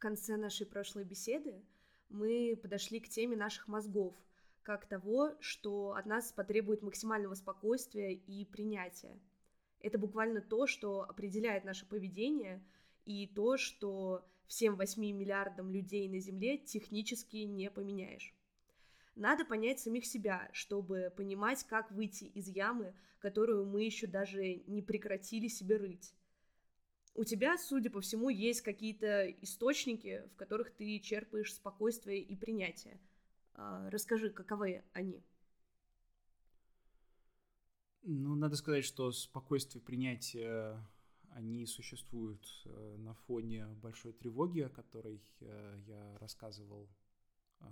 конце 0.00 0.36
нашей 0.36 0.66
прошлой 0.66 1.04
беседы 1.04 1.62
мы 2.08 2.58
подошли 2.60 2.98
к 2.98 3.08
теме 3.08 3.36
наших 3.36 3.68
мозгов, 3.68 4.16
как 4.62 4.86
того, 4.86 5.36
что 5.38 5.92
от 5.92 6.06
нас 6.06 6.32
потребует 6.32 6.82
максимального 6.82 7.34
спокойствия 7.34 8.14
и 8.14 8.44
принятия. 8.44 9.20
Это 9.80 9.98
буквально 9.98 10.40
то, 10.40 10.66
что 10.66 11.02
определяет 11.02 11.64
наше 11.64 11.86
поведение, 11.86 12.62
и 13.06 13.26
то, 13.26 13.56
что 13.56 14.26
всем 14.46 14.76
8 14.76 15.00
миллиардам 15.00 15.70
людей 15.70 16.08
на 16.08 16.18
Земле 16.18 16.58
технически 16.58 17.36
не 17.38 17.70
поменяешь. 17.70 18.34
Надо 19.14 19.44
понять 19.44 19.80
самих 19.80 20.06
себя, 20.06 20.48
чтобы 20.52 21.12
понимать, 21.16 21.64
как 21.64 21.90
выйти 21.92 22.24
из 22.24 22.48
ямы, 22.48 22.94
которую 23.18 23.66
мы 23.66 23.84
еще 23.84 24.06
даже 24.06 24.62
не 24.66 24.82
прекратили 24.82 25.48
себе 25.48 25.76
рыть. 25.76 26.14
У 27.14 27.24
тебя, 27.24 27.58
судя 27.58 27.90
по 27.90 28.00
всему, 28.00 28.28
есть 28.28 28.62
какие-то 28.62 29.30
источники, 29.42 30.28
в 30.32 30.36
которых 30.36 30.70
ты 30.70 30.98
черпаешь 31.00 31.54
спокойствие 31.54 32.20
и 32.20 32.36
принятие. 32.36 33.00
А, 33.54 33.90
расскажи, 33.90 34.30
каковы 34.30 34.84
они? 34.92 35.22
Ну, 38.02 38.34
надо 38.34 38.56
сказать, 38.56 38.84
что 38.84 39.12
спокойствие 39.12 39.82
и 39.82 39.84
принятие, 39.84 40.82
они 41.30 41.66
существуют 41.66 42.46
э, 42.64 42.96
на 42.98 43.14
фоне 43.14 43.66
большой 43.66 44.12
тревоги, 44.12 44.60
о 44.60 44.68
которой 44.68 45.22
э, 45.40 45.78
я 45.86 46.18
рассказывал 46.18 46.88
а, 47.60 47.66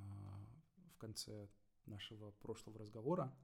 в 0.94 0.98
конце 0.98 1.48
нашего 1.86 2.30
прошлого 2.32 2.78
разговора. 2.78 3.34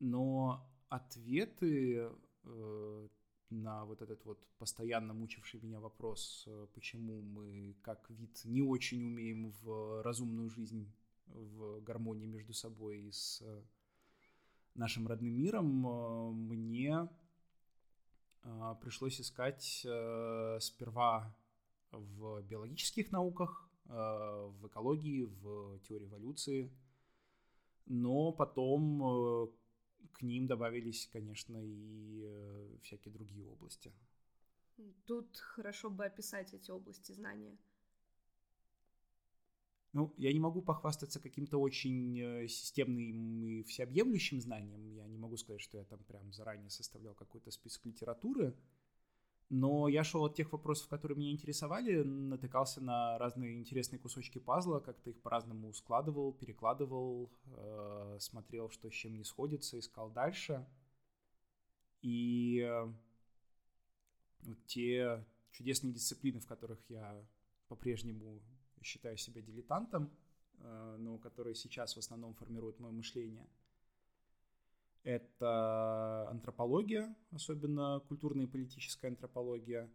Но 0.00 0.66
ответы 0.88 2.10
э, 2.44 3.08
на 3.50 3.84
вот 3.84 4.02
этот 4.02 4.24
вот 4.24 4.38
постоянно 4.58 5.14
мучивший 5.14 5.60
меня 5.60 5.80
вопрос, 5.80 6.44
э, 6.46 6.66
почему 6.74 7.22
мы 7.22 7.76
как 7.82 8.10
вид 8.10 8.44
не 8.44 8.62
очень 8.62 9.02
умеем 9.04 9.50
в 9.62 10.02
разумную 10.02 10.50
жизнь, 10.50 10.92
в 11.26 11.80
гармонии 11.80 12.26
между 12.26 12.54
собой 12.54 13.00
и 13.00 13.12
с 13.12 13.42
нашим 14.74 15.06
родным 15.06 15.34
миром, 15.34 15.86
э, 15.86 16.30
мне 16.30 17.08
э, 18.44 18.74
пришлось 18.80 19.20
искать 19.20 19.86
сперва 20.60 21.34
в 21.90 22.42
биологических 22.42 23.10
науках, 23.12 23.64
в 23.86 24.66
экологии, 24.66 25.24
в 25.24 25.78
теории 25.88 26.06
эволюции, 26.06 26.70
но 27.86 28.32
потом 28.32 29.50
к 30.12 30.22
ним 30.22 30.46
добавились, 30.46 31.08
конечно, 31.12 31.58
и 31.62 32.22
э, 32.24 32.76
всякие 32.82 33.12
другие 33.12 33.46
области. 33.46 33.92
Тут 35.06 35.36
хорошо 35.38 35.90
бы 35.90 36.04
описать 36.04 36.54
эти 36.54 36.70
области 36.70 37.12
знания. 37.12 37.58
Ну, 39.92 40.12
я 40.18 40.32
не 40.32 40.40
могу 40.40 40.62
похвастаться 40.62 41.18
каким-то 41.18 41.58
очень 41.58 42.20
э, 42.20 42.48
системным 42.48 43.42
и 43.42 43.62
всеобъемлющим 43.62 44.40
знанием. 44.40 44.86
Я 44.94 45.06
не 45.06 45.18
могу 45.18 45.36
сказать, 45.36 45.62
что 45.62 45.78
я 45.78 45.84
там 45.84 46.04
прям 46.04 46.32
заранее 46.32 46.70
составлял 46.70 47.14
какой-то 47.14 47.50
список 47.50 47.86
литературы. 47.86 48.54
Но 49.50 49.88
я 49.88 50.04
шел 50.04 50.24
от 50.24 50.34
тех 50.34 50.52
вопросов, 50.52 50.88
которые 50.88 51.16
меня 51.16 51.30
интересовали, 51.32 52.02
натыкался 52.02 52.82
на 52.82 53.16
разные 53.16 53.56
интересные 53.58 53.98
кусочки 53.98 54.38
пазла, 54.38 54.80
как-то 54.80 55.08
их 55.08 55.22
по-разному 55.22 55.72
складывал, 55.72 56.34
перекладывал, 56.34 57.30
э, 57.46 58.18
смотрел, 58.20 58.68
что 58.68 58.90
с 58.90 58.92
чем 58.94 59.16
не 59.16 59.24
сходится, 59.24 59.78
искал 59.78 60.10
дальше. 60.10 60.66
И 62.02 62.60
э, 62.60 62.92
вот 64.42 64.58
те 64.66 65.24
чудесные 65.52 65.94
дисциплины, 65.94 66.40
в 66.40 66.46
которых 66.46 66.78
я 66.90 67.18
по-прежнему 67.68 68.42
считаю 68.82 69.16
себя 69.16 69.40
дилетантом, 69.40 70.10
э, 70.58 70.96
но 70.98 71.16
которые 71.16 71.54
сейчас 71.54 71.96
в 71.96 71.98
основном 71.98 72.34
формируют 72.34 72.80
мое 72.80 72.92
мышление– 72.92 73.48
это 75.02 76.28
антропология, 76.28 77.14
особенно 77.30 78.00
культурная 78.08 78.46
и 78.46 78.48
политическая 78.48 79.08
антропология. 79.08 79.90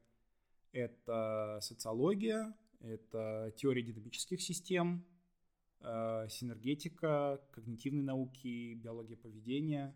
Это 0.72 1.59
социология, 1.62 2.56
это 2.80 3.53
теория 3.56 3.84
динамических 3.84 4.42
систем, 4.42 5.06
э, 5.81 6.28
синергетика, 6.30 7.42
когнитивные 7.52 8.03
науки, 8.03 8.74
биология 8.74 9.18
поведения. 9.18 9.96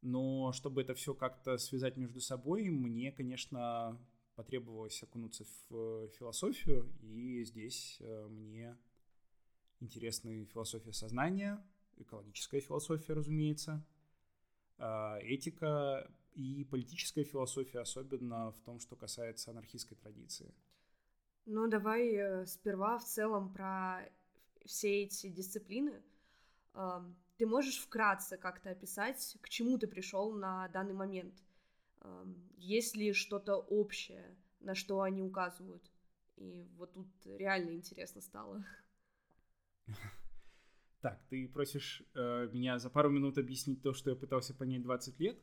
Но 0.00 0.52
чтобы 0.52 0.82
это 0.82 0.94
все 0.94 1.14
как-то 1.14 1.58
связать 1.58 1.96
между 1.96 2.20
собой, 2.20 2.68
мне, 2.70 3.12
конечно, 3.12 4.00
потребовалось 4.34 5.02
окунуться 5.02 5.44
в 5.68 6.08
философию, 6.18 6.92
и 7.02 7.44
здесь 7.44 7.98
э, 8.00 8.26
мне 8.28 8.76
интересны 9.80 10.44
философия 10.46 10.92
сознания, 10.92 11.64
экологическая 11.98 12.60
философия, 12.60 13.12
разумеется, 13.12 13.84
этика 15.22 16.10
и 16.34 16.64
политическая 16.64 17.24
философия, 17.24 17.80
особенно 17.80 18.52
в 18.52 18.60
том, 18.60 18.80
что 18.80 18.96
касается 18.96 19.50
анархистской 19.50 19.96
традиции. 19.96 20.54
Ну, 21.44 21.68
давай 21.68 22.14
э, 22.14 22.46
сперва 22.46 22.98
в 22.98 23.04
целом 23.04 23.52
про 23.52 24.00
все 24.64 25.02
эти 25.02 25.28
дисциплины. 25.28 26.02
Ты 27.36 27.46
можешь 27.46 27.78
вкратце 27.78 28.36
как-то 28.36 28.70
описать, 28.70 29.36
к 29.40 29.48
чему 29.48 29.76
ты 29.76 29.86
пришел 29.86 30.32
на 30.32 30.68
данный 30.68 30.94
момент? 30.94 31.34
Есть 32.56 32.96
ли 32.96 33.12
что-то 33.12 33.56
общее, 33.56 34.36
на 34.60 34.74
что 34.74 35.02
они 35.02 35.22
указывают? 35.22 35.82
И 36.36 36.66
вот 36.76 36.92
тут 36.92 37.08
реально 37.24 37.72
интересно 37.72 38.20
стало. 38.20 38.64
Так, 41.02 41.20
ты 41.28 41.48
просишь 41.48 42.04
э, 42.14 42.48
меня 42.52 42.78
за 42.78 42.88
пару 42.88 43.10
минут 43.10 43.36
объяснить 43.36 43.82
то, 43.82 43.92
что 43.92 44.10
я 44.10 44.16
пытался 44.16 44.54
понять 44.54 44.82
20 44.82 45.18
лет? 45.18 45.36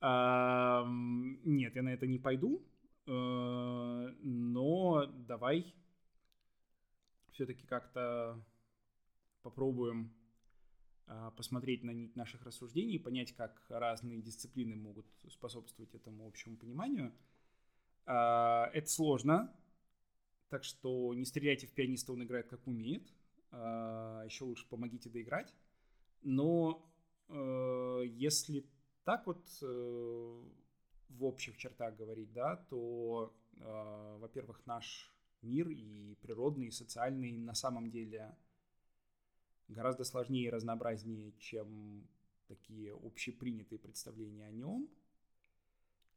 А, 0.00 0.84
нет, 0.84 1.76
я 1.76 1.82
на 1.82 1.90
это 1.90 2.08
не 2.08 2.18
пойду. 2.18 2.60
Э, 3.06 4.14
но 4.20 5.06
давай 5.28 5.72
все-таки 7.30 7.64
как-то 7.66 8.44
попробуем 9.42 10.12
э, 11.06 11.30
посмотреть 11.36 11.84
на 11.84 11.92
нить 11.92 12.16
наших 12.16 12.42
рассуждений, 12.42 12.98
понять, 12.98 13.30
как 13.30 13.64
разные 13.68 14.20
дисциплины 14.20 14.74
могут 14.74 15.06
способствовать 15.28 15.94
этому 15.94 16.26
общему 16.26 16.56
пониманию. 16.56 17.12
Э, 18.06 18.64
это 18.72 18.90
сложно, 18.90 19.54
так 20.48 20.64
что 20.64 21.14
не 21.14 21.24
стреляйте 21.24 21.68
в 21.68 21.72
пианиста, 21.72 22.12
он 22.12 22.24
играет 22.24 22.48
как 22.48 22.66
умеет. 22.66 23.06
А, 23.56 24.22
еще 24.24 24.44
лучше 24.44 24.66
помогите 24.68 25.08
доиграть. 25.08 25.54
Но 26.22 26.90
э, 27.28 28.02
если 28.06 28.66
так 29.04 29.26
вот 29.26 29.46
э, 29.62 30.42
в 31.10 31.24
общих 31.24 31.56
чертах 31.56 31.96
говорить, 31.96 32.32
да, 32.32 32.56
то, 32.56 33.34
э, 33.56 34.16
во-первых, 34.18 34.64
наш 34.66 35.12
мир 35.42 35.68
и 35.68 36.16
природный, 36.22 36.68
и 36.68 36.72
социальный 36.72 37.36
на 37.36 37.54
самом 37.54 37.90
деле 37.90 38.34
гораздо 39.68 40.04
сложнее 40.04 40.46
и 40.46 40.50
разнообразнее, 40.50 41.32
чем 41.38 42.08
такие 42.48 42.94
общепринятые 42.94 43.78
представления 43.78 44.46
о 44.46 44.52
нем. 44.52 44.88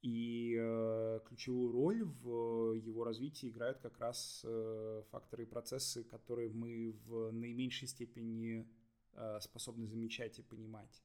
И 0.02 0.56
э, 0.60 1.20
ключевую 1.26 1.72
роль 1.72 2.04
в 2.04 2.74
его 2.74 3.04
развитии 3.04 3.50
играют 3.50 3.80
как 3.80 3.98
раз 4.00 4.42
э, 4.46 5.04
факторы 5.10 5.44
и 5.44 5.46
процессы, 5.48 6.04
которые 6.04 6.50
мы 6.50 6.96
в 7.06 7.32
наименьшей 7.32 7.88
степени 7.88 8.68
э, 9.14 9.40
способны 9.42 9.88
замечать 9.88 10.38
и 10.40 10.44
понимать. 10.44 11.02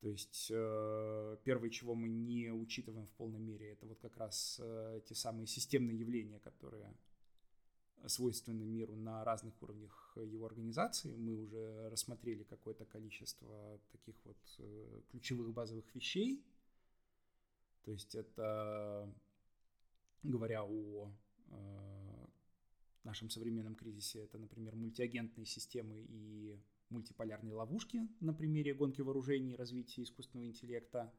То 0.00 0.08
есть 0.08 0.50
э, 0.50 1.36
первое, 1.44 1.70
чего 1.70 1.94
мы 1.94 2.08
не 2.08 2.50
учитываем 2.50 3.06
в 3.06 3.12
полной 3.12 3.38
мере, 3.38 3.70
это 3.70 3.86
вот 3.86 4.00
как 4.00 4.16
раз 4.16 4.58
э, 4.60 5.00
те 5.06 5.14
самые 5.14 5.46
системные 5.46 5.96
явления, 5.96 6.40
которые 6.40 6.92
свойственны 8.08 8.64
миру 8.64 8.96
на 8.96 9.24
разных 9.24 9.62
уровнях 9.62 10.16
его 10.16 10.46
организации. 10.46 11.14
Мы 11.16 11.36
уже 11.36 11.88
рассмотрели 11.88 12.42
какое-то 12.42 12.84
количество 12.84 13.78
таких 13.92 14.16
вот 14.24 14.38
э, 14.58 15.00
ключевых 15.10 15.52
базовых 15.52 15.94
вещей, 15.94 16.44
то 17.84 17.90
есть 17.90 18.14
это, 18.14 19.12
говоря 20.22 20.64
о 20.64 21.12
э, 21.48 22.26
нашем 23.04 23.28
современном 23.28 23.74
кризисе, 23.74 24.24
это, 24.24 24.38
например, 24.38 24.76
мультиагентные 24.76 25.46
системы 25.46 26.04
и 26.08 26.58
мультиполярные 26.90 27.54
ловушки 27.54 28.08
на 28.20 28.32
примере 28.32 28.74
гонки 28.74 29.00
вооружений 29.00 29.56
развития 29.56 30.02
искусственного 30.02 30.46
интеллекта. 30.46 31.12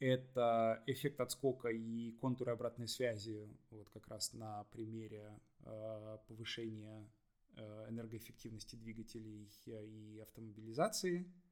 Это 0.00 0.82
эффект 0.86 1.20
отскока 1.20 1.68
и 1.68 2.12
контуры 2.12 2.52
обратной 2.52 2.88
связи, 2.88 3.48
вот 3.70 3.88
как 3.90 4.08
раз 4.08 4.32
на 4.34 4.64
примере 4.64 5.40
э, 5.60 6.18
повышения 6.26 7.08
э, 7.56 7.86
энергоэффективности 7.88 8.76
двигателей 8.76 9.48
и 9.66 10.18
автомобилизации– 10.20 11.32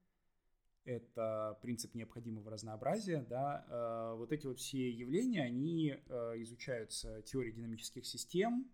это 0.85 1.59
принцип 1.63 1.95
необходимого 1.95 2.51
разнообразия, 2.51 3.25
да, 3.29 3.65
э, 3.69 4.17
вот 4.17 4.33
эти 4.33 4.47
вот 4.47 4.59
все 4.59 4.91
явления, 4.91 5.43
они 5.43 5.97
э, 6.07 6.43
изучаются 6.43 7.23
теорией 7.23 7.53
динамических 7.53 8.05
систем, 8.05 8.71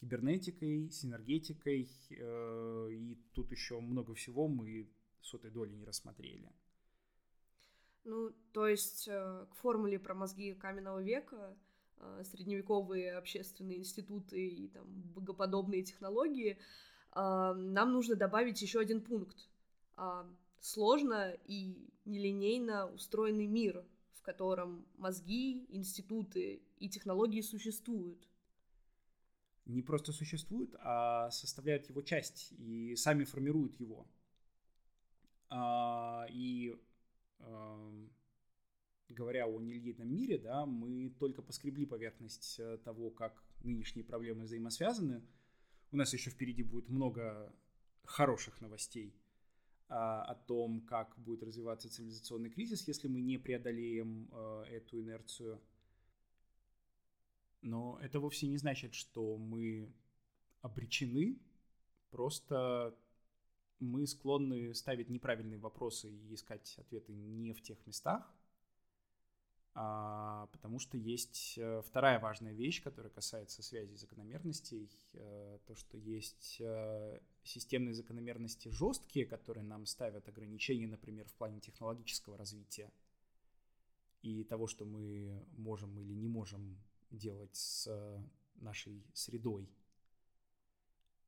кибернетикой, 0.00 0.90
синергетикой, 0.90 1.88
э, 2.10 2.88
и 2.92 3.18
тут 3.34 3.50
еще 3.50 3.80
много 3.80 4.14
всего 4.14 4.48
мы 4.48 4.88
сотой 5.20 5.50
доли 5.50 5.72
не 5.74 5.84
рассмотрели. 5.84 6.50
Ну, 8.04 8.32
то 8.52 8.68
есть 8.68 9.06
к 9.06 9.54
формуле 9.54 9.98
про 9.98 10.14
мозги 10.14 10.52
каменного 10.52 11.02
века 11.02 11.56
средневековые 12.22 13.16
общественные 13.16 13.78
институты 13.78 14.46
и 14.46 14.68
там 14.68 14.84
богоподобные 15.14 15.82
технологии, 15.82 16.58
нам 17.14 17.92
нужно 17.92 18.14
добавить 18.14 18.60
еще 18.60 18.80
один 18.80 19.00
пункт 19.00 19.48
сложно 20.64 21.36
и 21.44 21.76
нелинейно 22.06 22.90
устроенный 22.90 23.46
мир, 23.46 23.84
в 24.14 24.22
котором 24.22 24.86
мозги, 24.96 25.66
институты 25.68 26.62
и 26.78 26.88
технологии 26.88 27.42
существуют. 27.42 28.26
Не 29.66 29.82
просто 29.82 30.12
существуют, 30.12 30.74
а 30.78 31.30
составляют 31.30 31.88
его 31.90 32.00
часть 32.00 32.52
и 32.52 32.96
сами 32.96 33.24
формируют 33.24 33.78
его. 33.78 34.06
А, 35.50 36.26
и 36.30 36.74
а, 37.40 38.08
говоря 39.10 39.46
о 39.46 39.60
нелинейном 39.60 40.08
мире, 40.08 40.38
да, 40.38 40.64
мы 40.64 41.10
только 41.10 41.42
поскребли 41.42 41.84
поверхность 41.84 42.58
э, 42.58 42.78
того, 42.78 43.10
как 43.10 43.44
нынешние 43.62 44.04
проблемы 44.04 44.44
взаимосвязаны. 44.44 45.22
У 45.92 45.96
нас 45.96 46.12
еще 46.14 46.30
впереди 46.30 46.62
будет 46.62 46.88
много 46.88 47.54
хороших 48.02 48.60
новостей 48.62 49.14
о 49.94 50.34
том, 50.34 50.80
как 50.82 51.16
будет 51.18 51.42
развиваться 51.42 51.88
цивилизационный 51.88 52.50
кризис, 52.50 52.88
если 52.88 53.08
мы 53.08 53.20
не 53.20 53.38
преодолеем 53.38 54.28
а, 54.32 54.64
эту 54.64 55.00
инерцию. 55.00 55.60
Но 57.62 57.98
это 58.02 58.18
вовсе 58.20 58.46
не 58.46 58.58
значит, 58.58 58.94
что 58.94 59.36
мы 59.36 59.92
обречены, 60.62 61.38
просто 62.10 62.96
мы 63.80 64.06
склонны 64.06 64.74
ставить 64.74 65.10
неправильные 65.10 65.58
вопросы 65.58 66.10
и 66.10 66.34
искать 66.34 66.74
ответы 66.78 67.12
не 67.12 67.52
в 67.52 67.62
тех 67.62 67.86
местах, 67.86 68.22
а, 68.22 68.43
потому 69.74 70.78
что 70.78 70.96
есть 70.96 71.54
э, 71.56 71.82
вторая 71.84 72.20
важная 72.20 72.52
вещь, 72.52 72.80
которая 72.80 73.10
касается 73.10 73.60
связи 73.60 73.94
закономерностей, 73.94 74.88
э, 75.14 75.58
то, 75.66 75.74
что 75.74 75.98
есть 75.98 76.58
э, 76.60 77.18
системные 77.42 77.92
закономерности 77.92 78.68
жесткие, 78.68 79.26
которые 79.26 79.64
нам 79.64 79.84
ставят 79.86 80.28
ограничения, 80.28 80.86
например, 80.86 81.26
в 81.26 81.34
плане 81.34 81.58
технологического 81.58 82.38
развития 82.38 82.92
и 84.22 84.44
того, 84.44 84.68
что 84.68 84.84
мы 84.84 85.44
можем 85.56 85.98
или 85.98 86.14
не 86.14 86.28
можем 86.28 86.78
делать 87.10 87.56
с 87.56 87.88
нашей 88.56 89.04
средой. 89.12 89.68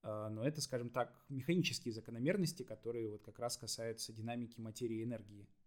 Но 0.02 0.46
это, 0.46 0.60
скажем 0.60 0.88
так, 0.88 1.12
механические 1.28 1.92
закономерности, 1.92 2.62
которые 2.62 3.10
вот 3.10 3.22
как 3.22 3.38
раз 3.38 3.56
касаются 3.56 4.12
динамики 4.12 4.60
материи 4.60 5.00
и 5.00 5.04
энергии– 5.04 5.48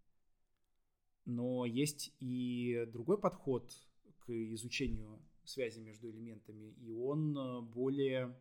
но 1.24 1.64
есть 1.66 2.12
и 2.20 2.86
другой 2.92 3.18
подход 3.18 3.72
к 4.20 4.30
изучению 4.30 5.20
связи 5.44 5.80
между 5.80 6.10
элементами, 6.10 6.74
и 6.80 6.90
он 6.90 7.36
э, 7.36 7.60
более, 7.62 8.36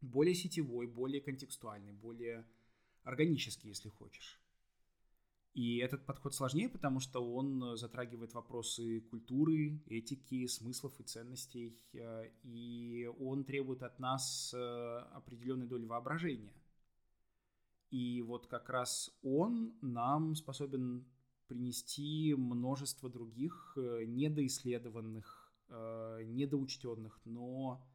более 0.00 0.34
сетевой, 0.34 0.86
более 0.86 1.20
контекстуальный, 1.20 1.92
более 1.92 2.46
органический, 3.04 3.68
если 3.68 3.88
хочешь. 3.88 4.40
И 5.54 5.78
этот 5.78 6.06
подход 6.06 6.34
сложнее, 6.34 6.68
потому 6.70 6.98
что 6.98 7.20
он 7.20 7.76
затрагивает 7.76 8.32
вопросы 8.32 9.00
культуры, 9.02 9.82
этики, 9.86 10.46
смыслов 10.46 10.98
и 10.98 11.02
ценностей, 11.02 11.76
э, 11.92 12.30
и 12.42 13.10
он 13.20 13.44
требует 13.44 13.82
от 13.82 13.98
нас 13.98 14.54
э, 14.54 14.58
определенной 15.12 15.66
доли 15.66 15.84
воображения. 15.84 16.54
И 17.90 18.22
вот 18.22 18.46
как 18.46 18.70
раз 18.70 19.10
он 19.22 19.74
нам 19.82 20.34
способен 20.34 21.04
принести 21.46 22.34
множество 22.34 23.08
других 23.08 23.74
э, 23.76 24.04
недоисследованных, 24.06 25.52
э, 25.68 26.22
недоучтенных, 26.24 27.20
но 27.24 27.86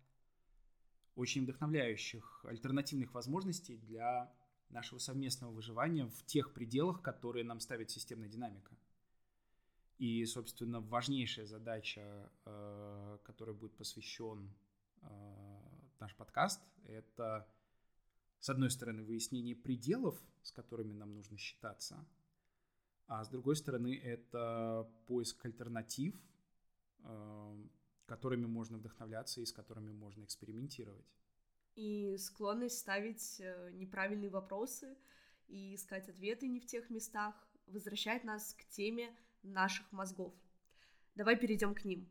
очень 1.16 1.44
вдохновляющих 1.44 2.46
альтернативных 2.46 3.14
возможностей 3.14 3.78
для 3.78 4.32
нашего 4.70 5.00
совместного 5.00 5.52
выживания 5.52 6.06
в 6.08 6.26
тех 6.26 6.54
пределах, 6.54 7.02
которые 7.02 7.46
нам 7.46 7.60
ставит 7.60 7.90
системная 7.90 8.30
динамика. 8.30 8.76
И, 9.98 10.24
собственно, 10.26 10.80
важнейшая 10.80 11.48
задача, 11.48 12.32
э, 12.46 13.18
которой 13.24 13.56
будет 13.56 13.76
посвящен 13.76 14.54
наш 16.00 16.16
подкаст, 16.16 16.62
это, 16.86 17.48
с 18.40 18.50
одной 18.50 18.70
стороны, 18.70 19.04
выяснение 19.04 19.56
пределов, 19.56 20.20
с 20.42 20.52
которыми 20.52 20.94
нам 20.94 21.14
нужно 21.16 21.38
считаться– 21.38 22.06
а 23.07 23.24
с 23.24 23.30
другой 23.30 23.56
стороны, 23.56 23.95
это 23.95 24.89
поиск 25.06 25.45
альтернатив, 25.45 26.15
эм, 27.04 27.71
которыми 28.06 28.45
можно 28.45 28.77
вдохновляться 28.77 29.42
и 29.42 29.45
с 29.45 29.54
которыми 29.54 29.92
можно 29.92 30.24
экспериментировать. 30.24 31.06
И 31.75 32.18
склонность 32.18 32.80
ставить 32.80 33.39
э, 33.39 33.71
неправильные 33.71 34.30
вопросы 34.30 34.98
и 35.48 35.75
искать 35.75 36.09
ответы 36.09 36.48
не 36.48 36.59
в 36.59 36.65
тех 36.65 36.89
местах 36.89 37.36
возвращает 37.68 38.24
нас 38.24 38.54
к 38.54 38.65
теме 38.69 39.15
наших 39.44 39.89
мозгов. 39.92 40.33
Давай 41.15 41.38
перейдем 41.38 41.75
к 41.75 41.86
ним. 41.86 42.09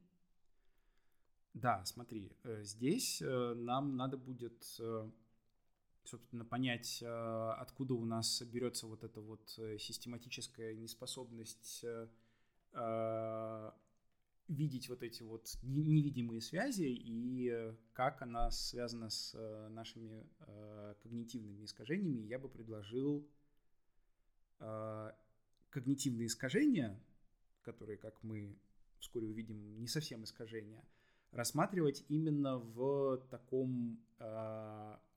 Да, 1.53 1.85
смотри, 1.85 2.33
э, 2.45 2.63
здесь 2.63 3.21
э, 3.21 3.55
нам 3.55 3.97
надо 3.97 4.17
будет 4.17 4.81
собственно, 6.09 6.45
понять, 6.45 7.03
э, 7.03 7.07
откуда 7.59 7.95
у 7.95 8.05
нас 8.05 8.43
берется 8.43 8.87
вот 8.87 9.05
эта 9.05 9.21
вот 9.21 9.55
э, 9.59 9.79
систематическая 9.79 10.75
неспособность 10.75 11.85
э, 11.85 13.73
видеть 14.49 14.89
вот 14.89 15.03
эти 15.03 15.23
вот 15.23 15.49
невидимые 15.63 16.41
связи 16.41 16.85
и 16.85 17.75
как 17.95 18.23
она 18.23 18.51
связана 18.51 19.11
с 19.11 19.33
нашими 19.71 20.25
когнитивными 21.03 21.65
искажениями, 21.65 22.21
я 22.27 22.39
бы 22.39 22.49
предложил 22.49 23.27
когнитивные 25.71 26.27
искажения, 26.27 27.01
которые, 27.63 27.97
как 27.97 28.23
мы 28.23 28.57
вскоре 29.01 29.27
увидим, 29.27 29.81
не 29.81 29.89
совсем 29.89 30.23
искажения, 30.23 30.85
рассматривать 31.33 32.05
именно 32.09 32.59
в 32.59 33.17
таком 33.31 33.99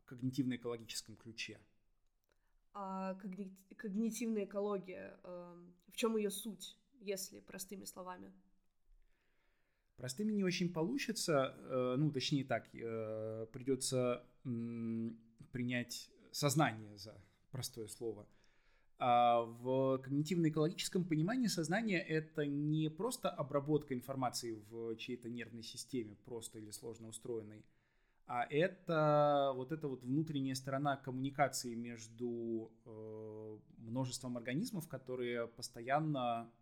когнитивно-экологическом 0.10 1.16
ключе. 1.16 1.60
А 2.74 3.16
когни... 3.16 3.56
когнитивная 3.78 4.46
экология, 4.46 5.20
э, 5.24 5.56
в 5.88 5.96
чем 5.96 6.18
ее 6.18 6.30
суть, 6.30 6.78
если 7.02 7.40
простыми 7.40 7.86
словами? 7.86 8.32
Простыми 9.98 10.34
не 10.34 10.44
очень 10.44 10.72
получится, 10.72 11.56
э, 11.58 11.96
ну, 11.98 12.12
точнее 12.12 12.46
так, 12.46 12.74
э, 12.74 13.48
придется 13.52 14.26
принять 15.52 16.10
сознание 16.32 16.98
за 16.98 17.22
простое 17.52 17.88
слово. 17.88 18.28
А 18.98 19.42
в 19.42 19.98
когнитивно-экологическом 20.00 21.06
понимании 21.06 21.48
сознание— 21.48 22.02
это 22.18 22.46
не 22.46 22.90
просто 22.90 23.30
обработка 23.30 23.94
информации 23.94 24.62
в 24.70 24.96
чьей-то 24.98 25.30
нервной 25.30 25.64
системе, 25.64 26.18
просто 26.26 26.60
или 26.60 26.72
сложно 26.72 27.08
устроенной, 27.08 27.64
а 28.32 28.46
это 28.48 29.54
вот 29.56 29.72
эта 29.72 29.88
вот 29.88 30.04
внутренняя 30.04 30.54
сторона 30.54 30.98
коммуникации 30.98 31.74
между 31.74 32.72
э, 32.86 33.58
множеством 33.80 34.38
организмов, 34.38 34.88
которые 34.88 35.48
постоянно 35.48 36.54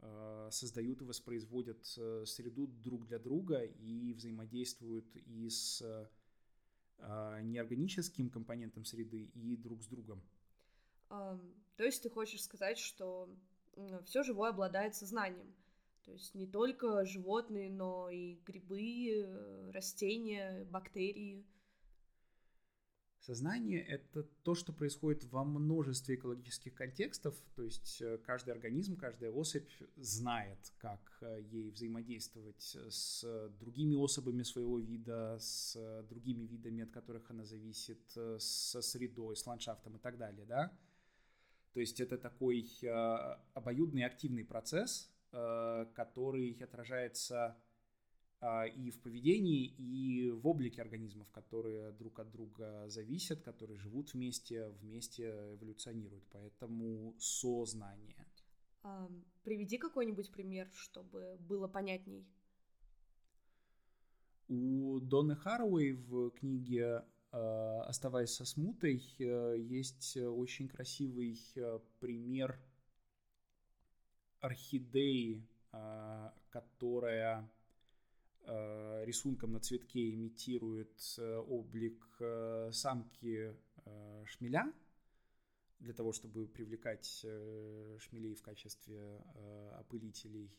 э, 0.00 0.48
создают 0.50 1.02
и 1.02 1.04
воспроизводят 1.04 1.84
э, 1.98 2.24
среду 2.24 2.66
друг 2.66 3.04
для 3.04 3.18
друга 3.18 3.62
и 3.62 4.14
взаимодействуют 4.14 5.04
и 5.14 5.50
с 5.50 5.82
э, 5.82 7.42
неорганическим 7.42 8.30
компонентом 8.30 8.86
среды, 8.86 9.24
и 9.34 9.54
друг 9.58 9.82
с 9.82 9.88
другом. 9.88 10.22
То 11.10 11.84
есть 11.84 12.02
ты 12.02 12.08
хочешь 12.08 12.42
сказать, 12.42 12.78
что 12.78 13.28
все 14.06 14.22
живое 14.22 14.48
обладает 14.48 14.94
сознанием? 14.94 15.54
То 16.04 16.12
есть 16.12 16.34
не 16.34 16.46
только 16.46 17.04
животные, 17.04 17.70
но 17.70 18.10
и 18.10 18.34
грибы, 18.44 19.10
э, 19.10 19.70
растения, 19.70 20.64
бактерии. 20.64 21.46
Сознание— 23.20 23.80
это 23.86 24.24
то, 24.42 24.56
что 24.56 24.72
происходит 24.72 25.24
во 25.26 25.44
множестве 25.44 26.16
экологических 26.16 26.74
контекстов, 26.74 27.40
то 27.54 27.62
есть 27.62 28.02
э, 28.02 28.18
каждый 28.18 28.50
организм, 28.50 28.96
каждая 28.96 29.30
особь 29.30 29.70
знает, 29.94 30.58
как 30.78 31.18
э, 31.20 31.40
ей 31.52 31.70
взаимодействовать 31.70 32.76
с 32.90 33.22
другими 33.60 33.94
особами 33.94 34.42
своего 34.42 34.80
вида, 34.80 35.38
с 35.38 36.04
другими 36.08 36.46
видами, 36.46 36.82
от 36.82 36.90
которых 36.90 37.30
она 37.30 37.44
зависит, 37.44 38.02
со 38.38 38.82
средой, 38.82 39.36
с 39.36 39.46
ландшафтом 39.46 39.96
и 39.96 40.00
так 40.00 40.18
далее, 40.18 40.44
да? 40.44 40.76
То 41.74 41.80
есть 41.80 42.00
это 42.00 42.18
такой 42.18 42.68
обоюдный 43.54 44.04
активный 44.04 44.44
процесс, 44.44 45.11
который 45.32 46.52
отражается 46.62 47.56
э, 48.40 48.68
и 48.68 48.90
в 48.90 49.00
поведении, 49.00 49.66
и 49.66 50.30
в 50.30 50.46
облике 50.46 50.82
организмов, 50.82 51.30
которые 51.30 51.92
друг 51.92 52.18
от 52.20 52.30
друга 52.30 52.88
зависят, 52.88 53.42
которые 53.42 53.78
живут 53.78 54.12
вместе, 54.12 54.68
вместе 54.80 55.30
эволюционируют. 55.54 56.24
Поэтому 56.30 57.14
сознание. 57.18 58.26
А, 58.82 59.08
приведи 59.42 59.78
какой-нибудь 59.78 60.30
пример, 60.32 60.68
чтобы 60.72 61.36
было 61.40 61.68
понятней. 61.68 62.26
У 64.48 65.00
Донны 65.00 65.36
Харуэй 65.36 65.92
в 65.92 66.30
книге 66.30 67.04
Э, 67.32 67.80
оставаясь 67.86 68.34
со 68.34 68.44
смутой, 68.44 69.02
э, 69.18 69.56
есть 69.58 70.18
очень 70.18 70.68
красивый 70.68 71.40
э, 71.56 71.78
пример 71.98 72.60
орхидеи, 74.42 75.42
которая 76.50 77.48
рисунком 79.06 79.52
на 79.52 79.60
цветке 79.60 80.12
имитирует 80.12 81.18
облик 81.48 82.04
самки 82.72 83.56
шмеля, 84.26 84.70
для 85.78 85.94
того, 85.94 86.12
чтобы 86.12 86.46
привлекать 86.46 87.06
шмелей 88.00 88.34
в 88.34 88.42
качестве 88.42 89.24
опылителей. 89.78 90.50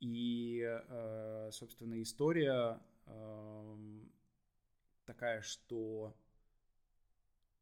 И, 0.00 0.62
собственно, 1.50 2.00
история 2.02 2.80
эм, 3.06 4.12
такая, 5.04 5.40
что 5.40 6.14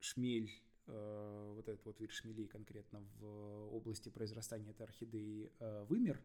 шмель, 0.01 0.51
э, 0.51 0.66
вот 0.87 1.69
этот 1.69 1.85
вот 1.85 2.01
вид 2.01 2.13
шмелей 2.13 2.47
конкретно 2.47 3.03
в 3.19 3.75
области 3.75 4.09
произрастания 4.09 4.71
этой 4.71 4.87
орхидеи 4.87 5.51
э, 5.59 5.85
вымер, 5.89 6.21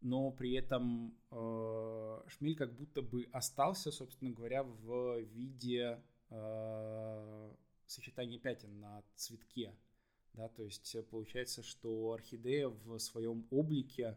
но 0.00 0.30
при 0.30 0.54
этом 0.54 1.16
э, 1.30 2.22
шмель 2.28 2.56
как 2.56 2.74
будто 2.74 3.02
бы 3.02 3.28
остался, 3.32 3.90
собственно 3.90 4.30
говоря, 4.30 4.62
в 4.62 5.20
виде 5.20 6.02
э, 6.30 7.54
сочетания 7.86 8.38
пятен 8.38 8.80
на 8.80 9.02
цветке. 9.14 9.74
Да, 10.34 10.48
то 10.48 10.64
есть 10.64 10.96
получается, 11.10 11.62
что 11.62 12.12
орхидея 12.12 12.68
в 12.68 12.98
своем 12.98 13.46
облике 13.50 14.16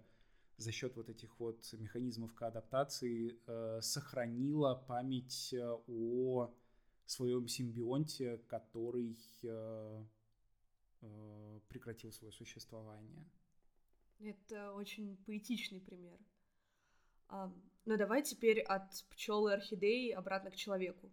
за 0.58 0.72
счет 0.72 0.96
вот 0.96 1.10
этих 1.10 1.40
вот 1.40 1.74
механизмов 1.74 2.34
коадаптации 2.34 3.38
э, 3.46 3.82
сохранила 3.82 4.76
память 4.88 5.54
э, 5.54 5.78
о 5.88 6.54
своем 7.06 7.48
симбионте, 7.48 8.38
который 8.48 9.18
э, 9.44 10.04
э, 11.02 11.60
прекратил 11.68 12.12
свое 12.12 12.32
существование. 12.32 13.26
Это 14.20 14.74
очень 14.74 15.18
поэтичный 15.26 15.82
пример. 15.82 16.18
А, 17.28 17.54
но 17.86 17.98
давай 17.98 18.24
теперь 18.24 18.62
от 18.62 19.06
пчелы 19.10 19.54
орхидеи 19.54 20.12
обратно 20.12 20.52
к 20.52 20.56
человеку. 20.56 21.12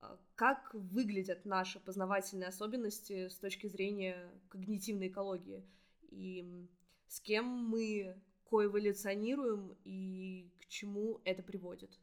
А, 0.00 0.18
как 0.34 0.72
выглядят 0.74 1.44
наши 1.44 1.80
познавательные 1.80 2.48
особенности 2.48 3.28
с 3.28 3.36
точки 3.38 3.66
зрения 3.66 4.30
когнитивной 4.48 5.08
экологии? 5.08 5.64
И 6.10 6.68
с 7.08 7.20
кем 7.20 7.46
мы 7.46 8.20
коэволюционируем 8.50 9.76
и 9.84 10.50
к 10.60 10.66
чему 10.68 11.20
это 11.24 11.42
приводит? 11.42 11.98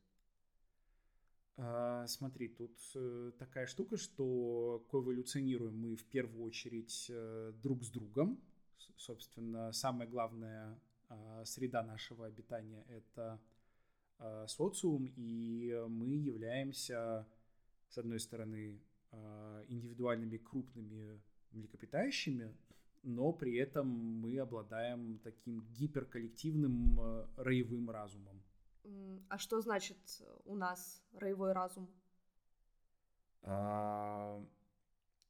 А, 1.58 2.08
смотри, 2.08 2.48
тут 2.48 2.78
э, 2.96 3.32
такая 3.38 3.68
штука, 3.68 3.98
что 3.98 4.86
коэволюционируем 4.90 5.78
мы 5.78 5.96
в 5.96 6.06
первую 6.06 6.46
очередь 6.46 7.08
э, 7.10 7.54
друг 7.62 7.84
с 7.84 7.90
другом. 7.90 8.40
Собственно, 8.96 9.72
самая 9.72 10.08
главная 10.08 10.80
а, 11.10 11.44
среда 11.46 11.84
нашего 11.84 12.26
обитания— 12.26 12.86
это 12.90 13.42
а, 14.18 14.48
социум, 14.48 15.12
и 15.16 15.86
мы 15.88 16.10
являемся, 16.10 17.28
с 17.90 17.98
одной 17.98 18.20
стороны, 18.20 18.82
индивидуальными 19.68 20.38
крупными 20.38 21.20
млекопитающими, 21.52 22.54
но 23.04 23.32
при 23.32 23.56
этом 23.56 23.88
мы 23.88 24.38
обладаем 24.40 25.20
таким 25.24 25.66
гиперколлективным 25.72 27.00
э, 27.00 27.28
роевым 27.38 27.90
разумом. 27.90 28.39
А 29.30 29.38
что 29.38 29.62
значит 29.62 29.98
у 30.46 30.56
нас 30.56 31.04
роевой 31.14 31.54
разум? 31.54 31.90
А, 33.44 34.44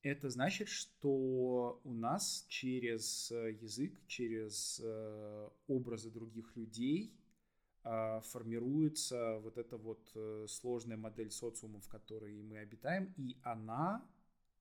это 0.01 0.29
значит, 0.29 0.69
что 0.69 1.81
у 1.83 1.93
нас 1.93 2.45
через 2.47 3.31
э, 3.31 3.51
язык, 3.61 3.99
через 4.07 4.79
э, 4.83 5.49
образы 5.67 6.09
других 6.09 6.55
людей 6.55 7.13
а, 7.83 8.21
формируется 8.21 9.39
вот 9.39 9.57
эта 9.57 9.77
вот 9.77 10.49
сложная 10.49 10.97
модель 10.97 11.31
социума, 11.31 11.79
в 11.79 11.87
которой 11.87 12.41
мы 12.41 12.59
обитаем, 12.59 13.13
и 13.17 13.37
она 13.43 14.05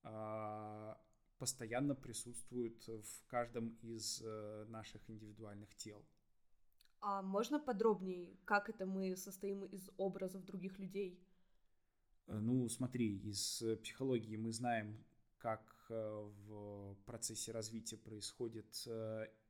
а, 0.03 0.97
постоянно 1.39 1.95
присутствуют 1.95 2.85
в 2.85 3.27
каждом 3.27 3.69
из 3.81 4.21
э, 4.23 4.65
наших 4.67 5.01
индивидуальных 5.09 5.73
тел. 5.75 6.03
А 7.01 7.21
можно 7.21 7.59
подробнее, 7.59 8.27
как 8.45 8.69
это 8.69 8.85
мы 8.85 9.15
состоим 9.15 9.63
из 9.65 9.89
образов 9.97 10.45
других 10.45 10.79
людей? 10.79 11.19
Э, 12.27 12.39
ну, 12.39 12.67
смотри, 12.69 13.17
из 13.17 13.61
э, 13.61 13.77
психологии 13.77 14.37
мы 14.37 14.51
знаем, 14.51 14.97
как 15.37 15.75
в 15.89 16.95
процессе 17.05 17.51
развития 17.51 17.97
происходит 17.97 18.87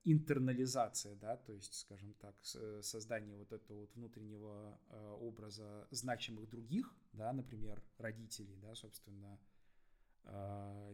интернализация, 0.05 1.15
да, 1.15 1.35
то 1.35 1.51
есть, 1.51 1.73
скажем 1.73 2.13
так, 2.13 2.35
создание 2.81 3.35
вот 3.35 3.51
этого 3.51 3.79
вот 3.79 3.93
внутреннего 3.95 4.79
образа 5.19 5.85
значимых 5.91 6.49
других, 6.49 6.95
да, 7.11 7.33
например, 7.33 7.83
родителей, 7.97 8.55
да, 8.61 8.73
собственно, 8.73 9.37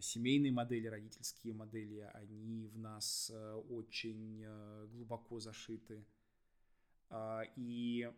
семейные 0.02 0.52
модели, 0.52 0.88
родительские 0.88 1.54
модели, 1.54 2.10
они 2.14 2.68
в 2.68 2.78
нас 2.78 3.32
э, 3.34 3.54
очень 3.70 4.44
э, 4.46 4.88
глубоко 4.92 5.40
зашиты. 5.40 6.06
А, 7.10 7.44
и 7.56 8.12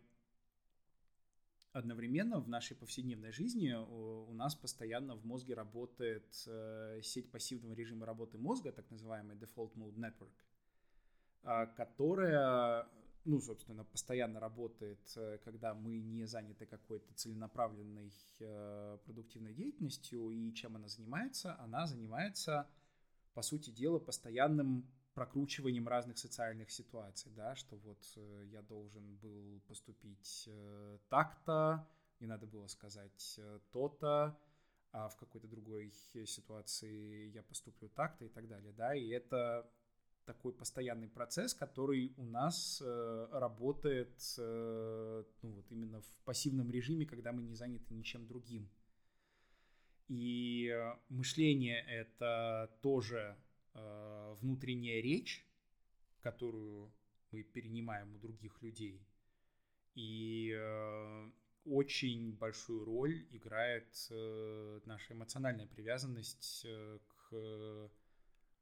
одновременно 1.72 2.40
в 2.40 2.48
нашей 2.48 2.76
повседневной 2.76 3.32
жизни 3.32 3.72
у 3.72 4.32
нас 4.32 4.54
постоянно 4.54 5.14
в 5.14 5.24
мозге 5.24 5.54
работает 5.54 6.26
э, 6.46 7.00
сеть 7.02 7.30
пассивного 7.30 7.74
режима 7.74 8.06
работы 8.06 8.38
мозга, 8.38 8.72
так 8.72 8.90
называемый 8.90 9.36
Default 9.36 9.74
Mode 9.74 9.96
Network, 9.96 11.74
которая 11.76 12.88
ну, 13.28 13.40
собственно, 13.40 13.84
постоянно 13.84 14.40
работает, 14.40 15.00
э, 15.16 15.38
когда 15.44 15.74
мы 15.74 15.98
не 16.00 16.24
заняты 16.24 16.64
какой-то 16.64 17.12
целенаправленной 17.12 18.10
э, 18.40 18.98
продуктивной 19.04 19.52
деятельностью. 19.52 20.30
И 20.30 20.52
чем 20.54 20.76
она 20.76 20.88
занимается? 20.88 21.54
Она 21.60 21.86
занимается, 21.86 22.66
по 23.34 23.42
сути 23.42 23.68
дела, 23.68 23.98
постоянным 23.98 24.86
прокручиванием 25.18 25.88
разных 25.88 26.18
социальных 26.18 26.70
ситуаций, 26.70 27.32
да, 27.34 27.56
что 27.56 27.76
вот 27.76 28.02
э, 28.16 28.44
я 28.52 28.62
должен 28.62 29.16
был 29.16 29.60
поступить 29.66 30.48
так-то, 31.08 31.86
мне 32.20 32.28
надо 32.28 32.46
было 32.46 32.66
сказать 32.68 33.40
то-то, 33.72 34.38
а 34.92 35.08
в 35.08 35.16
какой-то 35.16 35.48
другой 35.48 35.92
ситуации 36.26 37.30
я 37.30 37.42
поступлю 37.42 37.88
так-то 37.88 38.24
и 38.24 38.28
так 38.28 38.48
далее, 38.48 38.72
да, 38.72 38.94
и 38.94 39.08
это 39.08 39.68
такой 40.28 40.52
постоянный 40.52 41.08
процесс, 41.08 41.54
который 41.54 42.12
у 42.18 42.24
нас 42.24 42.82
э, 42.84 43.28
работает 43.32 44.14
э, 44.38 45.24
ну, 45.42 45.50
вот 45.52 45.72
именно 45.72 46.02
в 46.02 46.14
пассивном 46.26 46.70
режиме, 46.70 47.06
когда 47.06 47.32
мы 47.32 47.42
не 47.42 47.54
заняты 47.54 47.94
ничем 47.94 48.26
другим. 48.26 48.68
И 50.08 50.70
мышление— 51.08 51.80
это 51.88 52.70
тоже 52.82 53.18
э, 53.18 53.47
внутренняя 54.40 55.00
речь, 55.00 55.46
которую 56.20 56.92
мы 57.30 57.42
перенимаем 57.42 58.14
у 58.14 58.18
других 58.18 58.62
людей. 58.62 59.02
И 59.94 60.52
э, 60.56 61.30
очень 61.64 62.32
большую 62.32 62.84
роль 62.84 63.26
играет 63.30 63.88
э, 64.10 64.80
наша 64.84 65.14
эмоциональная 65.14 65.66
привязанность 65.66 66.62
э, 66.64 66.98
к 67.08 67.90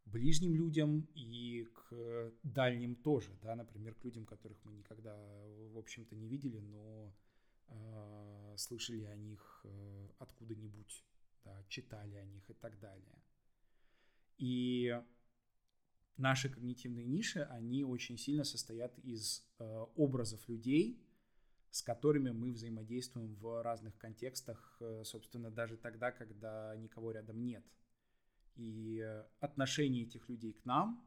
ближним 0.06 0.54
людям 0.54 1.08
и 1.14 1.68
к 1.74 2.32
дальним 2.42 2.94
тоже, 2.96 3.30
да, 3.42 3.54
например, 3.54 3.94
к 3.94 4.04
людям, 4.04 4.24
которых 4.24 4.64
мы 4.64 4.72
никогда, 4.72 5.14
в 5.72 5.78
общем-то, 5.78 6.14
не 6.16 6.28
видели, 6.28 6.60
но 6.60 7.12
э, 7.68 8.54
слышали 8.56 9.04
о 9.04 9.16
них 9.16 9.60
э, 9.64 10.08
откуда-нибудь, 10.18 11.04
да, 11.44 11.64
читали 11.68 12.14
о 12.14 12.24
них 12.24 12.48
и 12.50 12.54
так 12.54 12.78
далее. 12.78 13.22
И 14.38 15.00
наши 16.16 16.48
когнитивные 16.48 17.06
ниши, 17.06 17.42
они 17.42 17.84
очень 17.84 18.18
сильно 18.18 18.44
состоят 18.44 18.98
из 18.98 19.44
э, 19.58 19.64
образов 19.96 20.48
людей, 20.48 21.02
с 21.70 21.82
которыми 21.82 22.30
мы 22.30 22.52
взаимодействуем 22.52 23.34
в 23.34 23.62
разных 23.62 23.96
контекстах, 23.98 24.76
э, 24.80 25.02
собственно, 25.04 25.50
даже 25.50 25.76
тогда, 25.76 26.10
когда 26.12 26.74
никого 26.76 27.12
рядом 27.12 27.42
нет– 27.44 27.64
и 28.56 29.04
отношение 29.40 30.04
этих 30.04 30.28
людей 30.28 30.54
к 30.54 30.64
нам, 30.64 31.06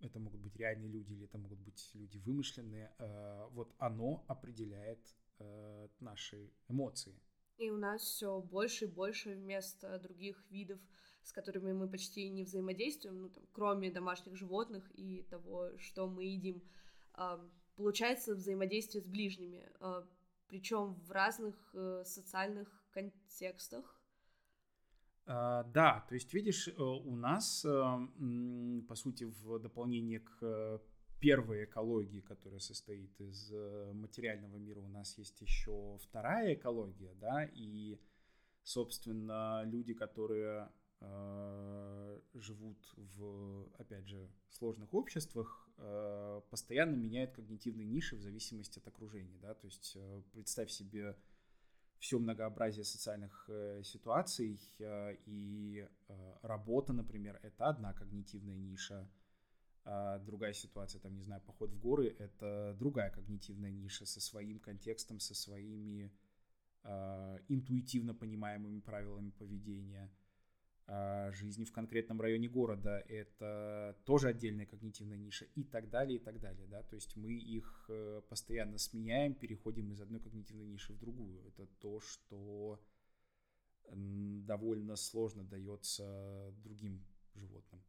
это 0.00 0.18
могут 0.18 0.40
быть 0.40 0.56
реальные 0.56 0.90
люди 0.90 1.12
или 1.12 1.24
это 1.24 1.38
могут 1.38 1.60
быть 1.60 1.90
люди 1.94 2.18
вымышленные, 2.18 2.92
э, 2.98 3.46
вот 3.52 3.74
оно 3.78 4.24
определяет 4.26 5.00
э, 5.38 5.88
наши 6.00 6.50
эмоции. 6.68 7.14
И 7.58 7.70
у 7.70 7.76
нас 7.76 8.02
все 8.02 8.40
больше 8.40 8.86
и 8.86 8.88
больше 8.88 9.34
вместо 9.34 9.98
других 9.98 10.42
видов, 10.50 10.80
с 11.22 11.32
которыми 11.32 11.72
мы 11.72 11.88
почти 11.88 12.28
не 12.28 12.44
взаимодействуем, 12.44 13.22
ну 13.22 13.28
там, 13.28 13.44
кроме 13.52 13.90
домашних 13.90 14.36
животных 14.36 14.90
и 14.94 15.22
того, 15.30 15.70
что 15.78 16.08
мы 16.08 16.24
едим, 16.24 16.62
э, 17.16 17.38
получается 17.76 18.34
взаимодействие 18.34 19.02
с 19.02 19.06
ближними, 19.06 19.68
э, 19.80 20.02
причем 20.48 20.94
в 20.94 21.10
разных 21.12 21.54
э, 21.74 22.02
социальных 22.04 22.68
контекстах. 22.90 23.96
Uh, 25.26 25.64
да, 25.72 26.04
то 26.08 26.14
есть, 26.14 26.34
видишь, 26.34 26.66
э, 26.66 26.72
у 26.82 27.14
нас, 27.14 27.64
uh, 27.64 28.82
по 28.88 28.96
сути, 28.96 29.24
в 29.24 29.60
дополнение 29.60 30.18
к 30.18 30.82
первой 31.20 31.64
экологии, 31.64 32.20
которая 32.20 32.58
состоит 32.58 33.20
из 33.20 33.52
материального 33.92 34.56
мира, 34.56 34.80
у 34.80 34.88
нас 34.88 35.18
есть 35.18 35.40
еще 35.40 35.98
вторая 36.02 36.54
экология, 36.54 37.14
да, 37.20 37.44
и, 37.44 38.00
собственно, 38.64 39.62
люди, 39.66 39.92
которые 39.92 40.70
живут 42.34 42.78
в, 42.96 43.68
опять 43.78 44.06
же, 44.06 44.28
сложных 44.50 44.92
обществах, 44.94 45.68
постоянно 46.50 46.94
меняют 46.94 47.32
когнитивные 47.32 47.86
ниши 47.86 48.16
в 48.16 48.20
зависимости 48.20 48.78
от 48.78 48.86
окружения, 48.86 49.38
да, 49.38 49.54
то 49.54 49.66
есть 49.66 49.96
представь 50.32 50.70
себе 50.70 51.16
все 52.00 52.18
многообразие 52.18 52.84
социальных 52.84 53.44
э, 53.48 53.82
ситуаций, 53.84 54.58
э, 54.78 55.16
и 55.26 55.86
э, 56.08 56.36
работа, 56.42 56.94
например, 56.94 57.38
это 57.42 57.68
одна 57.68 57.92
когнитивная 57.92 58.56
ниша, 58.56 59.06
а 59.84 60.18
другая 60.18 60.54
ситуация, 60.54 61.00
там, 61.00 61.14
не 61.14 61.22
знаю, 61.22 61.42
поход 61.42 61.70
в 61.70 61.78
горы, 61.78 62.08
это 62.18 62.74
другая 62.78 63.10
когнитивная 63.10 63.70
ниша 63.70 64.06
со 64.06 64.20
своим 64.20 64.58
контекстом, 64.58 65.20
со 65.20 65.34
своими 65.34 66.10
интуитивно 67.48 68.14
понимаемыми 68.14 68.80
правилами 68.80 69.30
поведения– 69.30 70.10
жизни 71.32 71.64
в 71.64 71.72
конкретном 71.72 72.20
районе 72.20 72.48
города, 72.48 72.98
это 73.08 73.96
тоже 74.04 74.28
отдельная 74.28 74.66
когнитивная 74.66 75.18
ниша 75.18 75.46
и 75.54 75.62
так 75.62 75.88
далее, 75.88 76.18
и 76.18 76.22
так 76.22 76.40
далее, 76.40 76.66
да, 76.66 76.82
то 76.82 76.96
есть 76.96 77.16
мы 77.16 77.32
их 77.32 77.86
э, 77.88 78.22
постоянно 78.28 78.78
сменяем, 78.78 79.34
переходим 79.34 79.92
из 79.92 80.00
одной 80.00 80.20
когнитивной 80.20 80.66
ниши 80.66 80.92
в 80.92 80.98
другую, 80.98 81.42
это 81.46 81.66
то, 81.80 82.00
что 82.00 82.80
довольно 83.92 84.96
сложно 84.96 85.44
дается 85.44 86.52
другим 86.62 87.04
животным. 87.34 87.82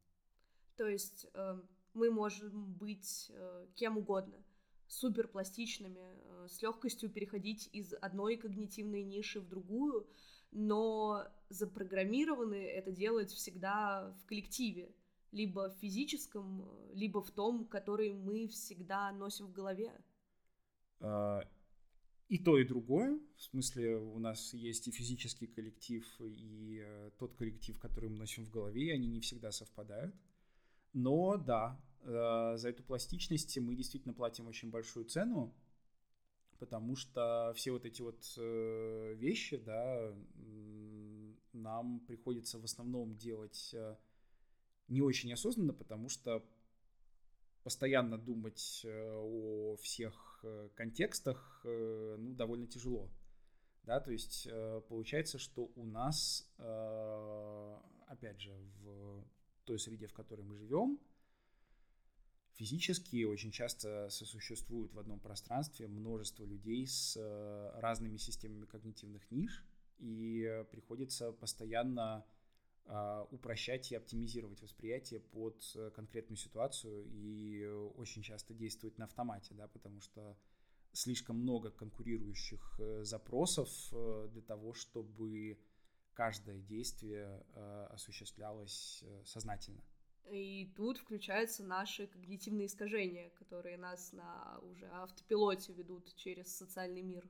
То 0.75 0.87
есть 0.87 1.27
э, 1.33 1.61
мы 1.93 2.09
можем 2.09 2.73
быть 2.73 3.31
э, 3.33 3.67
кем 3.75 3.97
угодно, 3.97 4.43
суперпластичными, 4.87 5.99
э, 5.99 6.47
с 6.47 6.61
легкостью 6.61 7.09
переходить 7.09 7.69
из 7.71 7.93
одной 8.01 8.37
когнитивной 8.37 9.03
ниши 9.03 9.39
в 9.39 9.47
другую, 9.47 10.07
но 10.51 11.27
запрограммированы 11.49 12.55
это 12.55 12.91
делать 12.91 13.31
всегда 13.31 14.13
в 14.21 14.25
коллективе, 14.25 14.93
либо 15.31 15.69
в 15.69 15.77
физическом, 15.79 16.69
либо 16.93 17.21
в 17.21 17.31
том, 17.31 17.65
который 17.65 18.13
мы 18.13 18.47
всегда 18.47 19.11
носим 19.11 19.47
в 19.47 19.53
голове. 19.53 19.91
А, 20.99 21.41
и 22.31 22.37
то, 22.37 22.57
и 22.57 22.63
другое. 22.63 23.19
В 23.35 23.41
смысле, 23.41 23.97
у 23.97 24.19
нас 24.19 24.53
есть 24.53 24.87
и 24.87 24.91
физический 24.91 25.47
коллектив, 25.47 26.05
и 26.21 26.81
э, 26.81 27.11
тот 27.17 27.35
коллектив, 27.35 27.77
который 27.79 28.09
мы 28.09 28.19
носим 28.19 28.45
в 28.45 28.49
голове, 28.49 28.87
и 28.87 28.91
они 28.91 29.07
не 29.07 29.19
всегда 29.19 29.51
совпадают. 29.51 30.15
Но 30.93 31.35
да, 31.35 31.77
э, 32.03 32.53
за 32.55 32.69
эту 32.69 32.83
пластичность 32.83 33.57
мы 33.57 33.75
действительно 33.75 34.13
платим 34.13 34.47
очень 34.47 34.69
большую 34.69 35.05
цену, 35.05 35.53
потому 36.61 36.95
что 36.95 37.53
все 37.55 37.71
вот 37.71 37.85
эти 37.85 38.03
вот 38.03 38.23
э, 38.37 39.15
вещи, 39.15 39.57
да, 39.57 40.13
нам 41.53 42.01
приходится 42.01 42.59
в 42.59 42.65
основном 42.65 43.17
делать 43.17 43.71
э, 43.73 43.95
не 44.87 45.01
очень 45.01 45.33
осознанно, 45.33 45.73
потому 45.73 46.07
что 46.07 46.45
постоянно 47.63 48.19
думать 48.19 48.81
э, 48.83 49.11
о 49.11 49.75
всех 49.77 50.45
контекстах, 50.75 51.61
ну, 51.63 52.33
довольно 52.33 52.67
тяжело. 52.67 53.11
Да, 53.83 53.99
то 53.99 54.11
есть 54.11 54.47
получается, 54.87 55.37
что 55.37 55.71
у 55.75 55.85
нас, 55.85 56.51
опять 58.07 58.41
же, 58.41 58.55
в 58.81 59.23
той 59.65 59.77
среде, 59.77 60.07
в 60.07 60.13
которой 60.13 60.41
мы 60.41 60.55
живем, 60.55 60.99
физически 62.53 63.23
очень 63.23 63.51
часто 63.51 64.09
сосуществуют 64.09 64.93
в 64.93 64.99
одном 64.99 65.19
пространстве 65.19 65.87
множество 65.87 66.43
людей 66.43 66.87
с 66.87 67.15
э, 67.17 67.79
разными 67.79 68.17
системами 68.17 68.65
когнитивных 68.65 69.29
ниш, 69.31 69.65
и 69.99 70.65
приходится 70.71 71.31
постоянно 71.31 72.25
а, 72.85 73.27
упрощать 73.29 73.91
и 73.91 73.95
оптимизировать 73.95 74.61
восприятие 74.61 75.19
под 75.19 75.63
э, 75.75 75.91
конкретную 75.91 76.37
ситуацию 76.37 77.05
и 77.05 77.63
очень 77.95 78.23
часто 78.23 78.53
действовать 78.53 78.97
на 78.97 79.05
автомате, 79.05 79.53
да, 79.53 79.67
потому 79.67 80.01
что 80.01 80.35
слишком 80.91 81.37
много 81.37 81.69
конкурирующих 81.69 82.79
э, 82.79 83.03
запросов 83.03 83.69
для 84.31 84.41
того, 84.41 84.73
чтобы 84.73 85.59
каждое 86.13 86.59
действие 86.59 87.45
осуществлялось 87.91 89.03
сознательно. 89.23 89.81
И 90.29 90.71
тут 90.75 90.97
включаются 90.97 91.63
наши 91.63 92.07
когнитивные 92.07 92.67
искажения, 92.67 93.29
которые 93.31 93.77
нас 93.77 94.13
на 94.13 94.59
уже 94.61 94.87
автопилоте 94.87 95.73
ведут 95.73 96.15
через 96.15 96.55
социальный 96.55 97.01
мир. 97.01 97.27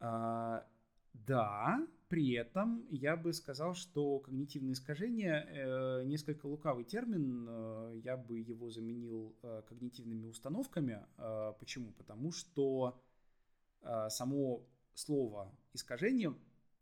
А, 0.00 0.66
да, 1.12 1.86
при 2.08 2.32
этом 2.32 2.86
я 2.90 3.16
бы 3.16 3.32
сказал, 3.32 3.74
что 3.74 4.18
когнитивные 4.20 4.72
искажения 4.72 5.44
э, 5.44 6.04
несколько 6.04 6.46
лукавый 6.46 6.84
термин, 6.84 7.46
э, 7.48 8.00
я 8.04 8.16
бы 8.16 8.38
его 8.38 8.70
заменил 8.70 9.36
э, 9.42 9.62
когнитивными 9.68 10.26
установками. 10.26 11.04
Э, 11.18 11.52
почему? 11.58 11.92
Потому 11.92 12.32
что 12.32 12.98
э, 13.82 14.08
само 14.08 14.62
слово 14.94 15.54
искажение 15.74 16.34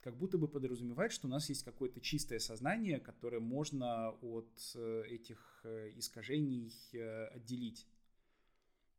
как 0.07 0.15
будто 0.15 0.37
бы 0.37 0.47
подразумевает, 0.47 1.11
что 1.11 1.27
у 1.27 1.29
нас 1.29 1.49
есть 1.49 1.63
какое-то 1.63 1.99
чистое 1.99 2.39
сознание, 2.39 2.97
которое 2.97 3.41
можно 3.41 4.11
от 4.21 4.57
э, 4.75 5.03
этих 5.09 5.59
э, 5.65 5.91
искажений 5.97 6.71
э, 6.93 7.25
отделить. 7.35 7.85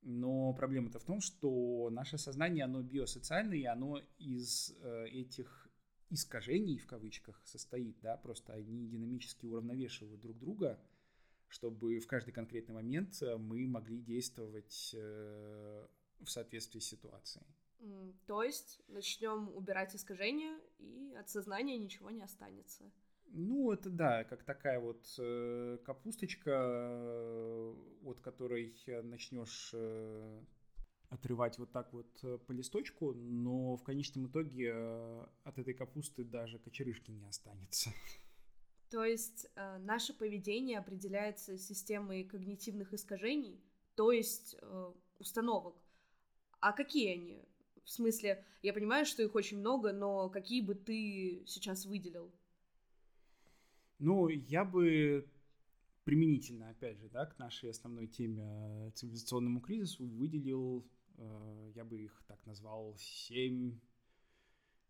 Но 0.03 0.53
проблема-то 0.53 0.99
в 0.99 1.05
том, 1.05 1.23
что 1.23 1.88
наше 1.90 2.18
сознание, 2.18 2.64
оно 2.64 2.83
биосоциальное, 2.83 3.57
и 3.57 3.64
оно 3.64 4.03
из 4.18 4.77
этих 5.11 5.71
искажений, 6.11 6.77
в 6.77 6.87
кавычках, 6.87 7.40
состоит, 7.47 7.99
да, 8.03 8.18
просто 8.18 8.53
они 8.53 8.87
динамически 8.87 9.47
уравновешивают 9.47 10.21
друг 10.21 10.38
друга, 10.38 10.79
чтобы 11.49 11.99
в 12.01 12.07
каждый 12.07 12.33
конкретный 12.33 12.75
момент 12.75 13.23
мы 13.38 13.66
могли 13.66 13.99
действовать 13.99 14.90
в 14.92 16.27
соответствии 16.27 16.81
с 16.81 16.87
ситуацией. 16.87 17.47
То 18.26 18.42
есть 18.42 18.80
начнем 18.88 19.54
убирать 19.54 19.94
искажения, 19.94 20.58
и 20.78 21.14
от 21.14 21.28
сознания 21.28 21.78
ничего 21.78 22.10
не 22.10 22.22
останется. 22.22 22.90
Ну, 23.30 23.72
это 23.72 23.90
да, 23.90 24.24
как 24.24 24.42
такая 24.44 24.80
вот 24.80 25.04
э, 25.18 25.78
капусточка, 25.84 26.50
э, 26.50 27.74
от 28.04 28.20
которой 28.20 28.74
начнешь 29.02 29.70
э, 29.74 30.44
отрывать 31.10 31.58
вот 31.58 31.70
так 31.70 31.92
вот 31.92 32.06
э, 32.22 32.38
по 32.38 32.52
листочку, 32.52 33.12
но 33.12 33.76
в 33.76 33.82
конечном 33.82 34.28
итоге 34.28 34.72
э, 34.74 35.26
от 35.44 35.58
этой 35.58 35.74
капусты 35.74 36.24
даже 36.24 36.58
кочерышки 36.58 37.10
не 37.10 37.26
останется. 37.26 37.90
То 38.90 39.04
есть 39.04 39.46
э, 39.54 39.78
наше 39.78 40.14
поведение 40.14 40.78
определяется 40.78 41.58
системой 41.58 42.24
когнитивных 42.24 42.94
искажений, 42.94 43.62
то 43.94 44.10
есть 44.10 44.56
э, 44.60 44.92
установок. 45.18 45.76
А 46.60 46.72
какие 46.72 47.12
они? 47.12 47.44
В 47.88 47.90
смысле, 47.90 48.44
я 48.61 48.74
понимаю, 48.74 49.07
что 49.07 49.22
их 49.22 49.35
очень 49.35 49.61
много, 49.61 49.94
но 49.94 50.29
какие 50.29 50.61
бы 50.61 50.74
ты 50.74 51.42
сейчас 51.46 51.87
выделил? 51.87 52.31
Ну, 53.98 54.29
я 54.29 54.66
бы 54.66 55.27
применительно, 56.05 56.68
опять 56.68 56.98
же, 56.98 57.09
да, 57.09 57.24
к 57.24 57.38
нашей 57.38 57.70
основной 57.70 58.07
теме 58.07 58.44
э, 58.44 58.90
цивилизационному 58.94 59.62
кризису 59.62 60.05
выделил, 60.07 60.87
э, 61.16 61.72
я 61.77 61.87
бы 61.87 61.98
их 61.98 62.22
так 62.27 62.44
назвал, 62.44 62.94
семь 62.98 63.81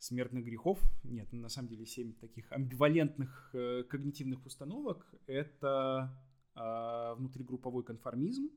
смертных 0.01 0.45
грехов. 0.45 0.81
Нет, 1.05 1.33
на 1.33 1.49
самом 1.49 1.69
деле 1.69 1.87
семь 1.87 2.15
таких 2.15 2.51
амбивалентных 2.51 3.51
э, 3.53 3.85
когнитивных 3.85 4.45
установок. 4.45 5.07
Это 5.29 6.21
э, 6.57 7.15
внутригрупповой 7.17 7.85
конформизм, 7.85 8.51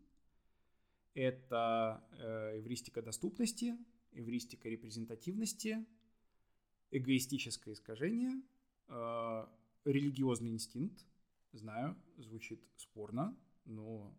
это 1.13 2.04
э, 2.17 2.60
эвристика 2.60 3.04
доступности, 3.04 3.77
эвристика 4.12 4.69
репрезентативности, 4.69 5.86
эгоистическое 6.91 7.74
искажение, 7.74 8.41
э, 8.88 9.47
религиозный 9.86 10.52
инстинкт, 10.52 11.06
знаю, 11.54 11.95
звучит 12.17 12.62
спорно, 12.78 13.38
но, 13.65 14.13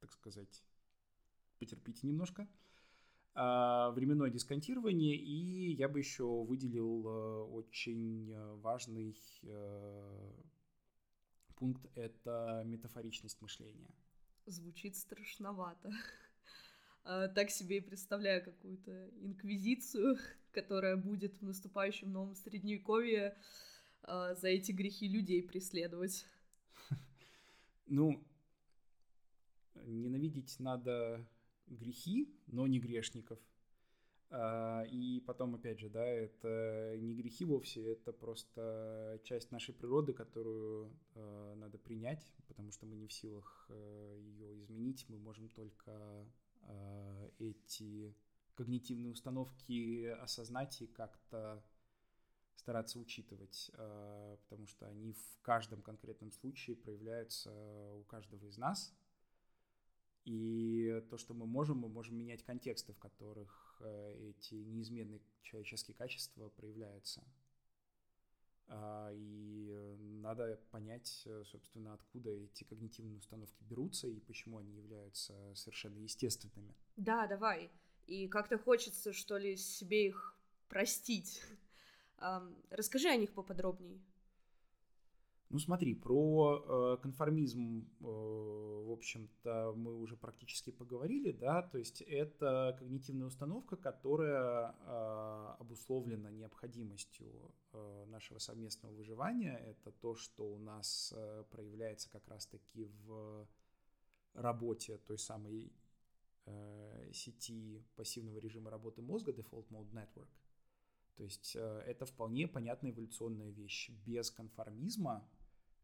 так 0.00 0.12
сказать, 0.12 0.62
потерпите 1.58 2.06
немножко. 2.06 2.48
А, 3.34 3.90
временное 3.92 4.30
дисконтирование, 4.30 5.14
и 5.14 5.72
я 5.74 5.88
бы 5.88 6.00
еще 6.00 6.24
выделил 6.42 7.06
э, 7.06 7.42
очень 7.52 8.34
важный 8.60 9.16
э, 9.42 10.32
пункт— 11.60 11.86
это 11.94 12.62
метафоричность 12.64 13.40
мышления. 13.40 13.94
Звучит 14.46 14.96
страшновато. 14.96 15.92
А, 17.04 17.28
так 17.28 17.50
себе 17.50 17.78
и 17.78 17.80
представляю 17.80 18.44
какую-то 18.44 19.10
инквизицию, 19.20 20.18
которая 20.52 20.96
будет 20.96 21.36
в 21.40 21.42
наступающем 21.42 22.12
новом 22.12 22.34
средневековье 22.34 23.36
а, 24.02 24.34
за 24.34 24.48
эти 24.48 24.72
грехи 24.72 25.08
людей 25.08 25.42
преследовать. 25.42 26.26
Ну, 27.92 28.24
ненавидеть 29.84 30.60
надо 30.60 31.26
грехи, 31.66 32.32
но 32.46 32.68
не 32.68 32.78
грешников. 32.78 33.40
А, 34.30 34.84
и 34.84 35.18
потом, 35.26 35.56
опять 35.56 35.80
же, 35.80 35.88
да, 35.88 36.06
это 36.06 36.94
не 36.98 37.16
грехи 37.16 37.44
вовсе, 37.44 37.82
это 37.84 38.12
просто 38.12 39.20
часть 39.24 39.50
нашей 39.50 39.74
природы, 39.74 40.12
которую 40.12 40.96
надо 41.56 41.78
принять, 41.78 42.32
потому 42.46 42.70
что 42.70 42.86
мы 42.86 42.94
не 42.94 43.08
в 43.08 43.12
силах 43.12 43.66
э, 43.70 44.18
ее 44.20 44.56
изменить, 44.60 45.04
мы 45.08 45.18
можем 45.18 45.48
только 45.48 46.24
эти 47.38 48.14
когнитивные 48.54 49.12
установки 49.12 50.06
осознать 50.06 50.82
и 50.82 50.86
как-то 50.86 51.64
стараться 52.60 52.98
учитывать, 52.98 53.70
э, 53.74 54.36
потому 54.42 54.66
что 54.66 54.86
они 54.86 55.12
в 55.12 55.40
каждом 55.42 55.82
конкретном 55.82 56.30
случае 56.30 56.76
проявляются 56.76 57.50
у 57.94 58.04
каждого 58.04 58.44
из 58.44 58.58
нас. 58.58 58.94
И 60.26 61.02
то, 61.08 61.16
что 61.16 61.32
мы 61.32 61.46
можем, 61.46 61.78
мы 61.78 61.88
можем 61.88 62.16
менять 62.16 62.44
контексты, 62.44 62.92
в 62.92 62.98
которых 62.98 63.80
э, 63.80 64.30
эти 64.30 64.54
неизменные 64.54 65.22
человеческие 65.42 65.94
качества 65.94 66.50
проявляются. 66.50 67.24
А, 68.72 69.10
и 69.12 69.96
надо 70.22 70.60
понять, 70.70 71.26
собственно, 71.44 71.94
откуда 71.94 72.30
эти 72.30 72.62
когнитивные 72.64 73.18
установки 73.18 73.62
берутся 73.64 74.06
и 74.06 74.20
почему 74.20 74.58
они 74.58 74.72
являются 74.76 75.34
совершенно 75.54 75.98
естественными. 75.98 76.74
Да, 76.96 77.26
давай. 77.26 77.70
И 78.06 78.28
как-то 78.28 78.58
хочется, 78.58 79.12
что 79.12 79.38
ли, 79.38 79.56
себе 79.56 80.06
их 80.06 80.36
простить. 80.68 81.42
Расскажи 82.70 83.08
о 83.08 83.16
них 83.16 83.32
поподробнее. 83.32 84.00
Ну 85.50 85.58
смотри, 85.58 85.94
про 85.94 86.62
э, 86.64 87.02
конформизм, 87.02 87.80
э, 88.00 88.04
в 88.04 88.92
общем-то, 88.92 89.72
мы 89.76 89.96
уже 89.96 90.16
практически 90.16 90.70
поговорили, 90.70 91.32
да, 91.32 91.62
то 91.62 91.76
есть 91.76 92.02
это 92.02 92.76
когнитивная 92.78 93.26
установка, 93.26 93.76
которая 93.76 94.70
э, 94.70 95.54
обусловлена 95.58 96.30
необходимостью 96.30 97.52
э, 97.72 98.04
нашего 98.06 98.38
совместного 98.38 98.94
выживания. 98.94 99.56
Это 99.56 99.90
то, 99.90 100.14
что 100.14 100.44
у 100.44 100.58
нас 100.58 101.12
э, 101.16 101.44
проявляется 101.50 102.08
как 102.10 102.28
раз-таки 102.28 102.84
в 102.84 103.48
работе 104.34 104.98
той 104.98 105.18
самой 105.18 105.72
э, 106.46 107.10
сети 107.12 107.84
пассивного 107.96 108.38
режима 108.38 108.70
работы 108.70 109.02
мозга, 109.02 109.32
Default 109.32 109.68
Mode 109.70 109.90
Network. 109.90 110.28
То 111.16 111.24
есть 111.24 111.56
э, 111.56 111.82
это 111.86 112.06
вполне 112.06 112.46
понятная 112.46 112.92
эволюционная 112.92 113.50
вещь. 113.50 113.90
Без 114.06 114.30
конформизма 114.30 115.28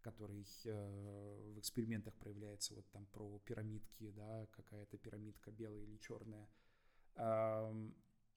который 0.07 0.47
э, 0.65 1.53
в 1.55 1.59
экспериментах 1.59 2.15
проявляется, 2.15 2.75
вот 2.75 2.87
там 2.93 3.07
про 3.07 3.41
пирамидки, 3.41 4.11
да, 4.11 4.47
какая-то 4.53 4.99
пирамидка 4.99 5.51
белая 5.51 5.83
или 5.83 5.97
черная. 5.97 6.49
Э, 7.17 7.91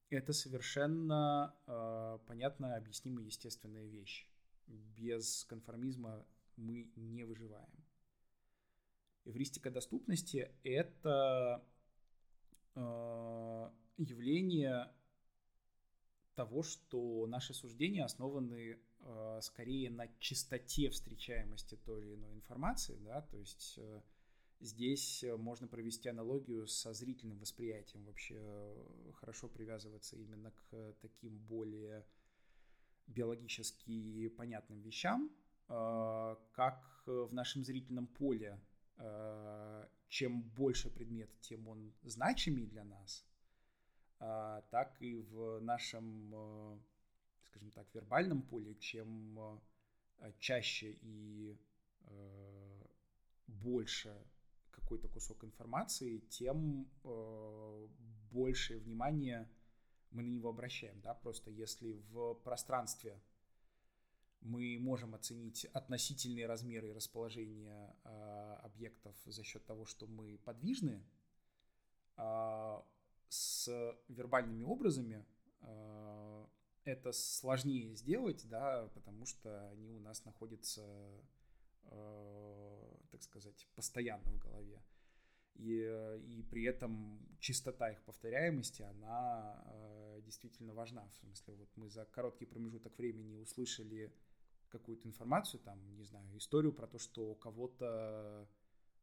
это 0.09 0.33
совершенно 0.33 1.53
э, 1.67 2.17
понятно, 2.25 2.75
объяснимая, 2.75 3.25
естественная 3.25 3.85
вещь. 3.85 4.27
Без 4.65 5.45
конформизма 5.45 6.25
мы 6.57 6.91
не 6.95 7.23
выживаем. 7.23 7.85
Эвристика 9.25 9.69
доступности— 9.69 10.51
это 10.63 11.63
э, 12.73 13.71
явление 13.97 14.91
того, 16.39 16.63
что 16.63 17.27
наши 17.27 17.53
суждения 17.53 18.05
основаны 18.05 18.79
э, 19.01 19.39
скорее 19.41 19.89
на 19.89 20.07
чистоте 20.19 20.89
встречаемости 20.89 21.75
той 21.85 22.01
или 22.01 22.15
иной 22.15 22.33
информации, 22.33 22.97
да, 23.01 23.21
то 23.21 23.37
есть 23.37 23.73
э, 23.77 24.01
здесь 24.61 25.25
можно 25.37 25.67
провести 25.67 26.07
аналогию 26.07 26.65
со 26.65 26.93
зрительным 26.93 27.39
восприятием, 27.39 28.05
вообще 28.05 28.37
э, 28.39 29.11
хорошо 29.15 29.49
привязываться 29.49 30.15
именно 30.15 30.51
к 30.51 30.95
таким 31.01 31.37
более 31.39 32.05
биологически 33.07 34.29
понятным 34.29 34.79
вещам, 34.79 35.29
э, 35.67 36.35
как 36.53 37.03
в 37.05 37.33
нашем 37.33 37.65
зрительном 37.65 38.07
поле, 38.07 38.61
э, 38.95 39.87
чем 40.07 40.41
больше 40.41 40.89
предмет, 40.89 41.29
тем 41.41 41.67
он 41.67 41.93
значимый 42.03 42.65
для 42.65 42.85
нас– 42.85 43.25
так 44.19 44.97
и 44.99 45.15
в 45.15 45.59
нашем, 45.61 46.33
э, 46.33 46.77
скажем 47.45 47.71
так, 47.71 47.87
вербальном 47.93 48.41
поле, 48.41 48.75
чем 48.75 49.39
э, 50.19 50.33
чаще 50.39 50.97
и 51.01 51.57
больше 53.47 54.15
какой-то 54.71 55.07
кусок 55.07 55.43
информации, 55.43 56.19
тем 56.29 56.87
большее 58.31 58.79
внимание 58.79 59.47
мы 60.09 60.23
на 60.23 60.29
него 60.29 60.49
обращаем, 60.49 60.99
да, 61.01 61.13
просто 61.13 61.51
если 61.51 61.93
в 62.09 62.33
пространстве 62.43 63.21
мы 64.41 64.77
можем 64.79 65.13
оценить 65.13 65.65
относительные 65.65 66.47
размеры 66.47 66.89
и 66.89 66.93
расположение 66.93 67.95
объектов 68.63 69.15
за 69.25 69.43
счет 69.43 69.63
того, 69.65 69.85
что 69.85 70.07
мы 70.07 70.39
подвижны, 70.39 71.05
а, 72.21 72.83
с 73.29 73.69
вербальными 74.07 74.63
образами 74.63 75.25
э, 75.61 76.45
это 76.83 77.11
сложнее 77.11 77.95
сделать, 77.95 78.47
да, 78.49 78.89
потому 78.93 79.25
что 79.25 79.69
они 79.69 79.91
у 79.91 79.99
нас 79.99 80.25
находятся, 80.25 80.83
э, 81.83 82.95
так 83.11 83.23
сказать, 83.23 83.67
постоянно 83.75 84.31
в 84.31 84.37
голове. 84.39 84.81
И, 85.55 85.73
и 86.25 86.43
при 86.43 86.63
этом 86.63 87.19
чистота 87.39 87.91
их 87.91 88.01
повторяемости, 88.03 88.81
она 88.81 89.61
э, 89.65 90.21
действительно 90.23 90.73
важна. 90.73 91.07
В 91.09 91.15
смысле, 91.15 91.55
вот 91.55 91.69
мы 91.75 91.89
за 91.89 92.05
короткий 92.05 92.45
промежуток 92.45 92.97
времени 92.97 93.35
услышали 93.35 94.13
какую-то 94.69 95.07
информацию, 95.07 95.59
там, 95.59 95.79
не 95.97 96.03
знаю, 96.03 96.37
историю 96.37 96.71
про 96.71 96.87
то, 96.87 96.97
что 96.97 97.35
кого-то 97.35 98.47
Э, 98.49 98.58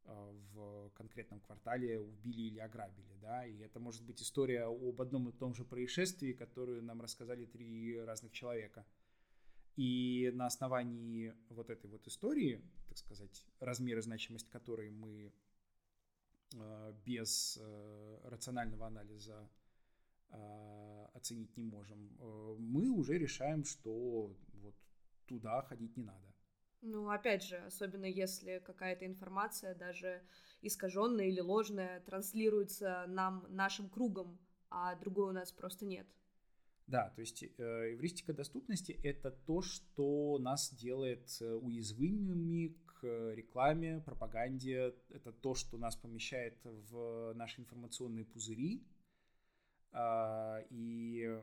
в 0.07 0.89
конкретном 0.95 1.39
квартале 1.41 1.99
убили 1.99 2.41
или 2.41 2.59
ограбили, 2.59 3.15
да, 3.21 3.45
и 3.45 3.57
это 3.59 3.79
может 3.79 4.03
быть 4.03 4.21
история 4.21 4.63
об 4.63 5.01
одном 5.01 5.29
и 5.29 5.33
том 5.33 5.53
же 5.53 5.65
происшествии, 5.65 6.33
которую 6.33 6.83
нам 6.83 7.01
рассказали 7.01 7.45
три 7.45 7.99
разных 7.99 8.31
человека. 8.31 8.85
И 9.75 10.31
на 10.33 10.47
основании 10.47 11.33
вот 11.49 11.69
этой 11.69 11.89
вот 11.89 12.07
истории, 12.07 12.61
так 12.87 12.97
сказать, 12.97 13.45
размер 13.59 13.97
и 13.99 14.01
значимость 14.01 14.49
которой 14.49 14.89
мы 14.89 15.31
э, 16.53 16.93
без 17.05 17.59
э, 17.61 18.19
рационального 18.23 18.87
анализа 18.87 19.49
оценить 21.13 21.55
не 21.55 21.63
можем, 21.63 22.09
мы 22.59 22.89
уже 22.89 23.17
решаем, 23.17 23.63
что 23.63 24.35
вот 24.55 24.75
туда 25.25 25.61
ходить 25.61 25.95
не 25.95 26.03
надо. 26.03 26.33
Ну, 26.89 27.09
опять 27.09 27.43
же, 27.43 27.57
особенно 27.57 28.05
если 28.05 28.61
какая-то 28.65 29.05
информация, 29.05 29.75
даже 29.75 30.21
искаженная 30.61 31.25
или 31.25 31.41
ложная, 31.41 31.99
транслируется 31.99 33.03
нам, 33.09 33.45
нашим 33.49 33.89
кругом, 33.89 34.39
а 34.69 34.95
другой 34.95 35.29
у 35.29 35.33
нас 35.33 35.51
просто 35.51 35.85
нет. 35.85 36.07
Да, 36.87 37.09
то 37.09 37.19
есть 37.19 37.43
э, 37.43 37.93
эвристика 37.93 38.31
доступности— 38.33 38.97
это 39.03 39.31
то, 39.31 39.61
что 39.61 40.37
нас 40.39 40.73
делает 40.73 41.29
э, 41.41 41.53
уязвимыми 41.55 42.77
к 42.85 43.33
рекламе, 43.33 43.99
пропаганде. 44.05 44.95
Это 45.09 45.33
то, 45.33 45.55
что 45.55 45.77
нас 45.77 45.97
помещает 45.97 46.57
в 46.63 47.33
наши 47.33 47.59
информационные 47.59 48.23
пузыри, 48.23 48.87
и 50.69 51.41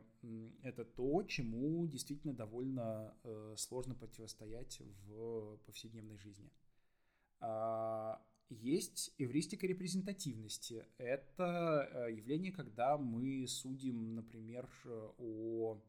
это 0.62 0.84
то, 0.84 1.22
чему 1.24 1.86
действительно 1.86 2.34
довольно 2.34 3.16
э, 3.24 3.54
сложно 3.56 3.94
противостоять 3.94 4.80
в 5.06 5.56
повседневной 5.66 6.16
жизни. 6.18 6.50
А, 7.40 8.22
есть 8.50 9.14
эвристика 9.18 9.66
репрезентативности. 9.66 10.86
Это 10.98 11.88
э, 11.92 12.12
явление, 12.12 12.52
когда 12.52 12.96
мы 12.96 13.46
судим, 13.48 14.14
например, 14.14 14.68
о, 15.18 15.80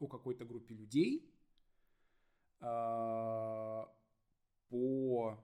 о 0.00 0.06
какой-то 0.06 0.44
группе 0.44 0.74
людей 0.74 1.30
по 4.68 5.38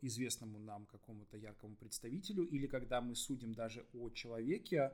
известному 0.00 0.58
нам 0.58 0.86
какому-то 0.86 1.36
яркому 1.36 1.76
представителю, 1.76 2.44
или 2.44 2.66
когда 2.66 3.00
мы 3.00 3.14
судим 3.14 3.54
даже 3.54 3.86
о 3.94 4.10
человеке 4.10 4.92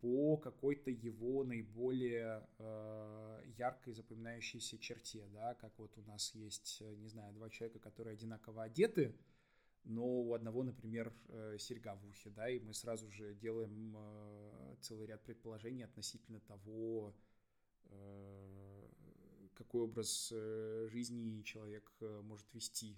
по 0.00 0.36
какой-то 0.36 0.90
его 0.90 1.44
наиболее 1.44 2.46
э, 2.58 3.42
яркой 3.56 3.94
запоминающейся 3.94 4.78
черте, 4.78 5.26
да, 5.32 5.54
как 5.54 5.76
вот 5.78 5.96
у 5.98 6.02
нас 6.02 6.34
есть, 6.34 6.80
не 6.98 7.08
знаю, 7.08 7.34
два 7.34 7.50
человека, 7.50 7.80
которые 7.80 8.14
одинаково 8.14 8.62
одеты, 8.62 9.12
но 9.84 10.04
у 10.04 10.34
одного, 10.34 10.62
например, 10.62 11.12
э, 11.28 11.56
серьга 11.58 11.96
в 11.96 12.06
ухе, 12.06 12.30
да, 12.30 12.48
и 12.48 12.60
мы 12.60 12.74
сразу 12.74 13.10
же 13.10 13.34
делаем 13.34 13.94
э, 13.96 14.76
целый 14.80 15.06
ряд 15.06 15.24
предположений 15.24 15.84
относительно 15.84 16.40
того, 16.40 17.14
э, 17.86 18.88
какой 19.54 19.82
образ 19.82 20.30
э, 20.32 20.88
жизни 20.90 21.42
человек 21.42 21.90
э, 22.00 22.20
может 22.22 22.46
вести 22.54 22.96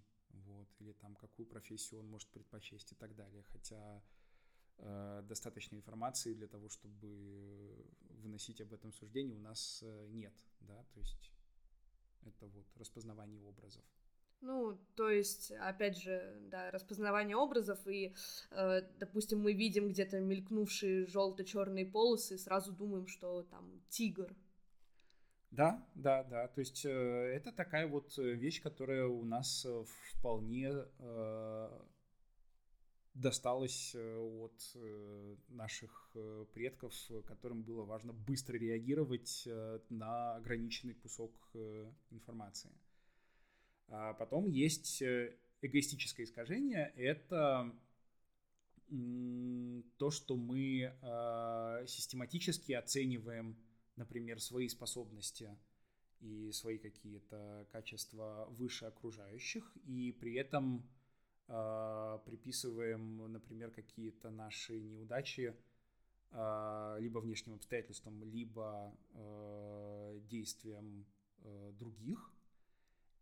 вот, 0.70 0.80
или 0.80 0.92
там 0.92 1.16
какую 1.16 1.46
профессию 1.46 2.00
он 2.00 2.08
может 2.08 2.28
предпочесть 2.28 2.92
и 2.92 2.94
так 2.94 3.14
далее. 3.14 3.42
Хотя 3.52 4.02
э, 4.78 5.22
достаточной 5.24 5.78
информации 5.78 6.34
для 6.34 6.48
того, 6.48 6.68
чтобы 6.68 7.86
выносить 8.22 8.60
об 8.60 8.72
этом 8.72 8.92
суждение, 8.92 9.36
у 9.36 9.40
нас 9.40 9.82
э, 9.82 10.06
нет, 10.08 10.34
да, 10.60 10.84
то 10.94 11.00
есть 11.00 11.30
это 12.22 12.46
вот 12.46 12.66
распознавание 12.76 13.42
образов. 13.42 13.84
Ну, 14.42 14.78
то 14.96 15.10
есть, 15.10 15.52
опять 15.52 15.98
же, 15.98 16.38
да, 16.50 16.70
распознавание 16.70 17.36
образов, 17.36 17.86
и, 17.86 18.14
э, 18.50 18.82
допустим, 18.98 19.40
мы 19.40 19.52
видим 19.52 19.90
где-то 19.90 20.18
мелькнувшие 20.20 21.04
желто-черные 21.04 21.84
полосы, 21.84 22.34
и 22.34 22.38
сразу 22.38 22.72
думаем, 22.72 23.06
что 23.06 23.42
там 23.42 23.82
тигр, 23.90 24.34
да, 25.50 25.84
да, 25.96 26.22
да. 26.24 26.48
То 26.48 26.60
есть 26.60 26.84
э, 26.84 26.88
это 26.88 27.50
такая 27.50 27.88
вот 27.88 28.16
э, 28.18 28.34
вещь, 28.34 28.62
которая 28.62 29.06
у 29.06 29.24
нас 29.24 29.66
э, 29.66 29.84
вполне 30.12 30.72
досталась 33.14 33.94
от 33.96 34.76
наших 35.48 36.16
предков, 36.54 36.94
которым 37.26 37.64
было 37.64 37.84
важно 37.84 38.12
быстро 38.12 38.56
реагировать 38.56 39.48
на 39.90 40.36
ограниченный 40.36 40.94
кусок 40.94 41.32
информации. 42.10 42.70
А 43.88 44.14
потом 44.14 44.48
есть 44.48 45.02
эгоистическое 45.02 46.24
искажение. 46.24 46.92
Это 46.96 47.74
то, 49.98 50.10
что 50.12 50.36
мы 50.36 50.94
систематически 51.88 52.72
оцениваем 52.72 53.56
например, 53.96 54.40
свои 54.40 54.68
способности 54.68 55.56
и 56.20 56.52
свои 56.52 56.78
какие-то 56.78 57.66
качества 57.70 58.46
выше 58.50 58.86
окружающих, 58.86 59.72
и 59.86 60.12
при 60.12 60.34
этом 60.34 60.86
э, 61.48 62.18
приписываем, 62.24 63.32
например, 63.32 63.70
какие-то 63.70 64.30
наши 64.30 64.80
неудачи 64.80 65.54
э, 66.30 66.96
либо 67.00 67.18
внешним 67.18 67.54
обстоятельствам, 67.54 68.22
либо 68.24 68.94
э, 69.14 70.20
действиям 70.28 71.06
э, 71.42 71.72
других. 71.78 72.32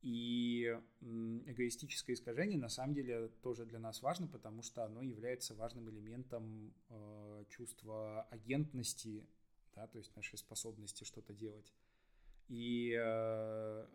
И 0.01 0.79
эгоистическое 1.01 2.15
искажение 2.15 2.59
на 2.59 2.69
самом 2.69 2.95
деле 2.95 3.29
тоже 3.43 3.67
для 3.67 3.81
нас 3.81 4.01
важно, 4.01 4.29
потому 4.29 4.63
что 4.63 4.85
оно 4.85 5.03
является 5.03 5.57
важным 5.57 5.91
элементом 5.91 6.73
э, 6.89 7.45
чувства 7.49 8.23
агентности 8.31 9.27
да, 9.79 9.87
то 9.87 9.99
есть 9.99 10.15
нашей 10.17 10.39
способности 10.39 11.05
что-то 11.05 11.33
делать. 11.33 11.73
И 12.49 12.97
э, 12.99 13.87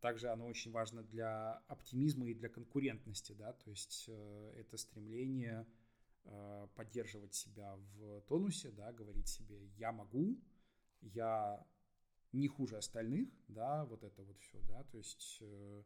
также 0.00 0.28
оно 0.28 0.46
очень 0.46 0.70
важно 0.70 1.02
для 1.02 1.62
оптимизма 1.68 2.26
и 2.28 2.34
для 2.34 2.48
конкурентности, 2.48 3.32
да, 3.32 3.52
то 3.52 3.70
есть 3.70 4.06
э, 4.08 4.52
это 4.56 4.76
стремление 4.78 5.66
э, 6.24 6.68
поддерживать 6.74 7.34
себя 7.34 7.76
в 7.76 8.20
тонусе, 8.22 8.70
да, 8.70 8.92
говорить 8.92 9.28
себе 9.28 9.58
«я 9.76 9.92
могу», 9.92 10.38
«я 11.02 11.66
не 12.32 12.48
хуже 12.48 12.78
остальных», 12.78 13.28
да, 13.48 13.84
вот 13.84 14.04
это 14.04 14.22
вот 14.22 14.38
все, 14.38 14.58
да, 14.62 14.84
то 14.84 14.98
есть 14.98 15.38
э, 15.42 15.82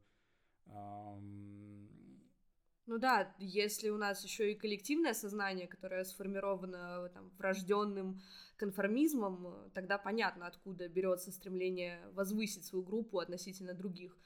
ну 2.91 2.99
да, 2.99 3.33
если 3.39 3.89
у 3.89 3.97
нас 3.97 4.25
еще 4.25 4.51
и 4.51 4.57
коллективное 4.57 5.15
сознание, 5.15 5.69
которое 5.69 6.03
сформировано 6.05 7.09
там, 7.15 7.31
врожденным 7.39 8.21
конформизмом, 8.57 9.71
тогда 9.75 9.97
понятно, 9.97 10.49
откуда 10.49 10.89
берется 10.89 11.31
стремление 11.31 12.01
возвысить 12.15 12.65
свою 12.65 12.85
группу 12.85 13.21
относительно 13.21 13.75
других. 13.75 14.19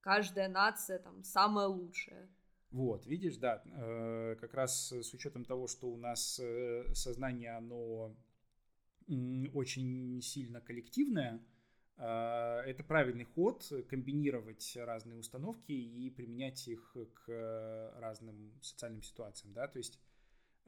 Каждая 0.00 0.48
нация 0.48 0.98
там 0.98 1.24
самая 1.24 1.66
лучшая. 1.66 2.30
Вот, 2.70 3.06
видишь, 3.06 3.36
да, 3.36 3.62
э, 3.66 4.36
как 4.40 4.54
раз 4.54 4.92
с 4.92 5.12
учетом 5.12 5.44
того, 5.44 5.66
что 5.68 5.88
у 5.88 5.98
нас 5.98 6.40
э, 6.42 6.94
сознание, 6.94 7.54
оно 7.54 8.16
очень 9.52 10.22
сильно 10.22 10.62
коллективное, 10.62 11.44
это 11.96 12.84
правильный 12.86 13.24
ход 13.24 13.72
комбинировать 13.88 14.76
разные 14.76 15.18
установки 15.18 15.72
и 15.72 16.10
применять 16.10 16.68
их 16.68 16.96
к 17.14 17.92
разным 17.98 18.52
социальным 18.60 19.02
ситуациям, 19.02 19.54
да, 19.54 19.66
то 19.66 19.78
есть 19.78 19.98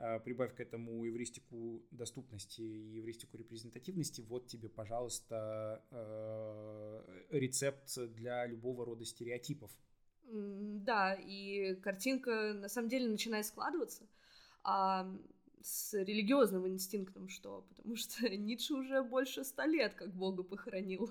а, 0.01 0.21
прибавь 0.21 0.55
к 0.55 0.61
этому 0.61 1.07
эвристику 1.09 1.83
доступности 1.91 2.61
и 2.61 3.01
эвристику 3.01 3.37
репрезентативности, 3.37 4.21
вот 4.21 4.47
тебе, 4.47 4.69
пожалуйста, 4.69 5.85
а, 5.91 7.05
рецепт 7.31 7.99
для 8.14 8.47
любого 8.47 8.85
рода 8.85 9.05
стереотипов. 9.05 9.73
Да, 10.23 11.14
и 11.14 11.75
картинка 11.77 12.53
на 12.55 12.69
самом 12.69 12.88
деле 12.88 13.09
начинает 13.09 13.47
складываться. 13.47 14.07
С 15.62 15.94
религиозным 15.94 16.66
инстинктом, 16.68 17.29
что? 17.29 17.66
Потому 17.68 17.97
что 17.97 18.29
Ницше 18.37 18.75
уже 18.75 19.03
больше 19.03 19.44
ста 19.44 19.66
лет 19.66 19.94
как 19.94 20.14
Бога 20.14 20.42
похоронил. 20.42 21.11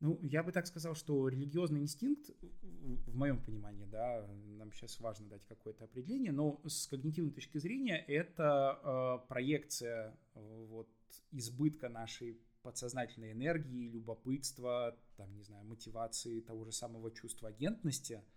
Ну, 0.00 0.18
я 0.22 0.42
бы 0.42 0.50
так 0.50 0.66
сказал, 0.66 0.96
что 0.96 1.28
религиозный 1.28 1.80
инстинкт, 1.80 2.30
в 2.50 3.14
моем 3.14 3.40
понимании, 3.40 3.86
да, 3.86 4.26
нам 4.58 4.72
сейчас 4.72 4.98
важно 4.98 5.28
дать 5.28 5.44
какое-то 5.46 5.84
определение, 5.84 6.32
но 6.32 6.60
с 6.66 6.88
когнитивной 6.88 7.30
точки 7.30 7.58
зрения 7.58 8.04
это 8.08 8.80
э, 9.22 9.28
проекция 9.28 10.18
э, 10.34 10.66
вот 10.68 10.88
избытка 11.30 11.88
нашей 11.88 12.40
подсознательной 12.62 13.30
энергии, 13.30 13.90
любопытства, 13.90 14.96
там, 15.16 15.32
не 15.36 15.44
знаю, 15.44 15.64
мотивации 15.66 16.40
того 16.40 16.64
же 16.64 16.72
самого 16.72 17.12
чувства 17.12 17.50
агентности– 17.50 18.24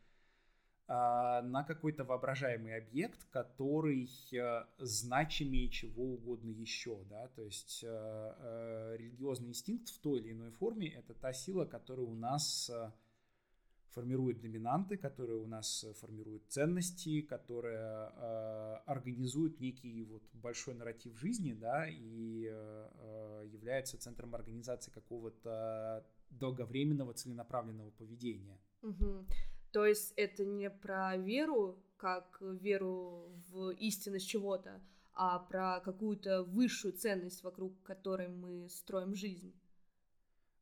на 0.88 1.63
какой-то 1.67 2.04
воображаемый 2.04 2.78
объект, 2.78 3.26
который 3.32 4.08
э, 4.32 4.65
значимее 4.78 5.69
чего 5.69 6.13
угодно 6.13 6.52
еще, 6.52 7.04
да, 7.10 7.28
то 7.30 7.43
есть 7.43 7.84
э, 7.84 7.88
э, 7.88 8.95
религиозный 8.98 9.50
инстинкт 9.50 9.89
в 9.89 10.00
той 10.00 10.19
или 10.19 10.34
иной 10.34 10.52
форме 10.52 10.89
это 10.89 11.15
та 11.15 11.34
сила, 11.34 11.65
которая 11.65 12.06
у 12.06 12.13
нас 12.13 12.69
формирует 13.95 14.41
доминанты, 14.41 14.98
которая 14.98 15.38
у 15.38 15.48
нас 15.48 15.86
формирует 16.02 16.43
ценности, 16.50 17.21
которая 17.21 18.10
э, 18.10 18.76
организует 18.86 19.60
некий 19.62 20.04
вот 20.04 20.24
большой 20.34 20.76
нарратив 20.76 21.17
жизни, 21.17 21.54
да, 21.54 21.88
и 21.88 22.50
э, 22.52 23.48
является 23.52 23.98
центром 23.98 24.36
организации 24.36 24.91
какого-то 24.91 26.06
долговременного 26.30 27.13
целенаправленного 27.13 27.91
поведения. 27.91 28.60
Угу. 28.82 29.26
То 29.75 29.85
есть 29.85 30.13
это 30.15 30.45
не 30.45 30.69
про 30.69 31.17
веру, 31.17 31.77
как 31.97 32.38
веру 32.39 33.27
в 33.49 33.71
истинность 33.71 34.25
чего-то, 34.25 34.81
а 35.13 35.38
про 35.38 35.81
какую-то 35.81 36.43
высшую 36.43 36.93
ценность, 36.93 37.43
вокруг 37.43 37.83
которой 37.83 38.29
мы 38.29 38.69
строим 38.69 39.13
жизнь. 39.13 39.53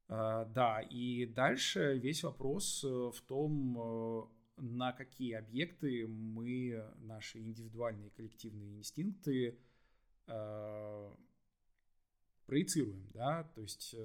А, 0.08 0.46
да, 0.46 0.82
и 0.82 1.28
дальше 1.28 2.00
весь 2.00 2.24
вопрос 2.24 2.84
э, 2.84 2.88
в 2.88 3.22
том, 3.28 3.78
э, 3.78 4.24
на 4.58 4.94
какие 4.94 5.34
объекты 5.34 6.08
мы, 6.08 6.84
наши 6.98 7.38
индивидуальные 7.38 8.10
коллективные 8.10 8.80
инстинкты 8.80 9.60
э, 10.26 11.12
проецируем, 12.48 13.08
да, 13.14 13.44
то 13.54 13.62
есть 13.62 13.96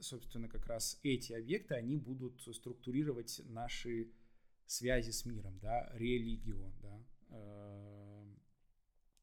собственно, 0.00 0.48
как 0.48 0.66
раз 0.66 0.98
эти 1.02 1.32
объекты, 1.32 1.74
они 1.74 1.96
будут 1.96 2.40
структурировать 2.42 3.40
наши 3.44 4.10
связи 4.66 5.10
с 5.10 5.24
миром, 5.24 5.58
да, 5.60 5.90
религион, 5.94 6.72
да. 6.80 7.04
Э, 7.30 8.24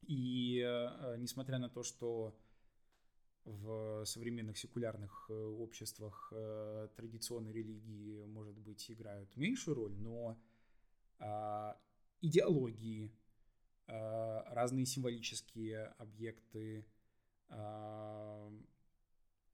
и 0.02 0.62
э, 0.64 1.16
несмотря 1.18 1.58
на 1.58 1.68
то, 1.68 1.82
что 1.82 2.38
в 3.44 4.04
современных 4.04 4.58
секулярных 4.58 5.26
э, 5.30 5.32
обществах 5.32 6.32
традиционные 6.96 7.54
религии, 7.54 8.24
может 8.24 8.58
быть, 8.58 8.90
играют 8.90 9.34
меньшую 9.36 9.74
роль, 9.74 9.96
но 9.96 10.38
а, 11.18 11.76
идеологии, 12.20 13.12
разные 13.86 14.84
символические 14.84 15.86
объекты, 15.96 16.86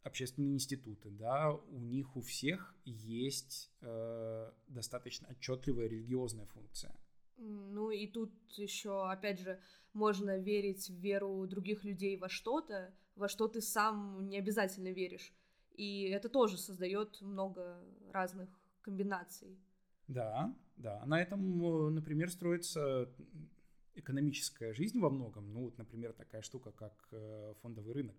общественные 0.04 0.54
институты, 0.54 1.10
да, 1.10 1.52
у 1.52 1.80
них 1.80 2.14
у 2.14 2.20
всех 2.20 2.74
есть 2.84 3.72
э, 3.80 4.52
достаточно 4.68 5.28
отчетливая 5.28 5.88
религиозная 5.88 6.46
функция. 6.46 6.94
Ну 7.38 7.90
и 7.90 8.06
тут 8.06 8.32
еще, 8.52 9.10
опять 9.10 9.40
же, 9.40 9.58
можно 9.94 10.38
верить 10.38 10.88
в 10.88 10.94
веру 10.94 11.46
других 11.46 11.84
людей 11.84 12.16
во 12.16 12.28
что-то, 12.28 12.94
во 13.16 13.28
что 13.28 13.48
ты 13.48 13.60
сам 13.60 14.28
не 14.28 14.38
обязательно 14.38 14.92
веришь. 14.92 15.34
И 15.72 16.02
это 16.02 16.28
тоже 16.28 16.58
создает 16.58 17.20
много 17.22 17.82
разных 18.12 18.48
комбинаций. 18.82 19.58
Да, 20.06 20.54
да. 20.76 21.04
На 21.06 21.20
этом, 21.20 21.64
э, 21.64 21.90
например, 21.90 22.30
строится 22.30 23.10
экономическая 23.94 24.74
жизнь 24.74 25.00
во 25.00 25.08
многом. 25.08 25.52
Ну 25.52 25.64
вот, 25.64 25.78
например, 25.78 26.12
такая 26.12 26.42
штука, 26.42 26.72
как 26.72 27.08
э, 27.12 27.54
фондовый 27.62 27.94
рынок. 27.94 28.16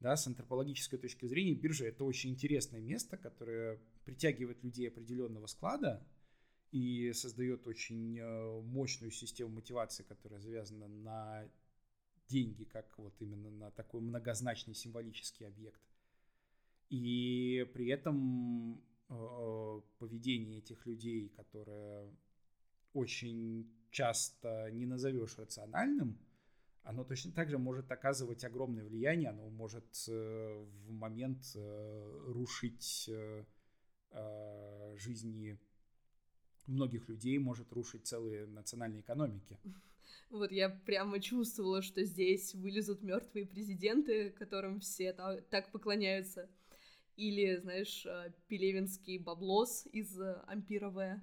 Да, 0.00 0.16
с 0.16 0.26
антропологической 0.26 0.98
точки 0.98 1.26
зрения 1.26 1.54
биржа 1.54 1.86
это 1.86 2.04
очень 2.04 2.30
интересное 2.30 2.80
место, 2.80 3.16
которое 3.16 3.80
притягивает 4.04 4.62
людей 4.62 4.88
определенного 4.88 5.46
склада 5.46 6.06
и 6.70 7.12
создает 7.14 7.66
очень 7.66 8.18
э, 8.18 8.60
мощную 8.60 9.10
систему 9.10 9.54
мотивации, 9.54 10.02
которая 10.02 10.40
завязана 10.40 10.86
на 10.86 11.48
деньги, 12.28 12.64
как 12.64 12.98
вот 12.98 13.14
именно 13.20 13.50
на 13.50 13.70
такой 13.70 14.02
многозначный 14.02 14.74
символический 14.74 15.46
объект. 15.46 15.80
И 16.90 17.68
при 17.72 17.88
этом 17.88 18.82
э, 19.08 19.80
поведение 19.98 20.58
этих 20.58 20.84
людей, 20.86 21.30
которое 21.30 22.12
очень 22.92 23.72
часто 23.90 24.70
не 24.72 24.86
назовешь 24.86 25.38
рациональным, 25.38 26.18
оно 26.86 27.02
точно 27.02 27.32
так 27.32 27.50
же 27.50 27.58
может 27.58 27.90
оказывать 27.90 28.44
огромное 28.44 28.84
влияние, 28.84 29.30
оно 29.30 29.50
может 29.50 30.04
э, 30.08 30.64
в 30.86 30.92
момент 30.92 31.42
э, 31.56 32.22
рушить 32.28 33.10
э, 33.10 33.44
жизни 34.96 35.58
многих 36.66 37.08
людей, 37.08 37.38
может 37.38 37.72
рушить 37.72 38.06
целые 38.06 38.46
национальные 38.46 39.00
экономики. 39.00 39.58
Вот 40.30 40.50
я 40.50 40.70
прямо 40.70 41.20
чувствовала, 41.20 41.82
что 41.82 42.04
здесь 42.04 42.54
вылезут 42.54 43.02
мертвые 43.02 43.46
президенты, 43.46 44.30
которым 44.30 44.80
все 44.80 45.12
так 45.12 45.70
поклоняются. 45.70 46.48
Или, 47.16 47.56
знаешь, 47.56 48.06
пелевинский 48.48 49.18
баблос 49.18 49.86
из 49.92 50.18
Ампира 50.46 51.22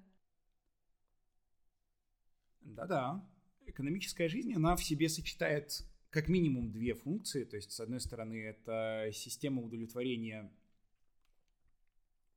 Да-да, 2.61 3.25
экономическая 3.67 4.27
жизнь, 4.27 4.53
она 4.53 4.75
в 4.75 4.83
себе 4.83 5.09
сочетает 5.09 5.83
как 6.09 6.27
минимум 6.27 6.71
две 6.71 6.93
функции. 6.93 7.43
То 7.43 7.55
есть, 7.55 7.71
с 7.71 7.79
одной 7.79 7.99
стороны, 7.99 8.35
это 8.35 9.09
система 9.13 9.61
удовлетворения 9.61 10.51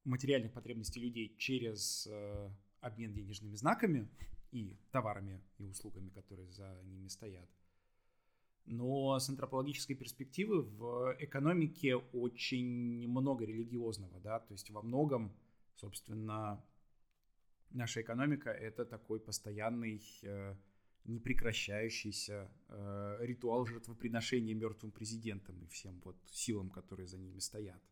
материальных 0.05 0.53
потребностей 0.53 1.01
людей 1.01 1.35
через 1.37 2.07
э, 2.11 2.51
обмен 2.81 3.13
денежными 3.13 3.57
знаками 3.57 4.09
и 4.53 4.77
товарами 4.93 5.41
и 5.59 5.65
услугами, 5.65 6.09
которые 6.11 6.51
за 6.53 6.81
ними 6.85 7.09
стоят. 7.09 7.49
Но 8.65 9.19
с 9.19 9.29
антропологической 9.29 9.95
перспективы 9.95 10.63
в 10.63 11.17
экономике 11.21 11.97
очень 11.97 13.07
много 13.09 13.45
религиозного, 13.45 14.19
да, 14.21 14.41
то 14.41 14.53
есть 14.53 14.71
во 14.71 14.83
многом, 14.83 15.33
собственно, 15.77 16.65
наша 17.71 18.01
экономика 18.01 18.51
это 18.51 18.85
такой 18.85 19.21
постоянный 19.21 20.03
э, 20.23 20.55
непрекращающийся 21.07 22.51
э, 22.69 23.17
ритуал 23.21 23.67
жертвоприношения 23.67 24.55
мертвым 24.55 24.93
президентам 24.93 25.63
и 25.63 25.67
всем 25.67 26.01
вот 26.05 26.17
силам, 26.31 26.71
которые 26.71 27.07
за 27.07 27.19
ними 27.19 27.39
стоят. 27.39 27.83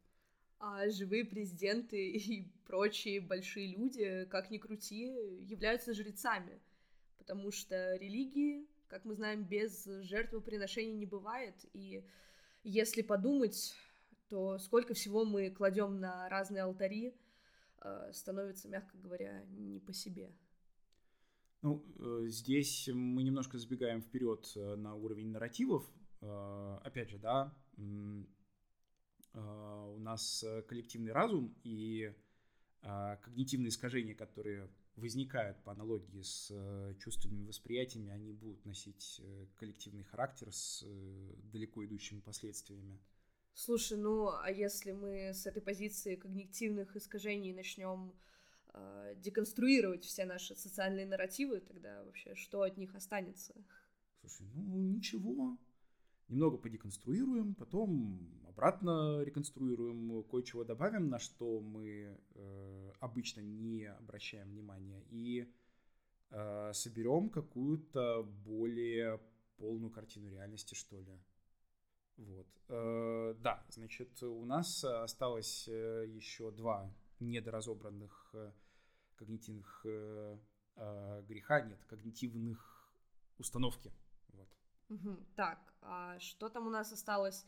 А 0.59 0.89
живые 0.89 1.25
президенты 1.25 2.11
и 2.17 2.53
прочие 2.67 3.21
большие 3.21 3.69
люди, 3.77 4.27
как 4.31 4.51
ни 4.51 4.59
крути, 4.59 5.05
являются 5.41 5.95
жрецами, 5.95 6.61
потому 7.19 7.51
что 7.51 7.97
религии, 7.97 8.67
как 8.87 9.05
мы 9.05 9.15
знаем, 9.15 9.45
без 9.45 9.85
жертвоприношений 9.85 10.95
не 10.95 11.07
бывает, 11.07 11.55
и 11.73 12.05
если 12.63 13.03
подумать, 13.03 13.75
то 14.29 14.59
сколько 14.59 14.95
всего 14.95 15.25
мы 15.25 15.51
кладем 15.51 16.01
на 16.01 16.29
разные 16.29 16.63
алтари, 16.63 17.15
э, 17.83 18.11
становится, 18.13 18.69
мягко 18.69 18.97
говоря, 18.97 19.45
не 19.51 19.81
по 19.81 19.93
себе. 19.93 20.33
Ну, 21.65 21.83
э, 21.99 22.27
здесь 22.29 22.91
мы 22.93 23.23
немножко 23.23 23.57
забегаем 23.57 24.03
вперед 24.03 24.53
э, 24.55 24.75
на 24.77 24.95
уровень 24.95 25.31
нарративов. 25.31 25.91
Э, 26.21 26.79
опять 26.85 27.09
же, 27.09 27.19
да, 27.19 27.57
у 29.33 29.99
нас 29.99 30.45
коллективный 30.69 31.11
разум 31.11 31.57
и 31.65 32.15
когнитивные 32.81 33.71
искажения, 33.71 34.15
которые 34.15 34.71
возникают 34.95 35.61
по 35.65 35.73
аналогии 35.73 36.23
с 36.23 36.53
чувственными 37.01 37.47
восприятиями, 37.47 38.13
они 38.13 38.33
будут 38.33 38.65
носить 38.65 39.21
коллективный 39.57 40.05
характер 40.05 40.53
с 40.53 40.87
далеко 41.53 41.85
идущими 41.85 42.21
последствиями. 42.21 43.01
Слушай, 43.55 43.99
ну 43.99 44.29
а 44.29 44.53
если 44.53 44.93
мы 44.93 45.35
с 45.35 45.47
этой 45.47 45.63
позиции 45.63 46.15
когнитивных 46.15 46.95
искажений 46.95 47.53
начнем 47.53 48.15
э, 48.75 49.15
деконструировать 49.17 50.05
все 50.05 50.25
наши 50.25 50.55
социальные 50.55 51.07
нарративы, 51.07 51.61
тогда 51.61 52.03
вообще 52.05 52.35
что 52.35 52.63
от 52.63 52.77
них 52.77 52.95
останется? 52.95 53.55
Слушай, 54.21 54.47
ну 54.55 54.77
ничего. 54.77 55.59
Немного 56.29 56.57
подеконструируем, 56.57 57.55
потом 57.55 58.43
обратно 58.49 59.23
реконструируем, 59.23 60.23
кое-чего 60.25 60.65
добавим, 60.65 61.09
на 61.09 61.19
что 61.19 61.61
мы 61.61 62.19
э, 62.35 62.93
обычно 63.01 63.41
не 63.41 63.85
обращаем 63.85 64.49
внимания, 64.49 65.03
и 65.11 65.53
э, 66.31 66.71
соберем 66.73 67.29
какую-то 67.29 68.23
более 68.23 69.21
полную 69.57 69.91
картину 69.91 70.29
реальности, 70.31 70.75
что 70.75 71.01
ли. 71.01 71.19
Вот. 72.17 72.47
Э, 72.69 73.35
да, 73.39 73.65
значит, 73.69 74.23
у 74.23 74.45
нас 74.45 74.85
осталось 74.85 75.69
э, 75.69 76.07
еще 76.09 76.51
два 76.51 76.91
недоразобранных 77.21 78.31
э, 78.35 78.53
когнитивных 79.17 79.83
э, 79.85 80.39
э, 80.77 81.23
греха, 81.29 81.61
нет, 81.61 81.79
когнитивных 81.87 82.89
установки. 83.39 83.93
Вот. 84.29 84.49
Угу. 84.91 85.17
Так, 85.37 85.59
а 85.83 86.19
что 86.19 86.49
там 86.49 86.67
у 86.67 86.71
нас 86.71 86.93
осталось? 86.93 87.47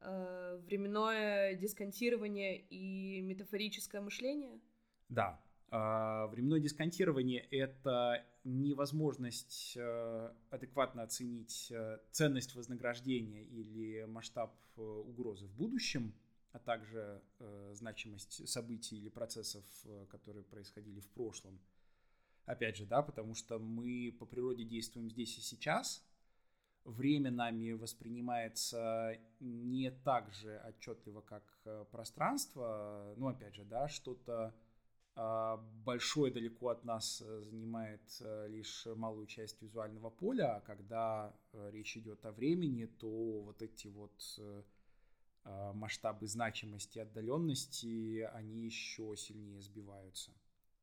Э, 0.00 0.60
временное 0.64 1.54
дисконтирование 1.54 2.60
и 2.60 3.20
метафорическое 3.20 4.00
мышление? 4.00 4.60
Да. 5.08 5.40
Э, 5.70 6.26
временное 6.30 6.60
дисконтирование— 6.60 7.40
это 7.50 8.24
невозможность 8.44 9.76
э, 9.76 10.32
адекватно 10.50 11.02
оценить 11.02 11.70
э, 11.70 11.98
ценность 12.10 12.54
вознаграждения 12.54 13.42
или 13.42 14.04
масштаб 14.04 14.54
э, 14.76 14.80
угрозы 14.80 15.46
в 15.46 15.54
будущем— 15.56 16.14
а 16.52 16.58
также 16.58 17.22
э, 17.38 17.72
значимость 17.74 18.48
событий 18.48 18.96
или 18.96 19.08
процессов, 19.08 19.64
э, 19.84 20.06
которые 20.10 20.44
происходили 20.44 21.00
в 21.00 21.08
прошлом. 21.10 21.60
Опять 22.46 22.76
же, 22.76 22.86
да, 22.86 23.02
потому 23.02 23.34
что 23.34 23.58
мы 23.58 24.16
по 24.18 24.24
природе 24.24 24.64
действуем 24.64 25.10
здесь 25.10 25.36
и 25.36 25.42
сейчас. 25.42 26.02
Время 26.84 27.30
нами 27.30 27.72
воспринимается 27.72 29.18
не 29.40 29.90
так 29.90 30.32
же 30.32 30.58
отчетливо, 30.66 31.20
как 31.20 31.44
э, 31.66 31.84
пространство. 31.90 33.12
Ну, 33.18 33.28
опять 33.28 33.54
же, 33.54 33.64
да, 33.66 33.88
что-то 33.88 34.54
э, 35.14 35.56
большое 35.84 36.32
далеко 36.32 36.70
от 36.70 36.84
нас 36.84 37.20
э, 37.20 37.42
занимает 37.42 38.00
э, 38.20 38.48
лишь 38.48 38.86
малую 38.86 39.26
часть 39.26 39.60
визуального 39.60 40.08
поля, 40.08 40.56
а 40.56 40.60
когда 40.60 41.36
речь 41.70 41.98
идет 41.98 42.24
о 42.24 42.32
времени, 42.32 42.86
то 42.86 43.42
вот 43.42 43.60
эти 43.60 43.88
вот 43.88 44.40
масштабы 45.44 46.26
значимости 46.26 46.98
отдаленности, 46.98 48.28
они 48.34 48.64
еще 48.64 49.14
сильнее 49.16 49.60
сбиваются. 49.62 50.32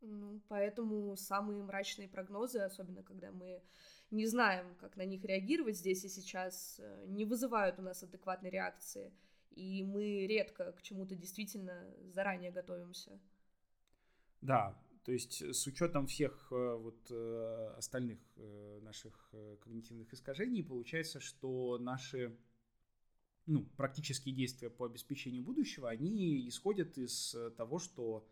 Ну, 0.02 0.42
поэтому 0.48 1.16
самые 1.18 1.64
мрачные 1.64 2.08
прогнозы, 2.08 2.60
особенно 2.60 3.04
когда 3.04 3.32
мы 3.32 3.62
не 4.12 4.28
знаем, 4.28 4.76
как 4.76 4.98
на 4.98 5.06
них 5.06 5.24
реагировать 5.24 5.78
здесь 5.78 6.06
и 6.06 6.10
сейчас, 6.10 6.80
э, 6.80 7.06
не 7.08 7.26
вызывают 7.26 7.80
у 7.80 7.82
нас 7.82 8.04
адекватной 8.04 8.50
реакции, 8.50 9.12
и 9.52 9.84
мы 9.84 10.28
редко 10.28 10.74
к 10.74 10.82
чему-то 10.82 11.16
действительно 11.16 11.92
заранее 12.14 12.52
готовимся. 12.52 13.20
Да, 14.42 14.80
то 15.04 15.12
есть 15.12 15.42
с 15.42 15.66
учетом 15.66 16.06
всех 16.06 16.52
э, 16.52 16.76
вот 16.76 17.08
э, 17.10 17.74
остальных 17.78 18.20
наших 18.82 19.34
когнитивных 19.62 20.14
искажений 20.14 20.64
получается, 20.64 21.20
что 21.20 21.80
наши 21.80 22.38
ну, 23.48 23.64
практические 23.78 24.34
действия 24.36 24.70
по 24.70 24.86
обеспечению 24.86 25.44
будущего, 25.44 25.90
они 25.90 26.48
исходят 26.48 26.98
из 26.98 27.36
э, 27.36 27.52
того, 27.52 27.80
что 27.80 28.28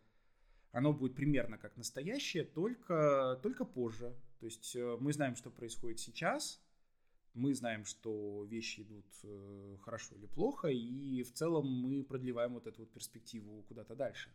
оно 0.72 0.92
будет 0.92 1.14
примерно 1.14 1.56
как 1.56 1.76
настоящее, 1.76 2.44
только, 2.44 3.38
только 3.42 3.64
позже. 3.64 4.14
То 4.40 4.46
есть 4.46 4.74
э, 4.74 4.96
мы 5.00 5.12
знаем, 5.12 5.36
что 5.36 5.50
происходит 5.50 6.00
сейчас, 6.00 6.60
Мы 7.34 7.54
знаем, 7.54 7.84
что 7.84 8.44
вещи 8.44 8.82
идут 8.82 9.06
э, 9.24 9.76
хорошо 9.82 10.14
или 10.16 10.26
плохо, 10.26 10.68
и 10.68 11.22
в 11.22 11.32
целом 11.32 11.66
мы 11.66 12.04
продлеваем 12.04 12.54
вот 12.54 12.66
эту 12.66 12.82
вот 12.82 12.92
перспективу 12.92 13.62
куда-то 13.68 13.94
дальше. 13.96 14.30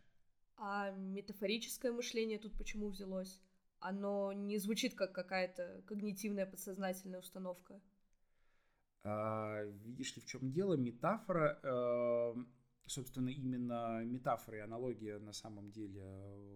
А 0.56 0.90
метафорическое 0.90 1.92
мышление 1.92 2.38
тут 2.38 2.56
почему 2.58 2.88
взялось? 2.88 3.40
Оно 3.78 4.32
не 4.32 4.58
звучит 4.58 4.94
как 4.94 5.12
какая-то 5.14 5.82
когнитивная 5.86 6.44
подсознательная 6.44 7.20
установка. 7.20 7.80
А, 9.02 9.62
видишь 9.84 10.14
ли, 10.16 10.22
в 10.22 10.26
чем 10.26 10.52
дело? 10.52 10.74
Метафора, 10.74 11.58
э, 11.62 12.34
собственно, 12.86 13.30
именно 13.30 14.04
метафора 14.04 14.58
и 14.58 14.60
аналогия 14.60 15.18
на 15.18 15.32
самом 15.32 15.70
деле, 15.70 16.04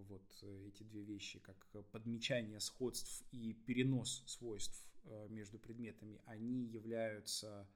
вот 0.07 0.43
эти 0.67 0.83
две 0.83 1.03
вещи, 1.03 1.39
как 1.39 1.57
подмечание 1.91 2.59
сходств 2.59 3.23
и 3.31 3.53
перенос 3.53 4.23
свойств 4.27 4.85
э, 5.05 5.27
между 5.29 5.57
предметами, 5.57 6.21
они 6.25 6.65
являются 6.65 7.67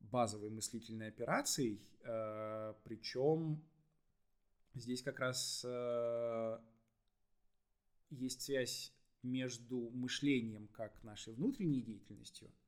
базовой 0.00 0.48
мыслительной 0.50 1.08
операцией, 1.08 1.82
э, 2.04 2.74
причем 2.84 3.62
здесь 4.74 5.02
как 5.02 5.18
раз 5.18 5.66
есть 8.10 8.40
связь 8.40 8.94
между 9.22 9.90
мышлением 9.90 10.68
как 10.68 11.02
нашей 11.04 11.34
внутренней 11.34 11.82
деятельностью– 11.82 12.50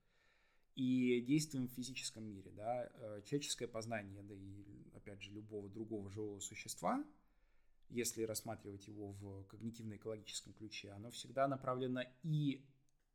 и 0.81 1.21
действуем 1.21 1.69
в 1.69 1.73
физическом 1.73 2.25
мире. 2.25 2.51
Да? 2.53 2.89
Э, 2.95 3.23
человеческое 3.25 3.69
познание, 3.69 4.23
да 4.23 4.35
и, 4.35 4.65
опять 4.95 5.21
же, 5.21 5.31
любого 5.31 5.69
другого 5.69 6.11
живого 6.11 6.41
существа, 6.41 7.05
если 7.91 8.23
рассматривать 8.23 8.87
его 8.89 9.13
в 9.13 9.45
когнитивно-экологическом 9.49 10.55
ключе, 10.55 10.91
оно 10.93 11.11
всегда 11.11 11.49
направлено 11.49 12.05
и 12.23 12.65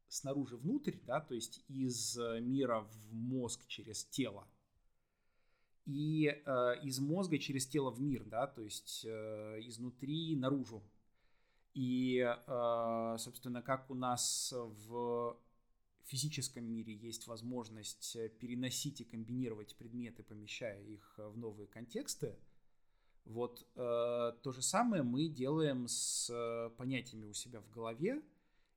снаружи 0.08 0.58
внутрь, 0.58 0.98
да, 1.08 1.22
то 1.22 1.34
есть 1.34 1.64
из 1.68 2.18
мира 2.18 2.82
в 2.82 3.14
мозг 3.14 3.66
через 3.68 4.06
тело, 4.06 4.48
и 5.86 6.28
э, 6.28 6.80
из 6.84 7.00
мозга 7.00 7.38
через 7.40 7.66
тело 7.68 7.90
в 7.90 8.02
мир, 8.02 8.24
да, 8.26 8.48
то 8.48 8.62
есть 8.62 9.06
э, 9.08 9.60
изнутри 9.62 10.36
наружу. 10.36 10.84
И, 11.74 12.18
э, 12.20 13.16
собственно, 13.18 13.62
как 13.62 13.90
у 13.90 13.96
нас 13.96 14.54
в 14.54 15.38
физическом 16.08 16.66
мире 16.66 16.94
есть 16.94 17.28
возможность 17.28 18.16
э, 18.16 18.30
переносить 18.30 19.02
и 19.02 19.06
комбинировать 19.06 19.76
предметы, 19.76 20.24
помещая 20.24 20.82
их 20.84 21.16
э, 21.18 21.28
в 21.28 21.38
новые 21.38 21.68
контексты, 21.68 22.36
вот 23.26 23.66
э, 23.76 24.34
то 24.44 24.52
же 24.52 24.62
самое 24.62 25.02
мы 25.02 25.28
делаем 25.28 25.88
с 25.88 26.30
э, 26.30 26.70
понятиями 26.78 27.26
у 27.26 27.34
себя 27.34 27.60
в 27.60 27.70
голове, 27.72 28.22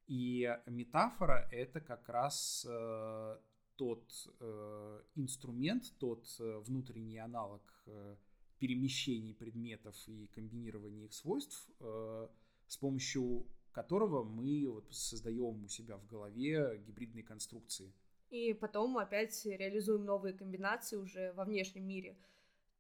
и 0.07 0.49
метафора 0.67 1.47
это 1.53 1.81
как 1.81 2.09
раз 2.09 2.67
э, 2.67 3.39
тот 3.77 4.35
э, 4.41 5.03
инструмент, 5.17 5.93
тот 5.99 6.27
э, 6.41 6.59
внутренний 6.65 7.19
аналог 7.19 7.63
э, 7.87 8.17
перемещений 8.59 9.35
предметов 9.35 9.95
и 10.07 10.29
комбинирования 10.29 11.05
их 11.05 11.13
свойств, 11.13 11.69
э, 11.81 12.29
с 12.69 12.77
помощью 12.79 13.47
которого 13.73 14.25
мы 14.25 14.67
вот 14.69 14.87
создаем 14.91 15.65
у 15.65 15.69
себя 15.69 15.97
в 15.97 16.07
голове 16.07 16.83
гибридные 16.87 17.25
конструкции. 17.25 17.93
И 18.31 18.53
потом 18.53 18.99
опять 18.99 19.47
реализуем 19.47 20.05
новые 20.05 20.35
комбинации 20.35 20.97
уже 20.97 21.33
во 21.33 21.45
внешнем 21.45 21.87
мире. 21.87 22.17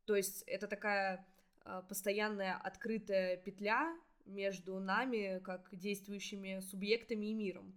То 0.05 0.16
есть 0.16 0.43
это 0.47 0.66
такая 0.66 1.26
а, 1.64 1.82
постоянная 1.82 2.57
открытая 2.57 3.36
петля 3.36 3.97
между 4.24 4.78
нами, 4.78 5.41
как 5.41 5.68
действующими 5.72 6.61
субъектами 6.61 7.26
и 7.26 7.34
миром. 7.34 7.74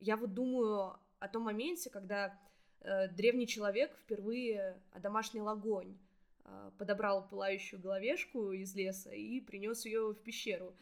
Я 0.00 0.16
вот 0.16 0.34
думаю 0.34 0.98
о 1.18 1.28
том 1.28 1.44
моменте, 1.44 1.88
когда 1.88 2.38
э, 2.80 3.08
древний 3.08 3.46
человек 3.46 3.96
впервые 3.96 4.78
одомашнил 4.92 5.48
огонь, 5.48 5.96
э, 6.44 6.70
подобрал 6.76 7.26
пылающую 7.26 7.80
головешку 7.80 8.52
из 8.52 8.74
леса 8.74 9.10
и 9.10 9.40
принес 9.40 9.86
ее 9.86 10.12
в 10.12 10.22
пещеру 10.22 10.74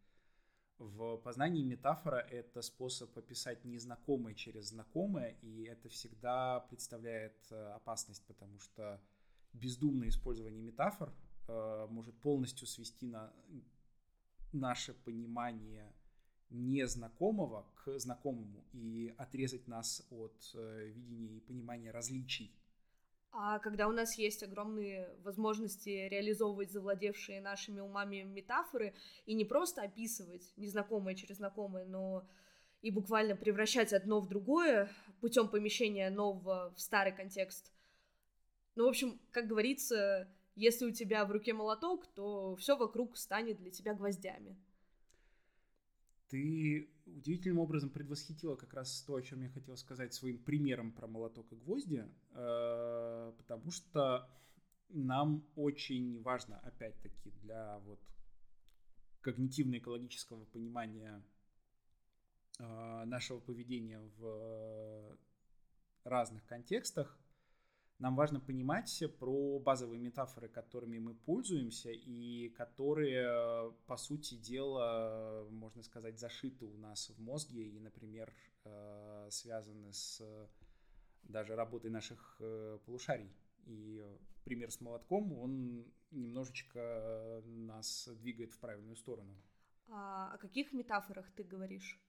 В 0.78 1.18
познании 1.18 1.62
метафора 1.62 2.16
это 2.16 2.62
способ 2.62 3.16
описать 3.16 3.64
незнакомое 3.64 4.34
через 4.34 4.70
знакомое, 4.70 5.36
и 5.42 5.64
это 5.64 5.88
всегда 5.88 6.60
представляет 6.60 7.36
опасность, 7.52 8.24
потому 8.26 8.58
что 8.58 9.00
бездумное 9.52 10.08
использование 10.08 10.62
метафор 10.62 11.12
э, 11.48 11.86
может 11.90 12.14
полностью 12.16 12.66
свести 12.66 13.06
на 13.06 13.32
наше 14.52 14.94
понимание 14.94 15.92
незнакомого 16.50 17.66
к 17.84 17.98
знакомому 17.98 18.64
и 18.72 19.14
отрезать 19.16 19.66
нас 19.66 20.06
от 20.10 20.34
э, 20.54 20.88
видения 20.88 21.36
и 21.36 21.40
понимания 21.40 21.90
различий. 21.90 22.54
А 23.34 23.58
когда 23.60 23.88
у 23.88 23.92
нас 23.92 24.18
есть 24.18 24.42
огромные 24.42 25.08
возможности 25.22 25.88
реализовывать 25.88 26.70
завладевшие 26.70 27.40
нашими 27.40 27.80
умами 27.80 28.22
метафоры 28.22 28.94
и 29.24 29.32
не 29.32 29.46
просто 29.46 29.82
описывать 29.82 30.52
незнакомое 30.58 31.14
через 31.14 31.38
знакомое, 31.38 31.86
но 31.86 32.28
и 32.82 32.90
буквально 32.90 33.34
превращать 33.34 33.94
одно 33.94 34.20
в 34.20 34.28
другое 34.28 34.90
путем 35.22 35.48
помещения 35.48 36.10
нового 36.10 36.74
в 36.76 36.80
старый 36.80 37.12
контекст, 37.12 37.72
ну, 38.74 38.86
в 38.86 38.88
общем, 38.88 39.20
как 39.30 39.46
говорится, 39.46 40.28
если 40.54 40.86
у 40.86 40.92
тебя 40.92 41.24
в 41.24 41.32
руке 41.32 41.52
молоток, 41.52 42.06
то 42.14 42.56
все 42.56 42.76
вокруг 42.76 43.16
станет 43.16 43.58
для 43.58 43.70
тебя 43.70 43.94
гвоздями. 43.94 44.56
Ты 46.28 46.90
удивительным 47.04 47.58
образом 47.58 47.90
предвосхитила 47.90 48.56
как 48.56 48.72
раз 48.72 49.02
то, 49.02 49.16
о 49.16 49.22
чем 49.22 49.42
я 49.42 49.50
хотел 49.50 49.76
сказать 49.76 50.14
своим 50.14 50.38
примером 50.38 50.92
про 50.92 51.06
молоток 51.06 51.52
и 51.52 51.56
гвозди, 51.56 52.08
э, 52.30 53.32
потому 53.36 53.70
что 53.70 54.28
нам 54.88 55.46
очень 55.56 56.22
важно, 56.22 56.58
опять-таки, 56.60 57.30
для 57.42 57.78
вот 57.80 58.00
когнитивно-экологического 59.20 60.46
понимания 60.46 61.22
э, 62.58 63.04
нашего 63.04 63.40
поведения 63.40 64.00
в 64.18 65.18
разных 66.04 66.44
контекстах 66.46 67.18
нам 68.02 68.16
важно 68.16 68.40
понимать 68.40 69.02
про 69.20 69.60
базовые 69.60 70.00
метафоры, 70.00 70.48
которыми 70.48 70.98
мы 70.98 71.14
пользуемся 71.14 71.90
и 71.92 72.48
которые, 72.48 73.72
по 73.86 73.96
сути 73.96 74.34
дела, 74.34 75.46
можно 75.50 75.84
сказать, 75.84 76.18
зашиты 76.18 76.66
у 76.66 76.76
нас 76.78 77.10
в 77.10 77.20
мозге 77.22 77.62
и, 77.62 77.78
например, 77.78 78.34
э, 78.64 79.28
связаны 79.30 79.92
с 79.92 80.20
даже 81.22 81.54
работой 81.54 81.92
наших 81.92 82.38
э, 82.40 82.80
полушарий. 82.84 83.30
И 83.66 84.04
пример 84.42 84.72
с 84.72 84.80
молотком, 84.80 85.32
он 85.38 85.84
немножечко 86.10 87.40
нас 87.46 88.08
двигает 88.20 88.50
в 88.50 88.58
правильную 88.58 88.96
сторону. 88.96 89.32
А 89.88 90.32
о 90.34 90.38
каких 90.38 90.72
метафорах 90.72 91.30
ты 91.36 91.44
говоришь? 91.44 92.00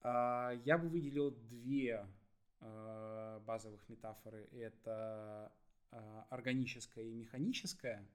А, 0.00 0.52
я 0.64 0.78
бы 0.78 0.88
выделил 0.88 1.30
две 1.30 2.06
Э, 2.06 2.19
базовых 2.60 3.88
метафоры— 3.88 4.48
это 4.52 5.52
э, 5.90 6.22
органическое 6.28 7.04
и 7.04 7.14
механическое. 7.14 8.06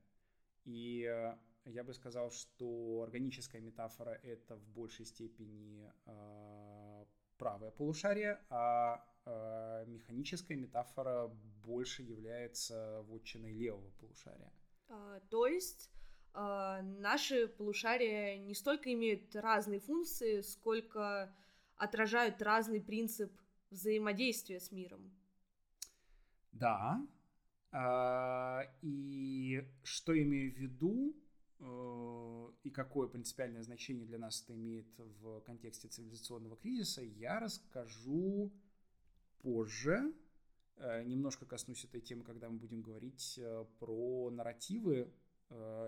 И 0.65 1.03
э, 1.03 1.35
я 1.65 1.83
бы 1.83 1.93
сказал, 1.93 2.31
что 2.31 3.01
органическая 3.03 3.61
метафора— 3.61 4.19
это 4.23 4.55
в 4.55 4.67
большей 4.69 5.05
степени 5.05 5.91
правое 7.37 7.71
полушарие, 7.71 8.39
а 8.49 9.03
механическая 9.87 10.55
метафора 10.55 11.27
больше 11.65 12.03
является 12.03 13.01
вотчиной 13.07 13.51
левого 13.51 13.89
полушария. 13.99 14.51
А, 14.87 15.19
то 15.29 15.47
есть 15.47 15.89
э, 16.33 16.81
наши 16.81 17.47
полушария 17.47 18.37
не 18.37 18.53
столько 18.53 18.93
имеют 18.93 19.35
разные 19.35 19.79
функции, 19.79 20.41
сколько 20.41 21.33
отражают 21.75 22.41
разный 22.41 22.81
принцип 22.81 23.31
взаимодействия 23.70 24.59
с 24.59 24.72
миром. 24.72 25.11
Да. 26.51 27.05
А, 27.72 28.61
и 28.82 29.61
что 29.84 30.18
имею 30.18 30.53
в 30.53 30.57
виду, 30.57 31.13
э, 31.59 32.51
и 32.63 32.70
какое 32.70 33.09
принципиальное 33.09 33.63
значение 33.63 34.05
для 34.05 34.18
нас 34.18 34.41
это 34.41 34.55
имеет 34.55 34.88
в 34.97 35.41
контексте 35.41 35.89
цивилизационного 35.89 36.55
кризиса, 36.55 37.01
я 37.01 37.41
расскажу 37.41 38.53
позже. 39.41 40.13
Э, 40.78 41.03
немножко 41.03 41.45
коснусь 41.45 41.84
этой 41.84 41.99
темы, 41.99 42.24
когда 42.24 42.49
мы 42.49 42.59
будем 42.59 42.82
говорить 42.82 43.38
э, 43.38 43.66
про 43.80 44.30
нарративы, 44.30 45.11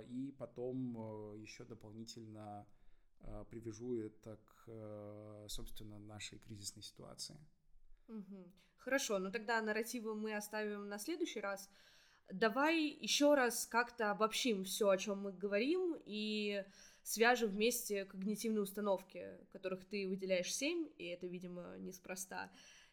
и 0.07 0.35
потом 0.37 1.35
еще 1.41 1.65
дополнительно 1.65 2.67
привяжу 3.49 3.97
это 4.01 4.37
к, 4.45 5.47
собственно, 5.49 5.97
нашей 5.97 6.37
кризисной 6.37 6.83
ситуации. 6.83 7.35
Угу. 8.07 8.51
Хорошо, 8.77 9.19
ну 9.19 9.31
тогда 9.31 9.61
нарративы 9.61 10.15
мы 10.15 10.35
оставим 10.35 10.87
на 10.87 10.97
следующий 10.97 11.41
раз. 11.41 11.69
Давай 12.31 12.81
еще 12.81 13.35
раз 13.35 13.65
как-то 13.67 14.11
обобщим 14.11 14.63
все, 14.63 14.89
о 14.89 14.97
чем 14.97 15.21
мы 15.21 15.31
говорим, 15.31 15.95
и 16.05 16.63
свяжем 17.03 17.49
вместе 17.49 18.05
когнитивные 18.05 18.61
установки, 18.61 19.25
которых 19.51 19.85
ты 19.85 20.07
выделяешь 20.07 20.53
семь, 20.53 20.89
и 20.97 21.05
это, 21.05 21.25
видимо, 21.25 21.77
неспроста, 21.77 22.51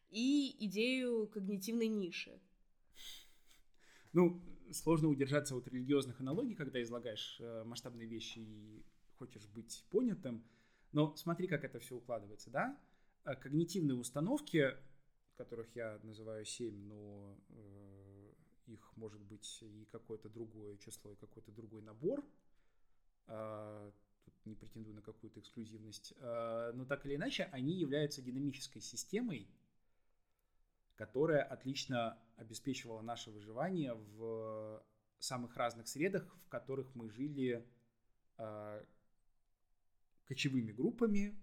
и 0.09 0.55
идею 0.67 1.27
когнитивной 1.27 1.89
ниши. 1.89 2.41
Ну, 4.13 4.41
сложно 4.73 5.09
удержаться 5.09 5.57
от 5.57 5.67
религиозных 5.67 6.21
аналогий, 6.21 6.55
когда 6.55 6.81
излагаешь 6.81 7.39
э, 7.41 7.65
масштабные 7.65 8.07
вещи 8.07 8.39
и 8.39 8.85
хочешь 9.19 9.47
быть 9.49 9.85
понятым. 9.91 10.45
Но 10.93 11.17
смотри, 11.17 11.49
как 11.49 11.65
это 11.65 11.81
все 11.81 11.97
укладывается, 11.97 12.51
да? 12.51 12.79
Э, 13.25 13.35
когнитивные 13.35 13.97
установки 13.97 14.77
которых 15.37 15.75
я 15.75 15.99
называю 16.03 16.45
7, 16.45 16.75
но 16.87 17.37
э, 17.49 18.33
их 18.67 18.97
может 18.97 19.21
быть 19.23 19.63
и 19.63 19.87
какое-то 19.91 20.29
другое 20.29 20.77
число, 20.79 21.13
и 21.13 21.17
какой-то 21.17 21.53
другой 21.53 21.83
набор. 21.83 22.25
Э, 23.27 23.91
тут 24.25 24.35
не 24.47 24.55
претендую 24.55 24.95
на 24.95 25.03
какую-то 25.03 25.41
эксклюзивность. 25.41 26.15
Э, 26.19 26.73
но 26.75 26.85
так 26.85 27.05
или 27.07 27.17
иначе, 27.17 27.45
они 27.53 27.75
являются 27.75 28.23
динамической 28.23 28.81
системой, 28.81 29.49
которая 30.97 31.43
отлично 31.43 32.19
обеспечивала 32.37 33.03
наше 33.03 33.31
выживание 33.31 33.95
в 33.95 34.83
самых 35.19 35.57
разных 35.57 35.89
средах, 35.89 36.25
в 36.45 36.49
которых 36.49 36.95
мы 36.95 37.09
жили 37.11 37.67
э, 38.39 38.85
кочевыми 40.27 40.73
группами, 40.73 41.39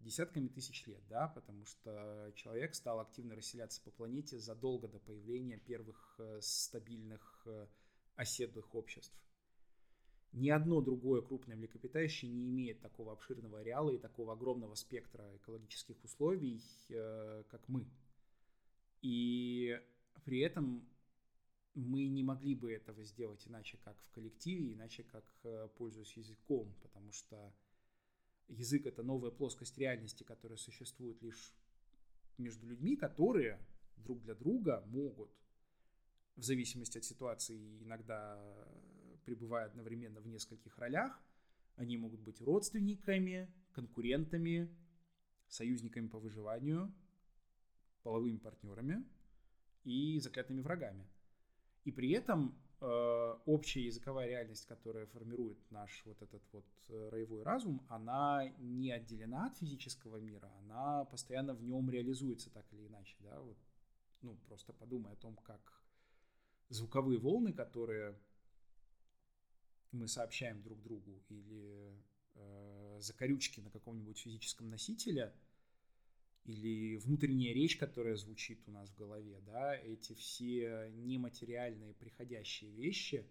десятками 0.00 0.48
тысяч 0.48 0.86
лет, 0.86 1.02
да, 1.08 1.28
потому 1.28 1.64
что 1.64 2.32
человек 2.34 2.74
стал 2.74 3.00
активно 3.00 3.34
расселяться 3.34 3.80
по 3.82 3.90
планете 3.90 4.38
задолго 4.38 4.88
до 4.88 4.98
появления 4.98 5.58
первых 5.58 6.16
э, 6.18 6.38
стабильных 6.42 7.42
э, 7.46 7.66
оседлых 8.14 8.74
обществ. 8.74 9.16
Ни 10.32 10.50
одно 10.50 10.80
другое 10.80 11.22
крупное 11.22 11.56
млекопитающее 11.56 12.30
не 12.30 12.50
имеет 12.50 12.80
такого 12.80 13.12
обширного 13.12 13.60
ареала 13.60 13.90
и 13.90 13.98
такого 13.98 14.34
огромного 14.34 14.74
спектра 14.74 15.24
экологических 15.36 16.02
условий, 16.04 16.62
э, 16.90 17.44
как 17.48 17.66
мы. 17.68 17.86
И 19.02 19.80
при 20.24 20.40
этом 20.40 20.86
мы 21.74 22.06
не 22.06 22.22
могли 22.22 22.54
бы 22.54 22.72
этого 22.72 23.02
сделать 23.04 23.46
иначе, 23.46 23.78
как 23.84 24.00
в 24.00 24.10
коллективе, 24.10 24.72
иначе, 24.72 25.04
как 25.04 25.24
пользуясь 25.76 26.16
языком, 26.16 26.74
потому 26.82 27.12
что 27.12 27.52
язык— 28.48 28.86
это 28.86 29.02
новая 29.02 29.30
плоскость 29.30 29.78
реальности, 29.78 30.22
которая 30.22 30.58
существует 30.58 31.20
лишь 31.22 31.54
между 32.38 32.66
людьми, 32.66 32.96
которые 32.96 33.58
друг 33.96 34.20
для 34.22 34.34
друга 34.34 34.82
могут, 34.86 35.30
в 36.36 36.42
зависимости 36.42 36.98
от 36.98 37.04
ситуации, 37.04 37.82
иногда 37.82 38.38
пребывая 39.24 39.66
одновременно 39.66 40.20
в 40.20 40.26
нескольких 40.26 40.78
ролях, 40.78 41.18
они 41.76 41.96
могут 41.96 42.20
быть 42.20 42.40
родственниками, 42.40 43.50
конкурентами, 43.72 44.74
союзниками 45.48 46.08
по 46.08 46.18
выживанию, 46.18 46.94
половыми 48.02 48.36
партнерами 48.38 49.04
и 49.84 50.18
заклятыми 50.20 50.60
врагами. 50.60 51.06
И 51.84 51.92
при 51.92 52.10
этом 52.10 52.58
общая 52.80 53.84
языковая 53.84 54.28
реальность, 54.28 54.66
которая 54.66 55.06
формирует 55.06 55.58
наш 55.70 56.02
вот 56.04 56.20
этот 56.20 56.42
вот 56.52 56.66
э, 56.88 57.08
роевой 57.10 57.42
разум, 57.42 57.84
она 57.88 58.48
не 58.58 58.90
отделена 58.90 59.46
от 59.46 59.56
физического 59.56 60.18
мира, 60.18 60.52
она 60.60 61.04
постоянно 61.06 61.54
в 61.54 61.62
нем 61.62 61.90
реализуется 61.90 62.50
так 62.50 62.66
или 62.72 62.86
иначе, 62.86 63.16
да, 63.20 63.40
вот, 63.40 63.56
ну, 64.20 64.36
просто 64.46 64.72
подумай 64.74 65.12
о 65.12 65.16
том, 65.16 65.36
как 65.36 65.82
звуковые 66.68 67.18
волны, 67.18 67.52
которые 67.52 68.18
мы 69.92 70.06
сообщаем 70.06 70.62
друг 70.62 70.82
другу, 70.82 71.22
или 71.28 71.98
э, 72.34 72.98
закорючки 73.00 73.60
на 73.60 73.70
каком-нибудь 73.70 74.18
физическом 74.18 74.68
носителе– 74.68 75.34
или 76.46 76.96
внутренняя 76.96 77.52
речь, 77.52 77.76
которая 77.76 78.16
звучит 78.16 78.60
у 78.66 78.70
нас 78.70 78.88
в 78.90 78.96
голове, 78.96 79.40
да, 79.46 79.76
эти 79.76 80.14
все 80.14 80.90
нематериальные 80.92 81.94
приходящие 81.94 82.70
вещи, 82.70 83.26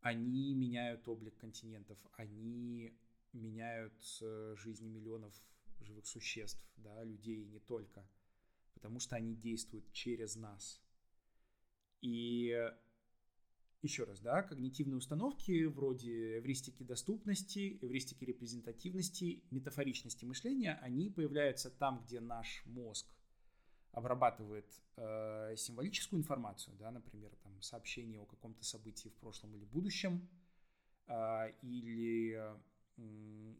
они 0.00 0.54
меняют 0.54 1.06
облик 1.06 1.36
континентов, 1.36 1.98
они 2.16 2.92
меняют 3.32 3.94
э, 4.22 4.54
жизни 4.58 4.88
миллионов 4.88 5.34
живых 5.80 6.06
существ, 6.06 6.60
да, 6.76 7.04
людей 7.04 7.44
не 7.44 7.60
только, 7.60 8.04
потому 8.74 8.98
что 8.98 9.16
они 9.16 9.34
действуют 9.36 9.90
через 9.92 10.36
нас. 10.36 10.80
И 12.00 12.72
еще 13.82 14.04
раз, 14.04 14.20
да, 14.20 14.42
когнитивные 14.42 14.98
установки 14.98 15.64
вроде 15.64 16.38
эвристики 16.38 16.82
доступности, 16.82 17.78
эвристики 17.80 18.24
репрезентативности, 18.24 19.42
метафоричности 19.50 20.24
мышления, 20.24 20.78
они 20.82 21.08
появляются 21.08 21.70
там, 21.70 22.02
где 22.04 22.20
наш 22.20 22.62
мозг 22.66 23.06
обрабатывает 23.92 24.66
э, 24.96 25.54
символическую 25.56 26.20
информацию, 26.20 26.76
да, 26.78 26.90
например, 26.90 27.34
там 27.42 27.60
сообщение 27.60 28.20
о 28.20 28.26
каком-то 28.26 28.62
событии 28.64 29.08
в 29.08 29.14
прошлом 29.14 29.54
или 29.56 29.64
будущем, 29.64 30.28
э, 31.08 31.52
или 31.62 32.34
э, 32.36 32.56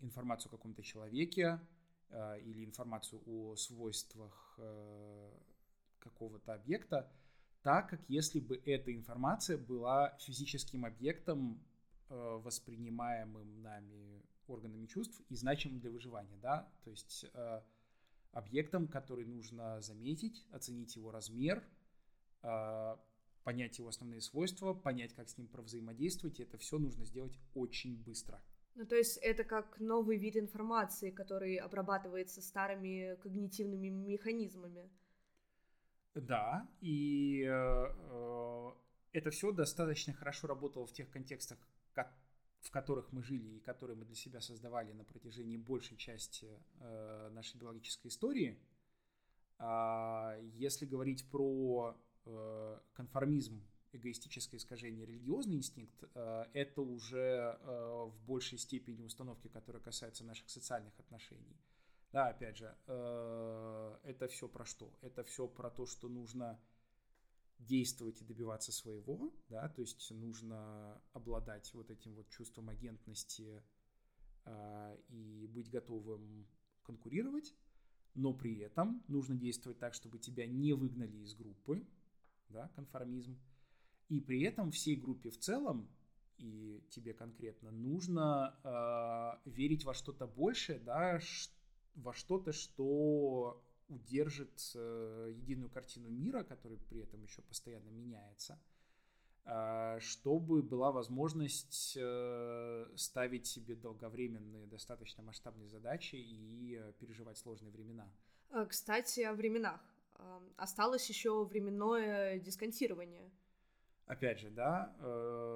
информацию 0.02 0.50
о 0.50 0.56
каком-то 0.56 0.82
человеке, 0.82 1.60
э, 2.10 2.40
или 2.42 2.64
информацию 2.64 3.22
о 3.26 3.56
свойствах 3.56 4.54
э, 4.58 5.30
какого-то 5.98 6.54
объекта, 6.54 7.10
так, 7.62 7.90
как 7.90 8.00
если 8.08 8.40
бы 8.40 8.60
эта 8.64 8.94
информация 8.94 9.58
была 9.58 10.16
физическим 10.20 10.84
объектом, 10.84 11.62
э, 12.08 12.40
воспринимаемым 12.42 13.62
нами 13.62 14.22
органами 14.46 14.86
чувств 14.86 15.20
и 15.28 15.34
значимым 15.34 15.80
для 15.80 15.90
выживания, 15.90 16.36
да, 16.42 16.68
то 16.84 16.90
есть 16.90 17.26
э, 17.32 17.60
объектом, 18.32 18.88
который 18.88 19.24
нужно 19.24 19.80
заметить, 19.80 20.46
оценить 20.50 20.96
его 20.96 21.10
размер, 21.10 21.62
э, 22.42 22.96
понять 23.44 23.78
его 23.78 23.88
основные 23.88 24.20
свойства, 24.20 24.74
понять, 24.74 25.14
как 25.14 25.28
с 25.28 25.38
ним 25.38 25.48
взаимодействовать, 25.52 26.40
и 26.40 26.42
это 26.42 26.58
все 26.58 26.78
нужно 26.78 27.04
сделать 27.04 27.38
очень 27.54 27.96
быстро. 28.02 28.40
Ну, 28.74 28.86
то 28.86 28.96
есть 28.96 29.18
это 29.18 29.44
как 29.44 29.80
новый 29.80 30.16
вид 30.16 30.36
информации, 30.36 31.10
который 31.10 31.56
обрабатывается 31.56 32.40
старыми 32.40 33.16
когнитивными 33.16 33.88
механизмами. 33.88 34.90
Да, 36.14 36.68
и 36.80 37.44
э, 37.48 38.72
это 39.12 39.30
все 39.30 39.52
достаточно 39.52 40.12
хорошо 40.12 40.48
работало 40.48 40.86
в 40.86 40.92
тех 40.92 41.08
контекстах, 41.10 41.58
в 42.60 42.70
которых 42.70 43.12
мы 43.12 43.22
жили 43.22 43.56
и 43.56 43.60
которые 43.60 43.96
мы 43.96 44.04
для 44.04 44.14
себя 44.14 44.40
создавали 44.40 44.92
на 44.92 45.04
протяжении 45.04 45.56
большей 45.56 45.96
части 45.96 46.48
э, 46.80 47.30
нашей 47.32 47.56
биологической 47.56 48.08
истории. 48.08 48.58
А 49.58 50.36
если 50.54 50.84
говорить 50.86 51.28
про 51.30 51.96
э, 52.26 52.80
конформизм, 52.92 53.62
эгоистическое 53.92 54.58
искажение, 54.58 55.06
религиозный 55.06 55.56
инстинкт, 55.56 56.04
э, 56.14 56.44
это 56.52 56.82
уже 56.82 57.58
э, 57.60 57.66
в 58.06 58.14
большей 58.26 58.58
степени 58.58 59.02
установки, 59.02 59.48
которые 59.48 59.82
касаются 59.82 60.24
наших 60.24 60.48
социальных 60.48 60.98
отношений. 60.98 61.56
Да, 62.12 62.28
опять 62.28 62.56
же, 62.56 62.76
э, 62.86 63.98
это 64.02 64.26
все 64.26 64.48
про 64.48 64.64
что? 64.64 64.92
Это 65.00 65.22
все 65.22 65.46
про 65.46 65.70
то, 65.70 65.86
что 65.86 66.08
нужно 66.08 66.60
действовать 67.58 68.20
и 68.20 68.24
добиваться 68.24 68.72
своего, 68.72 69.32
да, 69.48 69.68
то 69.68 69.82
есть 69.82 70.10
нужно 70.10 71.00
обладать 71.12 71.72
вот 71.74 71.90
этим 71.90 72.14
вот 72.14 72.28
чувством 72.30 72.68
агентности 72.68 73.62
э, 74.44 74.96
и 75.08 75.46
быть 75.46 75.70
готовым 75.70 76.48
конкурировать, 76.82 77.54
но 78.14 78.32
при 78.32 78.58
этом 78.58 79.04
нужно 79.08 79.36
действовать 79.36 79.78
так, 79.78 79.94
чтобы 79.94 80.18
тебя 80.18 80.46
не 80.46 80.72
выгнали 80.72 81.18
из 81.18 81.34
группы, 81.34 81.86
да, 82.48 82.68
конформизм, 82.74 83.38
и 84.08 84.20
при 84.20 84.42
этом 84.42 84.72
всей 84.72 84.96
группе 84.96 85.30
в 85.30 85.38
целом 85.38 85.88
и 86.38 86.82
тебе 86.88 87.12
конкретно, 87.12 87.70
нужно 87.70 88.56
э, 88.64 89.50
верить 89.50 89.84
во 89.84 89.92
что-то 89.92 90.26
большее, 90.26 90.78
да, 90.78 91.20
во 91.94 92.12
что-то, 92.12 92.52
что 92.52 93.62
удержит 93.90 94.72
э, 94.74 95.32
единую 95.34 95.68
картину 95.68 96.08
мира, 96.08 96.44
который 96.44 96.78
при 96.78 97.00
этом 97.00 97.22
еще 97.22 97.42
постоянно 97.42 97.90
меняется, 97.90 98.58
э, 99.44 99.98
чтобы 100.00 100.62
была 100.62 100.92
возможность 100.92 101.96
э, 102.00 102.86
ставить 102.96 103.46
себе 103.46 103.74
долговременные, 103.74 104.66
достаточно 104.66 105.22
масштабные 105.22 105.68
задачи 105.68 106.16
и 106.16 106.80
переживать 107.00 107.38
сложные 107.38 107.72
времена. 107.72 108.08
Кстати, 108.68 109.20
о 109.20 109.34
временах. 109.34 109.80
Осталось 110.56 111.08
еще 111.08 111.44
временное 111.44 112.38
дисконтирование 112.38 113.30
опять 114.06 114.40
же, 114.40 114.50
да, 114.50 114.92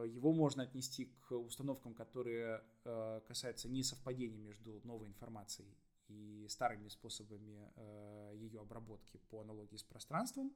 его 0.07 0.33
можно 0.33 0.63
отнести 0.63 1.07
к 1.27 1.33
установкам, 1.33 1.93
которые 1.93 2.63
касаются 3.27 3.69
несовпадения 3.69 4.39
между 4.39 4.81
новой 4.85 5.09
информацией 5.09 5.75
и 6.09 6.47
старыми 6.49 6.89
способами 6.89 7.73
э, 7.77 8.33
ее 8.37 8.61
обработки 8.61 9.19
по 9.31 9.41
аналогии 9.41 9.77
с 9.77 9.83
пространством. 9.83 10.55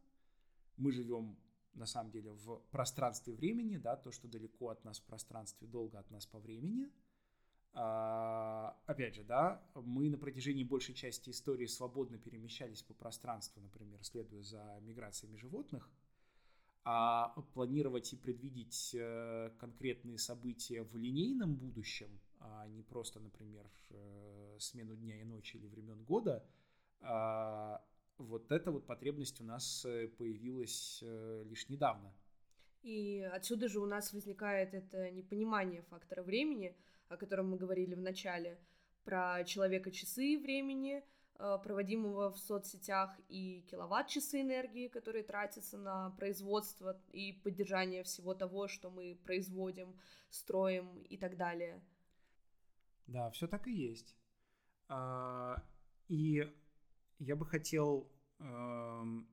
Мы 0.77 0.93
живем 0.93 1.39
на 1.75 1.87
самом 1.87 2.11
деле 2.11 2.33
в 2.33 2.59
пространстве 2.71 3.35
времени, 3.35 3.77
да, 3.77 3.97
то, 3.97 4.11
что 4.11 4.29
далеко 4.29 4.71
от 4.71 4.85
нас 4.85 5.01
в 5.01 5.05
пространстве, 5.05 5.67
долго 5.67 5.99
от 5.99 6.11
нас 6.11 6.27
по 6.27 6.39
времени. 6.39 6.91
А, 7.75 8.77
опять 8.87 9.15
же, 9.15 9.25
да, 9.25 9.63
мы 9.75 10.09
на 10.09 10.19
протяжении 10.19 10.65
большей 10.65 10.95
части 10.95 11.31
истории 11.31 11.67
свободно 11.67 12.19
перемещались 12.19 12.83
по 12.83 12.95
пространству, 12.95 13.61
например, 13.61 14.03
следуя 14.05 14.43
за 14.43 14.79
миграциями 14.83 15.37
животных– 15.37 15.91
а 16.91 17.35
планировать 17.53 18.15
и 18.15 18.17
предвидеть 18.17 18.95
э, 18.95 19.51
конкретные 19.59 20.17
события 20.17 20.83
в 20.85 20.97
линейном 20.97 21.55
будущем, 21.55 22.19
а 22.41 22.67
не 22.69 22.83
просто, 22.83 23.21
например, 23.21 23.67
э, 23.91 24.57
смену 24.59 24.97
дня 24.97 25.21
и 25.21 25.25
ночи 25.25 25.57
или 25.57 25.67
времен 25.67 26.05
года, 26.05 26.45
а, 27.01 27.85
вот 28.19 28.51
эта 28.51 28.71
вот 28.71 28.87
потребность 28.87 29.41
у 29.41 29.45
нас 29.45 29.85
э, 29.85 30.09
появилась 30.09 31.03
лишь 31.03 31.69
недавно. 31.69 32.13
И 32.83 33.21
отсюда 33.33 33.69
же 33.69 33.81
у 33.81 33.87
нас 33.87 34.13
возникает 34.13 34.75
это 34.75 35.11
непонимание 35.11 35.83
фактора 35.83 36.23
времени, 36.23 36.77
о 37.09 37.17
котором 37.17 37.51
мы 37.51 37.57
говорили 37.57 37.95
в 37.95 38.01
начале, 38.01 38.59
про 39.05 39.45
человека-часы 39.45 40.39
времени— 40.39 41.05
Э, 41.41 41.57
проводимого 41.63 42.33
в 42.33 42.39
соцсетях 42.39 43.17
и 43.29 43.65
киловатт-часы 43.71 44.41
энергии, 44.41 44.89
которые 44.89 45.23
тратятся 45.23 45.79
на 45.79 46.11
производство 46.11 47.01
и 47.13 47.33
поддержание 47.33 48.03
всего 48.03 48.35
того, 48.35 48.67
что 48.67 48.91
мы 48.91 49.17
производим, 49.25 49.97
строим 50.31 51.01
и 51.05 51.17
так 51.17 51.37
далее. 51.37 51.81
Да, 53.09 53.31
все 53.31 53.49
так 53.49 53.67
и 53.67 53.73
есть. 53.73 54.15
А, 54.89 55.63
и 56.09 56.51
я 57.19 57.37
бы 57.37 57.45
хотел 57.45 58.09
эм, 58.39 59.29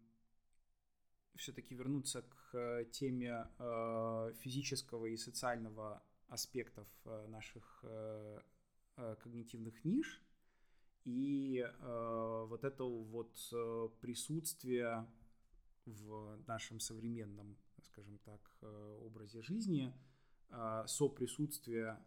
все-таки 1.36 1.76
вернуться 1.76 2.24
к 2.24 2.86
теме 2.92 3.48
э, 3.60 4.34
физического 4.40 5.06
и 5.06 5.18
социального 5.18 6.02
аспектов 6.30 6.88
э, 7.06 7.28
наших 7.28 7.84
когнитивных 9.22 9.84
ниш, 9.84 10.26
и 11.06 11.60
э, 11.60 12.46
вот 12.50 12.64
это 12.64 12.84
вот 12.84 13.38
э, 13.54 13.90
присутствие 14.02 15.06
в 15.86 16.42
нашем 16.48 16.80
современном, 16.80 17.58
скажем 17.84 18.18
так, 18.20 18.42
э, 18.62 19.00
образе 19.04 19.44
жизни, 19.44 19.94
э, 20.50 20.84
соприсутствие, 20.88 22.00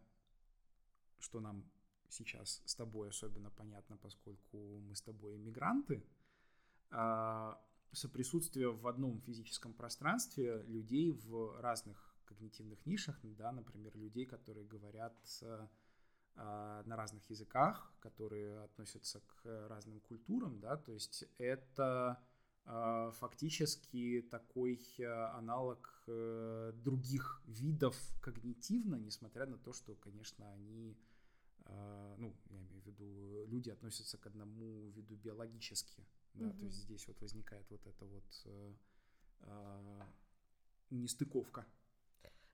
что 1.20 1.40
нам 1.40 1.64
сейчас 2.08 2.62
с 2.64 2.74
тобой 2.74 3.10
особенно 3.10 3.50
понятно, 3.50 3.96
поскольку 3.96 4.80
мы 4.80 4.94
с 4.94 5.02
тобой 5.02 5.36
иммигранты, 5.36 6.02
э, 6.90 7.54
соприсутствие 7.92 8.70
в 8.70 8.86
одном 8.86 9.20
физическом 9.20 9.72
пространстве 9.72 10.62
людей 10.66 11.12
в 11.12 11.60
разных 11.60 12.14
когнитивных 12.24 12.84
нишах, 12.86 13.18
да, 13.22 13.52
например, 13.52 13.96
людей, 13.96 14.26
которые 14.26 14.66
говорят 14.66 15.14
а, 16.40 16.82
на 16.84 16.96
разных 16.96 17.28
языках, 17.30 17.92
которые 18.00 18.62
относятся 18.64 19.20
к 19.20 19.68
разным 19.68 20.00
культурам, 20.00 20.60
да, 20.60 20.76
то 20.76 20.92
есть 20.92 21.24
это 21.38 22.22
а, 22.64 23.10
фактически 23.12 24.22
такой 24.30 24.80
а, 25.00 25.36
аналог 25.38 26.04
э, 26.06 26.72
других 26.84 27.42
видов 27.46 27.96
когнитивно, 28.20 28.96
несмотря 28.96 29.46
на 29.46 29.58
то, 29.58 29.72
что, 29.72 29.94
конечно, 29.96 30.48
они, 30.52 30.96
ну, 31.68 32.34
я 32.50 32.58
имею 32.58 32.82
в 32.82 32.86
виду, 32.86 33.44
люди 33.46 33.70
относятся 33.70 34.18
к 34.18 34.26
одному 34.26 34.90
виду 34.90 35.16
биологически, 35.16 36.06
да, 36.34 36.46
mm-hmm. 36.46 36.58
то 36.58 36.64
есть 36.64 36.76
здесь 36.76 37.06
вот 37.08 37.20
возникает 37.20 37.70
вот 37.70 37.86
эта 37.86 38.06
вот 38.06 38.46
э, 38.46 40.00
нестыковка. 40.90 41.66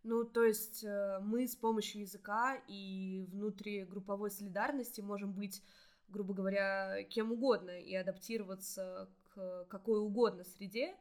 Ну, 0.02 0.24
то 0.24 0.44
есть 0.44 0.84
э, 0.84 1.18
мы 1.22 1.48
с 1.48 1.56
помощью 1.56 2.02
языка 2.02 2.56
и 2.68 3.26
внутригрупповой 3.30 4.30
солидарности 4.30 5.00
можем 5.00 5.32
быть, 5.32 5.62
грубо 6.08 6.34
говоря, 6.34 7.04
кем 7.04 7.32
угодно 7.32 7.80
и 7.80 7.94
адаптироваться 7.94 9.08
к 9.34 9.64
какой 9.70 10.00
угодно 10.00 10.44
среде. 10.44 10.94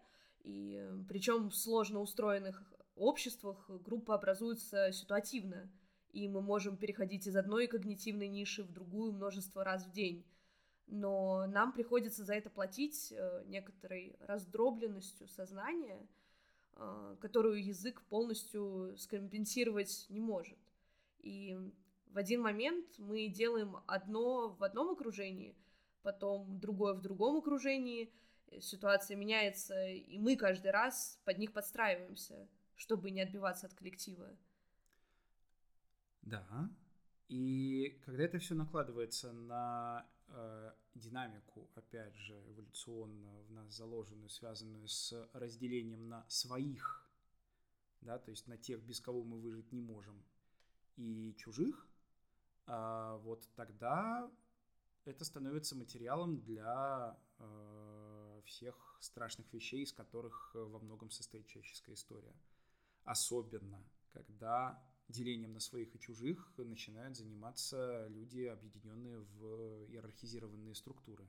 И 0.44 0.78
э, 0.78 1.04
причем 1.10 1.50
в 1.50 1.56
сложно 1.56 2.00
устроенных 2.00 2.64
обществах 2.96 3.70
группа 3.70 4.16
образуется 4.16 4.92
ситуативно, 4.94 5.70
и 6.14 6.30
мы 6.30 6.42
можем 6.42 6.78
переходить 6.78 7.28
из 7.28 7.36
одной 7.36 7.68
когнитивной 7.68 8.30
ниши 8.30 8.64
в 8.64 8.72
другую 8.72 9.12
множество 9.12 9.64
раз 9.64 9.86
в 9.86 9.92
день. 9.92 10.26
Но 10.88 11.46
нам 11.48 11.74
приходится 11.74 12.24
за 12.24 12.36
это 12.36 12.50
платить 12.50 13.12
э, 13.12 13.44
некоторой 13.46 14.16
раздробленностью 14.22 15.28
сознания– 15.28 16.08
а, 16.76 17.16
которую 17.18 17.64
язык 17.64 18.02
полностью 18.10 18.96
скомпенсировать 18.98 20.08
не 20.10 20.20
может. 20.20 20.58
И 21.20 21.58
в 22.08 22.18
один 22.18 22.42
момент 22.42 22.88
мы 22.98 23.28
делаем 23.28 23.78
одно 23.86 24.50
в 24.50 24.64
одном 24.64 24.90
окружении, 24.90 25.56
потом 26.02 26.60
другое 26.60 26.94
в 26.94 27.02
другом 27.02 27.38
окружении, 27.38 28.12
ситуация 28.60 29.16
меняется, 29.16 29.88
и 29.88 30.18
мы 30.18 30.36
каждый 30.36 30.72
раз 30.72 31.20
под 31.26 31.38
них 31.38 31.54
подстраиваемся, 31.54 32.48
чтобы 32.76 33.12
не 33.12 33.22
отбиваться 33.22 33.68
от 33.68 33.74
коллектива. 33.74 34.36
Да. 36.24 36.70
И 37.28 38.02
когда 38.06 38.24
это 38.24 38.40
все 38.40 38.56
накладывается 38.56 39.32
на 39.32 40.06
э, 40.28 40.72
динамику, 40.96 41.70
опять 41.76 42.16
же, 42.16 42.34
эволюционно 42.50 43.42
в 43.44 43.52
нас 43.52 43.74
заложенную, 43.74 44.30
связанную 44.30 44.88
с 44.88 45.30
разделением 45.34 46.10
на 46.10 46.26
своих, 46.30 47.10
да, 48.02 48.20
то 48.20 48.32
есть 48.32 48.48
на 48.48 48.58
тех, 48.58 48.82
без 48.84 49.00
кого 49.00 49.24
мы 49.24 49.40
выжить 49.40 49.72
не 49.72 49.82
можем, 49.82 50.24
и 50.96 51.36
чужих, 51.38 51.88
а 52.66 53.18
вот 53.18 53.50
тогда 53.56 54.30
это 55.06 55.26
становится 55.26 55.76
материалом 55.76 56.40
для 56.42 57.18
э, 57.40 58.42
всех 58.46 58.98
страшных 59.02 59.52
вещей, 59.54 59.84
из 59.84 59.92
которых 59.92 60.52
во 60.54 60.80
многом 60.80 61.10
состоит 61.10 61.48
человеческая 61.48 61.96
история. 61.96 62.36
Особенно, 63.04 63.84
когда 64.12 64.82
делением 65.10 65.54
на 65.54 65.60
своих 65.60 65.96
и 65.96 66.00
чужих 66.00 66.54
начинают 66.58 67.16
заниматься 67.16 68.08
люди, 68.10 68.46
объединенные 68.46 69.20
в 69.20 69.86
иерархизированные 69.90 70.76
структуры. 70.76 71.28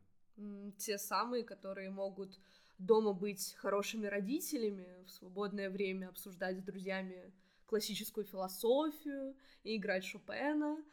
Те 0.78 0.98
самые, 0.98 1.44
которые 1.44 1.90
могут 1.90 2.40
дома 2.78 3.12
быть 3.12 3.54
хорошими 3.54 4.06
родителями, 4.06 5.04
в 5.04 5.10
свободное 5.10 5.70
время 5.70 6.08
обсуждать 6.08 6.58
с 6.58 6.62
друзьями 6.62 7.32
классическую 7.66 8.24
философию 8.24 9.36
и 9.62 9.76
играть 9.76 10.04
Шопена, 10.04 10.84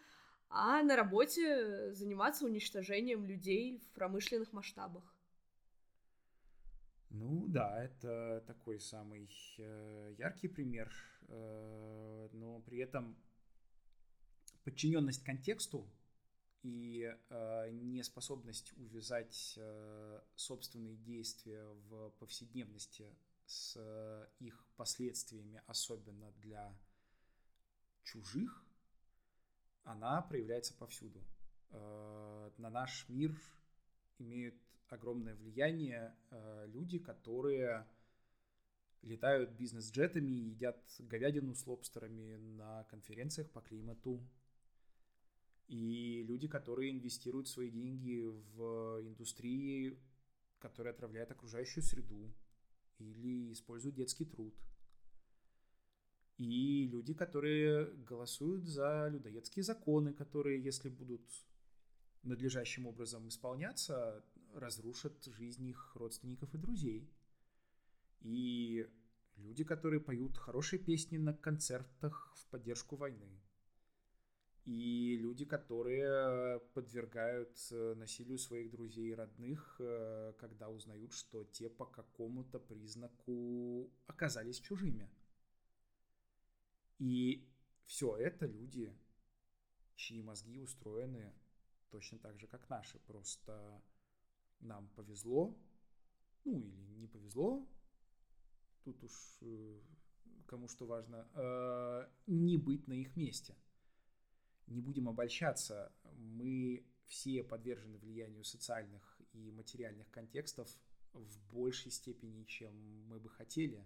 а 0.49 0.83
на 0.83 0.95
работе 0.95 1.93
заниматься 1.93 2.45
уничтожением 2.45 3.25
людей 3.25 3.79
в 3.79 3.89
промышленных 3.93 4.53
масштабах. 4.53 5.15
Ну 7.09 7.45
да, 7.47 7.83
это 7.83 8.43
такой 8.47 8.79
самый 8.79 9.29
э, 9.57 10.15
яркий 10.17 10.47
пример, 10.47 10.89
но 11.31 12.61
при 12.65 12.79
этом 12.79 13.15
подчиненность 14.63 15.23
контексту 15.23 15.87
и 16.63 17.11
э, 17.29 17.69
неспособность 17.71 18.73
увязать 18.77 19.55
э, 19.57 20.21
собственные 20.35 20.95
действия 20.97 21.65
в 21.89 22.11
повседневности 22.19 23.07
с 23.45 23.75
э, 23.77 24.27
их 24.39 24.63
последствиями, 24.77 25.61
особенно 25.65 26.31
для 26.33 26.77
чужих, 28.03 28.63
она 29.83 30.21
проявляется 30.21 30.75
повсюду. 30.75 31.19
Э, 31.71 32.51
на 32.57 32.69
наш 32.69 33.09
мир 33.09 33.35
имеют 34.19 34.55
огромное 34.87 35.35
влияние 35.35 36.15
э, 36.29 36.67
люди, 36.67 36.99
которые 36.99 37.87
летают 39.01 39.51
бизнес-джетами 39.51 40.31
и 40.31 40.49
едят 40.49 40.79
говядину 40.99 41.55
с 41.55 41.65
лобстерами 41.65 42.35
на 42.35 42.83
конференциях 42.85 43.49
по 43.51 43.61
климату. 43.61 44.21
И 45.67 46.23
люди, 46.23 46.47
которые 46.47 46.91
инвестируют 46.91 47.47
свои 47.47 47.71
деньги 47.71 48.25
в 48.55 49.01
индустрии, 49.03 49.97
которые 50.59 50.91
отравляют 50.91 51.31
окружающую 51.31 51.83
среду 51.83 52.31
или 52.99 53.51
используют 53.51 53.95
детский 53.95 54.25
труд. 54.25 54.53
И 56.37 56.87
люди, 56.87 57.13
которые 57.13 57.85
голосуют 57.85 58.65
за 58.65 59.09
людоедские 59.09 59.63
законы, 59.63 60.13
которые, 60.13 60.61
если 60.61 60.89
будут 60.89 61.21
надлежащим 62.23 62.87
образом 62.87 63.27
исполняться, 63.27 64.23
разрушат 64.53 65.23
жизнь 65.25 65.67
их 65.67 65.95
родственников 65.95 66.53
и 66.53 66.57
друзей. 66.57 67.09
И 68.21 68.87
люди, 69.37 69.63
которые 69.63 69.99
поют 69.99 70.37
хорошие 70.37 70.79
песни 70.79 71.17
на 71.17 71.33
концертах 71.33 72.33
в 72.35 72.47
поддержку 72.47 72.95
войны. 72.95 73.41
И 74.63 75.17
люди, 75.17 75.43
которые 75.43 76.59
подвергают 76.75 77.57
э, 77.71 77.95
насилию 77.95 78.37
своих 78.37 78.69
друзей 78.69 79.09
и 79.09 79.15
родных, 79.15 79.77
э, 79.79 80.33
когда 80.37 80.69
узнают, 80.69 81.13
что 81.13 81.43
те 81.45 81.67
по 81.67 81.85
какому-то 81.85 82.59
признаку 82.59 83.91
оказались 84.05 84.59
чужими. 84.59 85.09
И 86.99 87.49
все 87.85 88.15
это 88.17 88.45
люди, 88.45 88.95
чьи 89.95 90.21
мозги 90.21 90.59
устроены 90.59 91.33
точно 91.89 92.19
так 92.19 92.39
же, 92.39 92.45
как 92.45 92.69
наши. 92.69 92.99
Просто 92.99 93.81
нам 94.59 94.87
повезло, 94.89 95.57
ну 96.45 96.59
или 96.59 96.93
не 96.99 97.07
повезло, 97.07 97.67
тут 98.83 99.03
уж 99.03 99.11
э, 99.41 99.79
кому 100.47 100.67
что 100.67 100.85
важно, 100.85 101.27
э, 101.33 102.07
не 102.27 102.57
быть 102.57 102.87
на 102.87 102.93
их 102.93 103.15
месте. 103.15 103.55
Не 104.67 104.81
будем 104.81 105.09
обольщаться, 105.09 105.91
мы 106.17 106.85
все 107.05 107.43
подвержены 107.43 107.97
влиянию 107.97 108.43
социальных 108.43 109.21
и 109.33 109.51
материальных 109.51 110.09
контекстов 110.11 110.69
в 111.13 111.39
большей 111.53 111.91
степени, 111.91 112.43
чем 112.45 112.73
мы 113.07 113.19
бы 113.19 113.29
хотели. 113.29 113.85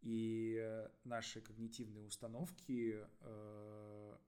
И 0.00 0.88
наши 1.04 1.40
когнитивные 1.40 2.04
установки 2.04 3.06
э, 3.20 4.18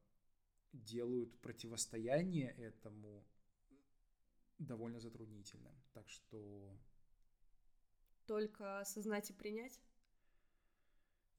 делают 0.73 1.39
противостояние 1.41 2.51
этому 2.51 3.25
довольно 4.59 5.01
затруднительным. 5.01 5.75
Так 5.93 6.09
что... 6.09 6.77
Только 8.31 8.79
осознать 8.79 9.29
и 9.29 9.33
принять? 9.33 9.81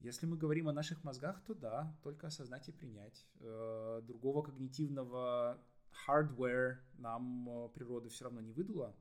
Если 0.00 0.26
мы 0.26 0.36
говорим 0.36 0.68
о 0.68 0.74
наших 0.74 1.02
мозгах, 1.04 1.42
то 1.46 1.54
да, 1.54 1.98
только 2.02 2.26
осознать 2.26 2.68
и 2.68 2.72
принять. 2.72 3.26
Э, 3.40 4.02
другого 4.02 4.42
когнитивного 4.42 5.58
hardware 6.06 6.76
нам 6.98 7.48
э, 7.48 7.68
природа 7.70 8.10
все 8.10 8.24
равно 8.24 8.42
не 8.42 8.52
выдала. 8.52 8.94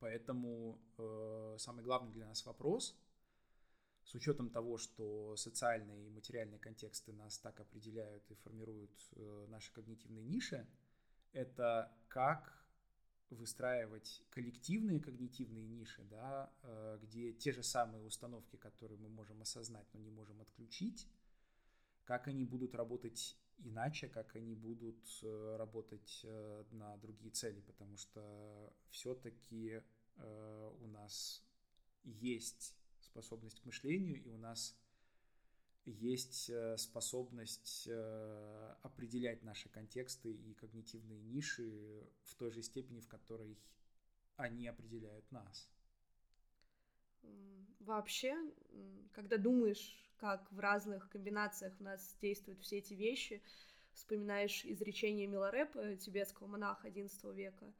Поэтому 0.00 0.82
э, 0.98 1.56
самый 1.60 1.84
главный 1.84 2.10
для 2.10 2.26
нас 2.26 2.44
вопрос 2.44 3.00
с 4.02 4.12
учетом 4.16 4.50
того, 4.50 4.76
что 4.76 5.36
социальные 5.36 6.08
и 6.08 6.10
материальные 6.10 6.58
контексты 6.58 7.12
нас 7.12 7.38
так 7.38 7.60
определяют 7.60 8.28
и 8.32 8.34
формируют 8.34 8.90
наши 9.46 9.72
когнитивные 9.72 10.24
ниши, 10.24 10.66
это 11.32 11.96
как 12.08 12.63
выстраивать 13.34 14.22
коллективные 14.30 15.00
когнитивные 15.00 15.66
ниши, 15.66 16.02
да, 16.04 16.52
э, 16.62 16.98
где 17.02 17.32
те 17.32 17.52
же 17.52 17.62
самые 17.62 18.04
установки, 18.04 18.56
которые 18.56 18.98
мы 18.98 19.08
можем 19.08 19.42
осознать, 19.42 19.86
но 19.92 20.00
не 20.00 20.10
можем 20.10 20.40
отключить, 20.40 21.08
как 22.04 22.28
они 22.28 22.44
будут 22.44 22.74
работать 22.74 23.36
иначе, 23.58 24.08
как 24.08 24.36
они 24.36 24.54
будут 24.54 25.06
э, 25.22 25.56
работать 25.56 26.26
на 26.70 26.96
другие 26.98 27.30
цели, 27.30 27.60
потому 27.60 27.96
что 27.96 28.72
все-таки 28.90 29.82
у 30.80 30.86
нас 30.86 31.42
есть 32.04 32.76
способность 33.00 33.60
к 33.60 33.64
мышлению, 33.64 34.22
и 34.22 34.28
у 34.28 34.36
нас 34.36 34.76
есть 35.86 36.50
э, 36.50 36.76
способность 36.78 37.86
э, 37.86 38.74
определять 38.82 39.42
наши 39.42 39.68
контексты 39.68 40.32
и 40.32 40.54
когнитивные 40.54 41.20
ниши 41.20 42.06
в 42.22 42.34
той 42.36 42.50
же 42.50 42.62
степени, 42.62 43.00
в 43.00 43.08
которой 43.08 43.58
они 44.36 44.66
определяют 44.66 45.30
нас. 45.30 45.68
Вообще, 47.80 48.34
когда 49.12 49.36
думаешь, 49.36 49.96
как 50.16 50.50
в 50.50 50.58
разных 50.58 51.08
комбинациях 51.10 51.74
у 51.80 51.84
нас 51.84 52.16
действуют 52.20 52.60
все 52.60 52.78
эти 52.78 52.94
вещи, 52.94 53.42
вспоминаешь 53.92 54.64
изречение 54.64 55.26
Миларепа, 55.26 55.96
тибетского 55.96 56.46
монаха 56.46 56.88
XI 56.88 57.34
века, 57.34 57.72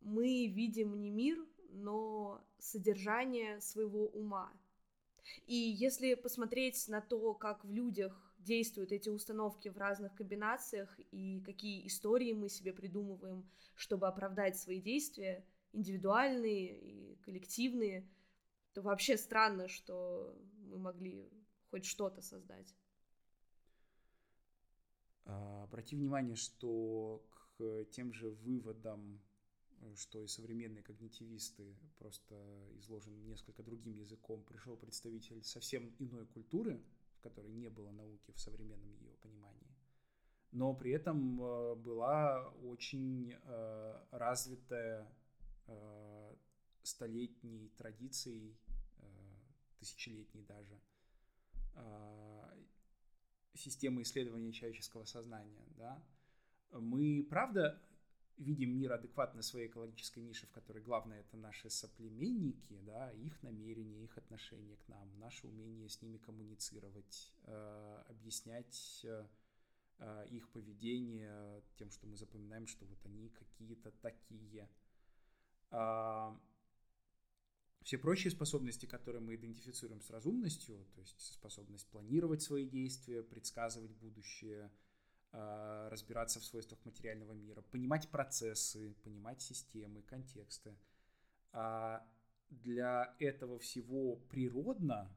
мы 0.00 0.46
видим 0.46 1.00
не 1.00 1.10
мир, 1.10 1.44
но 1.70 2.40
содержание 2.58 3.60
своего 3.60 4.06
ума. 4.06 4.52
И 5.46 5.54
если 5.54 6.14
посмотреть 6.14 6.88
на 6.88 7.00
то, 7.00 7.34
как 7.34 7.64
в 7.64 7.70
людях 7.70 8.34
действуют 8.38 8.92
эти 8.92 9.08
установки 9.08 9.68
в 9.68 9.76
разных 9.76 10.14
комбинациях 10.14 10.98
и 11.10 11.40
какие 11.40 11.86
истории 11.86 12.32
мы 12.32 12.48
себе 12.48 12.72
придумываем, 12.72 13.48
чтобы 13.74 14.06
оправдать 14.06 14.56
свои 14.58 14.80
действия, 14.80 15.44
индивидуальные 15.72 16.78
и 16.78 17.16
коллективные, 17.16 18.08
то 18.72 18.82
вообще 18.82 19.16
странно, 19.16 19.68
что 19.68 20.36
мы 20.58 20.78
могли 20.78 21.30
хоть 21.70 21.84
что-то 21.84 22.22
создать. 22.22 22.74
А, 25.24 25.64
обрати 25.64 25.96
внимание, 25.96 26.36
что 26.36 27.26
к 27.58 27.84
тем 27.90 28.12
же 28.12 28.30
выводам 28.30 29.20
что 29.96 30.20
и 30.20 30.26
современные 30.26 30.82
когнитивисты 30.82 31.76
просто 31.98 32.34
изложен 32.78 33.24
несколько 33.24 33.62
другим 33.62 33.94
языком, 33.94 34.42
пришел 34.44 34.76
представитель 34.76 35.42
совсем 35.42 35.94
иной 35.98 36.26
культуры, 36.26 36.82
в 37.18 37.20
которой 37.20 37.52
не 37.52 37.68
было 37.68 37.90
науки 37.90 38.32
в 38.32 38.40
современном 38.40 38.94
ее 38.98 39.14
понимании, 39.16 39.76
но 40.52 40.74
при 40.74 40.92
этом 40.92 41.40
э, 41.40 41.74
была 41.76 42.48
очень 42.64 43.32
э, 43.32 44.04
развитая 44.10 45.06
э, 45.66 46.36
столетней 46.82 47.70
традицией, 47.76 48.56
тысячелетней 49.78 50.42
даже, 50.44 50.80
системы 53.54 54.02
исследования 54.02 54.52
человеческого 54.52 55.04
сознания. 55.04 55.66
Да? 55.76 56.02
Мы, 56.70 57.26
правда, 57.28 57.82
видим 58.38 58.78
мир 58.78 58.92
адекватно 58.92 59.42
своей 59.42 59.68
экологической 59.68 60.20
нише, 60.20 60.46
в 60.46 60.50
которой 60.50 60.82
главное 60.82 61.20
это 61.20 61.36
наши 61.36 61.70
соплеменники, 61.70 62.78
да, 62.82 63.10
их 63.12 63.42
намерения, 63.42 64.04
их 64.04 64.16
отношение 64.18 64.76
к 64.76 64.88
нам, 64.88 65.18
наше 65.18 65.46
умение 65.46 65.88
с 65.88 66.02
ними 66.02 66.18
коммуницировать, 66.18 67.32
э, 67.44 68.02
объяснять 68.08 69.00
э, 69.04 69.26
э 69.98 70.26
их 70.30 70.48
поведение 70.50 71.62
тем, 71.76 71.90
что 71.90 72.06
мы 72.06 72.16
запоминаем, 72.16 72.66
что 72.66 72.84
вот 72.84 72.98
они 73.06 73.30
какие-то 73.30 73.90
такие. 74.02 74.68
Э, 75.70 76.36
все 77.82 77.98
прочие 77.98 78.32
способности, 78.32 78.84
которые 78.86 79.22
мы 79.22 79.36
идентифицируем 79.36 80.00
с 80.02 80.10
разумностью, 80.10 80.84
то 80.94 81.00
есть 81.00 81.20
способность 81.20 81.88
планировать 81.88 82.42
свои 82.42 82.68
действия, 82.68 83.22
предсказывать 83.22 83.92
будущее– 83.92 84.70
а, 84.80 84.85
разбираться 85.90 86.40
в 86.40 86.44
свойствах 86.44 86.84
материального 86.84 87.32
мира, 87.32 87.62
понимать 87.62 88.08
процессы, 88.08 88.94
понимать 89.04 89.40
системы, 89.42 90.02
контексты. 90.02 90.76
А 91.52 92.06
для 92.50 93.14
этого 93.18 93.58
всего 93.58 94.16
природно 94.16 95.10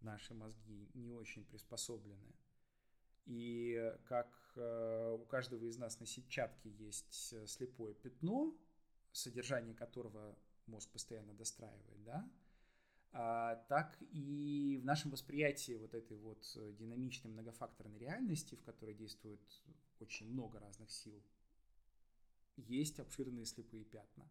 наши 0.00 0.34
мозги 0.34 0.90
не 0.94 1.12
очень 1.14 1.44
приспособлены. 1.44 2.34
И 3.26 3.92
как 4.04 4.28
э, 4.56 5.16
у 5.18 5.24
каждого 5.24 5.64
из 5.64 5.78
нас 5.78 5.98
на 5.98 6.06
сетчатке 6.06 6.70
есть 6.70 7.32
э, 7.32 7.46
слепое 7.46 7.94
пятно, 7.94 8.54
содержание 9.12 9.74
которого 9.74 10.36
мозг 10.66 10.90
постоянно 10.90 11.32
достраивает, 11.32 12.04
да, 12.04 12.16
а, 12.16 12.43
так 13.14 13.96
и 14.10 14.78
в 14.82 14.84
нашем 14.84 15.12
восприятии 15.12 15.74
вот 15.74 15.94
этой 15.94 16.16
вот 16.16 16.44
э, 16.56 16.72
динамичной 16.72 17.30
многофакторной 17.30 17.98
реальности, 17.98 18.56
в 18.56 18.62
которой 18.62 18.94
действует 18.94 19.40
очень 20.00 20.28
много 20.30 20.58
разных 20.58 20.90
сил, 20.90 21.22
есть 22.56 22.98
обширные 22.98 23.46
слепые 23.46 23.84
пятна. 23.84 24.28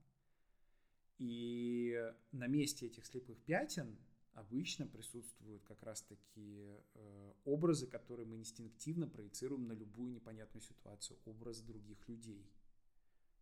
И 1.18 2.14
на 2.34 2.48
месте 2.48 2.88
этих 2.88 3.06
слепых 3.06 3.42
пятен 3.44 3.98
обычно 4.34 4.88
присутствуют 4.88 5.64
как 5.64 5.82
раз-таки 5.84 6.76
э, 6.94 7.34
образы, 7.46 7.88
которые 7.88 8.26
мы 8.26 8.38
инстинктивно 8.38 9.08
проецируем 9.08 9.68
на 9.68 9.74
любую 9.74 10.12
непонятную 10.12 10.62
ситуацию, 10.62 11.20
образ 11.26 11.62
других 11.62 12.08
людей 12.10 12.52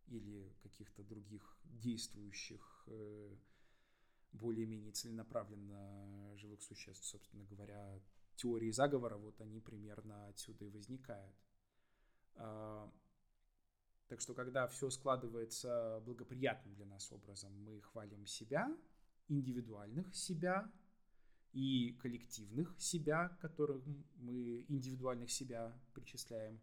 или 0.06 0.54
каких-то 0.62 1.02
других 1.02 1.58
действующих 1.64 2.84
э, 2.86 3.36
более-менее 4.32 4.92
целенаправленно 4.92 6.36
живых 6.36 6.62
существ, 6.62 7.04
собственно 7.04 7.44
говоря, 7.44 8.00
теории 8.36 8.70
заговора, 8.70 9.16
вот 9.16 9.40
они 9.40 9.60
примерно 9.60 10.28
отсюда 10.28 10.64
и 10.64 10.70
возникают. 10.70 11.36
А, 12.34 12.90
так 14.08 14.20
что, 14.20 14.34
когда 14.34 14.66
все 14.66 14.90
складывается 14.90 16.02
благоприятным 16.04 16.74
для 16.74 16.86
нас 16.86 17.10
образом, 17.12 17.52
мы 17.64 17.80
хвалим 17.80 18.26
себя, 18.26 18.74
индивидуальных 19.28 20.14
себя 20.14 20.70
и 21.52 21.92
коллективных 22.00 22.74
себя, 22.78 23.28
которых 23.40 23.82
мы 24.16 24.64
индивидуальных 24.68 25.30
себя 25.30 25.78
причисляем. 25.92 26.60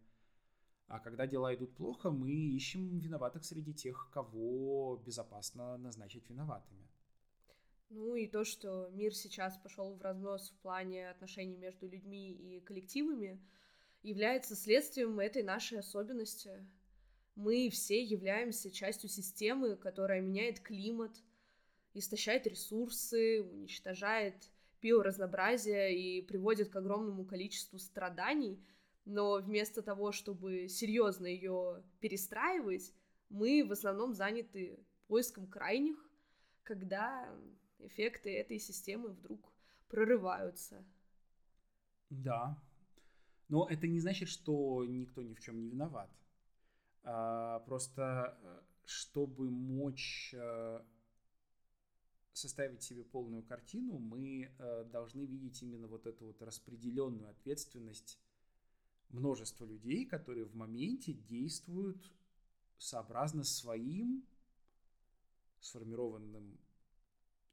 А 0.86 0.98
когда 0.98 1.26
дела 1.26 1.54
идут 1.54 1.74
плохо, 1.76 2.10
мы 2.10 2.32
ищем 2.32 2.98
виноватых 2.98 3.44
среди 3.44 3.72
тех, 3.72 4.10
кого 4.12 4.96
безопасно 5.06 5.76
назначить 5.78 6.28
виноватыми. 6.28 6.89
Ну 7.90 8.14
и 8.14 8.28
то, 8.28 8.44
что 8.44 8.88
мир 8.92 9.12
сейчас 9.12 9.58
пошел 9.58 9.94
в 9.94 10.02
разнос 10.02 10.50
в 10.50 10.62
плане 10.62 11.10
отношений 11.10 11.56
между 11.56 11.88
людьми 11.88 12.30
и 12.30 12.60
коллективами, 12.60 13.44
является 14.02 14.54
следствием 14.54 15.18
этой 15.18 15.42
нашей 15.42 15.80
особенности. 15.80 16.64
Мы 17.34 17.68
все 17.68 18.00
являемся 18.00 18.70
частью 18.70 19.10
системы, 19.10 19.76
которая 19.76 20.20
меняет 20.20 20.60
климат, 20.60 21.10
истощает 21.92 22.46
ресурсы, 22.46 23.42
уничтожает 23.42 24.36
биоразнообразие 24.80 25.98
и 25.98 26.22
приводит 26.22 26.70
к 26.70 26.76
огромному 26.76 27.24
количеству 27.24 27.80
страданий, 27.80 28.64
но 29.04 29.40
вместо 29.40 29.82
того, 29.82 30.12
чтобы 30.12 30.68
серьезно 30.68 31.26
ее 31.26 31.82
перестраивать, 31.98 32.94
мы 33.28 33.64
в 33.64 33.72
основном 33.72 34.14
заняты 34.14 34.78
поиском 35.08 35.48
крайних, 35.48 36.08
когда 36.62 37.28
эффекты 37.86 38.36
этой 38.36 38.58
системы 38.58 39.10
вдруг 39.10 39.40
прорываются. 39.88 40.84
Да. 42.10 42.60
Но 43.48 43.66
это 43.68 43.86
не 43.86 44.00
значит, 44.00 44.28
что 44.28 44.84
никто 44.84 45.22
ни 45.22 45.34
в 45.34 45.40
чем 45.40 45.60
не 45.60 45.68
виноват. 45.68 46.10
А, 47.02 47.60
просто, 47.60 48.38
э, 48.42 48.60
чтобы 48.84 49.50
мочь 49.50 50.34
э, 50.34 50.80
составить 52.32 52.82
себе 52.82 53.04
полную 53.04 53.42
картину, 53.42 53.98
мы 53.98 54.52
э, 54.58 54.84
должны 54.84 55.22
видеть 55.22 55.62
именно 55.62 55.88
вот 55.88 56.06
эту 56.06 56.26
вот 56.26 56.42
распределенную 56.42 57.30
ответственность 57.30 58.18
множества 59.08 59.64
людей, 59.64 60.04
которые 60.04 60.44
в 60.44 60.54
моменте 60.54 61.12
действуют 61.12 62.12
сообразно 62.78 63.44
своим 63.44 64.24
сформированным 65.60 66.58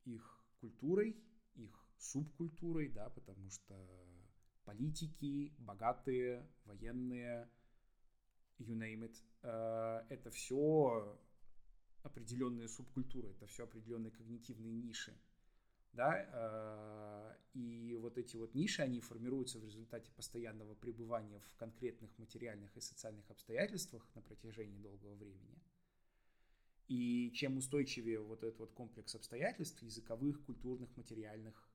их 0.07 0.41
культурой, 0.59 1.15
их 1.55 1.71
субкультурой, 1.97 2.89
да, 2.89 3.09
потому 3.09 3.49
что 3.49 3.75
политики, 4.65 5.53
богатые, 5.59 6.47
военные, 6.65 7.49
you 8.59 8.75
name 8.75 9.07
it, 9.07 9.15
э, 9.43 10.05
это 10.09 10.31
все 10.31 11.19
определенные 12.03 12.67
субкультуры, 12.67 13.29
это 13.31 13.45
все 13.47 13.63
определенные 13.63 14.11
когнитивные 14.11 14.73
ниши, 14.73 15.13
да, 15.93 16.25
э, 16.31 17.35
и 17.53 17.95
вот 17.95 18.17
эти 18.17 18.37
вот 18.37 18.55
ниши, 18.55 18.81
они 18.81 19.01
формируются 19.01 19.59
в 19.59 19.63
результате 19.63 20.11
постоянного 20.11 20.75
пребывания 20.75 21.39
в 21.39 21.55
конкретных 21.55 22.17
материальных 22.17 22.75
и 22.77 22.81
социальных 22.81 23.29
обстоятельствах 23.29 24.07
на 24.15 24.21
протяжении 24.21 24.79
долгого 24.79 25.15
времени– 25.15 25.61
и 26.87 27.31
чем 27.33 27.57
устойчивее 27.57 28.19
вот 28.19 28.43
этот 28.43 28.59
вот 28.59 28.71
комплекс 28.73 29.13
обстоятельств, 29.15 29.81
языковых, 29.81 30.43
культурных, 30.45 30.95
материальных, 30.95 31.69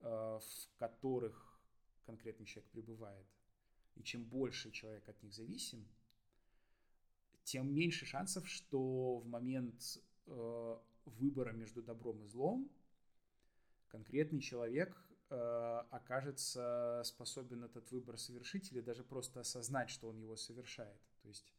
э, 0.00 0.06
в 0.06 0.78
которых 0.78 1.60
конкретный 2.06 2.46
человек 2.46 2.70
пребывает, 2.70 3.26
и 3.96 4.02
чем 4.02 4.24
больше 4.24 4.70
человек 4.70 5.08
от 5.08 5.20
них 5.22 5.32
зависим, 5.34 5.86
тем 7.44 7.74
меньше 7.74 8.06
шансов, 8.06 8.48
что 8.48 9.18
в 9.18 9.26
момент 9.26 9.98
э, 10.26 10.78
выбора 11.04 11.52
между 11.52 11.82
добром 11.82 12.22
и 12.22 12.26
злом 12.28 12.70
конкретный 13.88 14.40
человек 14.40 14.96
э, 15.30 15.34
окажется 15.90 17.02
способен 17.04 17.64
этот 17.64 17.90
выбор 17.90 18.18
совершить 18.18 18.70
или 18.72 18.80
даже 18.80 19.02
просто 19.02 19.40
осознать, 19.40 19.90
что 19.90 20.08
он 20.08 20.20
его 20.20 20.36
совершает. 20.36 21.00
То 21.22 21.28
есть 21.28 21.52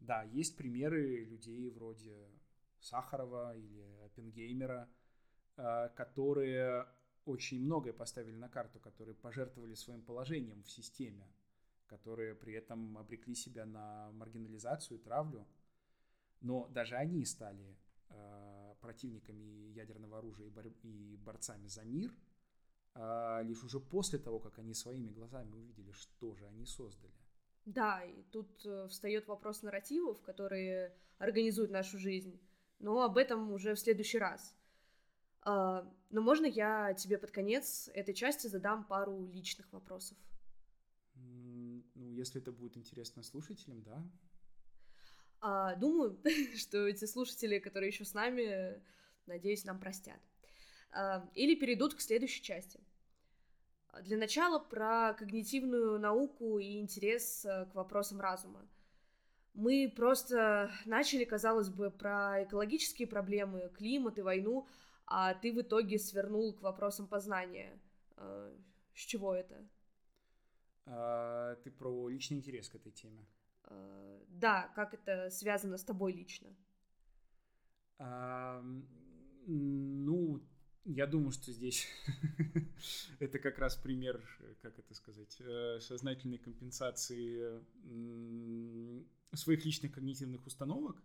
да, 0.00 0.22
есть 0.22 0.56
примеры 0.56 1.24
людей 1.24 1.70
вроде 1.70 2.14
Сахарова 2.80 3.56
или 3.56 3.82
Оппенгеймера, 4.04 4.88
э, 5.56 5.88
которые 5.96 6.86
очень 7.24 7.60
многое 7.64 7.92
поставили 7.92 8.36
на 8.36 8.48
карту, 8.48 8.78
которые 8.78 9.14
пожертвовали 9.14 9.74
своим 9.74 10.02
положением 10.02 10.62
в 10.62 10.70
системе, 10.70 11.26
которые 11.86 12.34
при 12.34 12.54
этом 12.54 12.96
обрекли 12.98 13.34
себя 13.34 13.66
на 13.66 14.12
маргинализацию, 14.12 15.00
травлю. 15.00 15.46
Но 16.40 16.68
даже 16.68 16.94
они 16.96 17.24
стали 17.24 17.76
э, 18.10 18.74
противниками 18.80 19.72
ядерного 19.72 20.18
оружия 20.18 20.46
и, 20.46 20.50
бор- 20.50 20.76
и 20.82 21.16
борцами 21.16 21.66
за 21.66 21.82
мир 21.82 22.14
э, 22.94 23.40
лишь 23.42 23.64
уже 23.64 23.80
после 23.80 24.18
того, 24.18 24.38
как 24.38 24.58
они 24.58 24.74
своими 24.74 25.10
глазами 25.10 25.52
увидели, 25.54 25.90
что 25.92 26.34
же 26.34 26.46
они 26.46 26.64
создали. 26.66 27.14
Да, 27.66 28.02
и 28.04 28.22
тут 28.30 28.64
э, 28.64 28.86
встает 28.88 29.26
вопрос 29.26 29.62
нарративов, 29.62 30.22
которые 30.22 30.94
организуют 31.18 31.72
нашу 31.72 31.98
жизнь, 31.98 32.40
но 32.78 33.02
об 33.02 33.18
этом 33.18 33.52
уже 33.52 33.74
в 33.74 33.80
следующий 33.80 34.18
раз. 34.18 34.56
А, 35.42 35.84
но 36.10 36.22
можно 36.22 36.46
я 36.46 36.94
тебе 36.94 37.18
под 37.18 37.32
конец 37.32 37.90
этой 37.92 38.14
части 38.14 38.46
задам 38.46 38.84
пару 38.84 39.26
личных 39.26 39.72
вопросов? 39.72 40.16
Ну, 41.16 41.82
если 41.94 42.40
это 42.40 42.52
будет 42.52 42.76
интересно 42.76 43.24
слушателям, 43.24 43.82
да. 43.82 44.04
А, 45.40 45.74
думаю, 45.74 46.20
что 46.56 46.86
эти 46.86 47.04
слушатели, 47.04 47.58
которые 47.58 47.88
еще 47.88 48.04
с 48.04 48.14
нами, 48.14 48.80
надеюсь, 49.26 49.64
нам 49.64 49.80
простят. 49.80 50.20
А, 50.92 51.28
или 51.34 51.56
перейдут 51.56 51.94
к 51.94 52.00
следующей 52.00 52.42
части. 52.42 52.80
Для 54.02 54.16
начала 54.16 54.58
про 54.58 55.14
когнитивную 55.14 55.98
науку 55.98 56.58
и 56.58 56.78
интерес 56.78 57.44
э, 57.44 57.66
к 57.66 57.74
вопросам 57.74 58.20
разума. 58.20 58.68
Мы 59.54 59.92
просто 59.94 60.70
начали, 60.84 61.24
казалось 61.24 61.70
бы, 61.70 61.90
про 61.90 62.44
экологические 62.44 63.08
проблемы, 63.08 63.70
климат 63.74 64.18
и 64.18 64.22
войну, 64.22 64.66
а 65.06 65.34
ты 65.34 65.52
в 65.52 65.60
итоге 65.60 65.98
свернул 65.98 66.52
к 66.52 66.62
вопросам 66.62 67.06
познания. 67.06 67.80
Э, 68.16 68.54
с 68.94 69.00
чего 69.00 69.34
это? 69.34 69.66
А, 70.86 71.56
ты 71.56 71.70
про 71.70 72.08
личный 72.08 72.36
интерес 72.36 72.68
к 72.68 72.74
этой 72.74 72.92
теме. 72.92 73.26
Э, 73.64 74.20
да, 74.28 74.70
как 74.74 74.94
это 74.94 75.30
связано 75.30 75.78
с 75.78 75.84
тобой 75.84 76.12
лично? 76.12 76.54
А, 77.98 78.62
ну, 79.46 80.40
я 80.86 81.06
думаю, 81.06 81.32
что 81.32 81.52
здесь 81.52 81.86
это 83.18 83.38
как 83.38 83.58
раз 83.58 83.76
пример, 83.76 84.22
как 84.62 84.78
это 84.78 84.94
сказать, 84.94 85.36
э, 85.40 85.80
сознательной 85.80 86.38
компенсации 86.38 87.60
своих 89.34 89.64
личных 89.64 89.92
когнитивных 89.92 90.46
установок. 90.46 90.96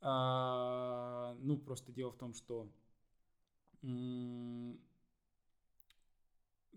А, 0.00 1.36
ну, 1.40 1.58
просто 1.58 1.92
дело 1.92 2.12
в 2.12 2.18
том, 2.18 2.34
что 2.34 2.70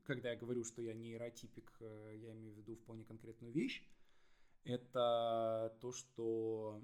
когда 0.04 0.32
я 0.32 0.36
говорю, 0.36 0.64
что 0.64 0.82
я 0.82 0.94
нейротипик, 0.94 1.72
э, 1.80 2.18
я 2.22 2.34
имею 2.34 2.54
в 2.54 2.58
виду 2.58 2.76
вполне 2.76 3.04
конкретную 3.04 3.54
вещь. 3.54 3.84
Это 4.64 5.78
то, 5.80 5.92
что 5.94 6.82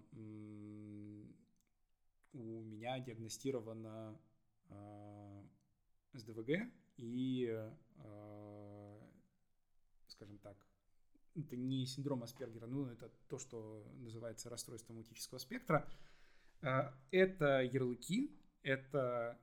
у 2.33 2.61
меня 2.63 2.99
диагностировано 2.99 4.17
Э, 6.13 6.17
СДВГ 6.17 6.69
и, 6.97 7.47
э, 7.49 8.99
скажем 10.07 10.37
так, 10.39 10.57
это 11.35 11.55
не 11.55 11.85
синдром 11.85 12.23
Аспергера, 12.23 12.67
ну, 12.67 12.85
это 12.85 13.09
то, 13.27 13.39
что 13.39 13.83
называется 13.99 14.49
расстройством 14.49 14.97
аутического 14.97 15.39
спектра. 15.39 15.87
Э, 16.61 16.91
это 17.11 17.61
ярлыки, 17.61 18.39
это 18.61 19.39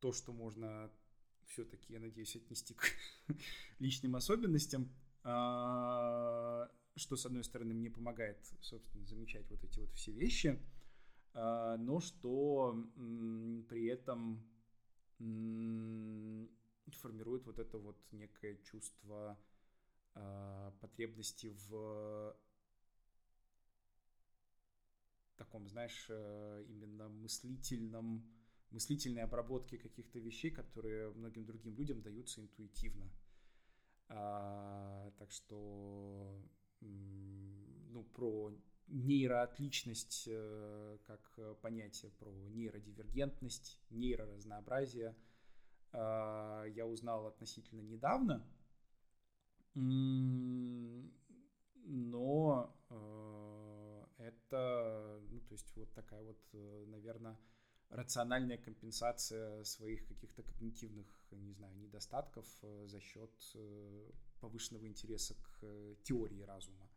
то, 0.00 0.12
что 0.12 0.32
можно 0.32 0.90
все-таки, 1.46 1.92
я 1.92 2.00
надеюсь, 2.00 2.34
отнести 2.34 2.74
к 2.74 2.82
личным 3.78 4.16
особенностям, 4.16 4.90
что, 5.20 6.68
с 6.96 7.26
одной 7.26 7.44
стороны, 7.44 7.74
мне 7.74 7.90
помогает, 7.90 8.38
собственно, 8.62 9.04
замечать 9.04 9.48
вот 9.50 9.62
эти 9.62 9.78
вот 9.78 9.92
все 9.92 10.10
вещи– 10.10 10.58
но 11.34 12.00
что 12.00 12.84
при 13.68 13.86
этом 13.86 14.42
формирует 16.96 17.46
вот 17.46 17.58
это 17.58 17.78
вот 17.78 17.96
некое 18.12 18.56
чувство 18.58 19.38
а, 20.14 20.72
потребности 20.80 21.54
в 21.68 22.36
таком, 25.36 25.66
знаешь, 25.68 26.06
э, 26.10 26.64
именно 26.68 27.08
мыслительном, 27.08 28.28
мыслительной 28.70 29.22
обработке 29.22 29.78
каких-то 29.78 30.18
вещей, 30.18 30.50
которые 30.50 31.10
многим 31.12 31.46
другим 31.46 31.74
людям 31.74 32.02
даются 32.02 32.42
интуитивно. 32.42 33.10
А, 34.08 35.10
так 35.18 35.30
что, 35.30 36.44
ну, 36.80 38.04
про 38.12 38.52
нейроотличность 38.90 40.24
э, 40.30 40.98
как 41.06 41.60
понятие, 41.60 42.10
про 42.18 42.30
нейродивергентность, 42.30 43.80
нейроразнообразие 43.90 45.14
а, 45.92 46.64
я 46.66 46.86
узнал 46.86 47.26
относительно 47.26 47.80
недавно, 47.80 48.46
но 51.84 52.76
э, 52.90 54.04
это, 54.18 55.20
ну, 55.30 55.40
то 55.40 55.52
есть 55.52 55.74
вот 55.76 55.92
такая 55.94 56.22
вот, 56.22 56.40
э, 56.52 56.84
наверное, 56.88 57.38
рациональная 57.88 58.58
компенсация 58.58 59.64
своих 59.64 60.06
каких-то 60.06 60.42
когнитивных, 60.42 61.06
не 61.32 61.52
знаю, 61.52 61.76
недостатков 61.78 62.46
э, 62.62 62.86
за 62.86 63.00
счет 63.00 63.30
повышенного 64.40 64.86
интереса 64.86 65.34
к 65.34 65.96
теории 66.02 66.42
разума. 66.42 66.89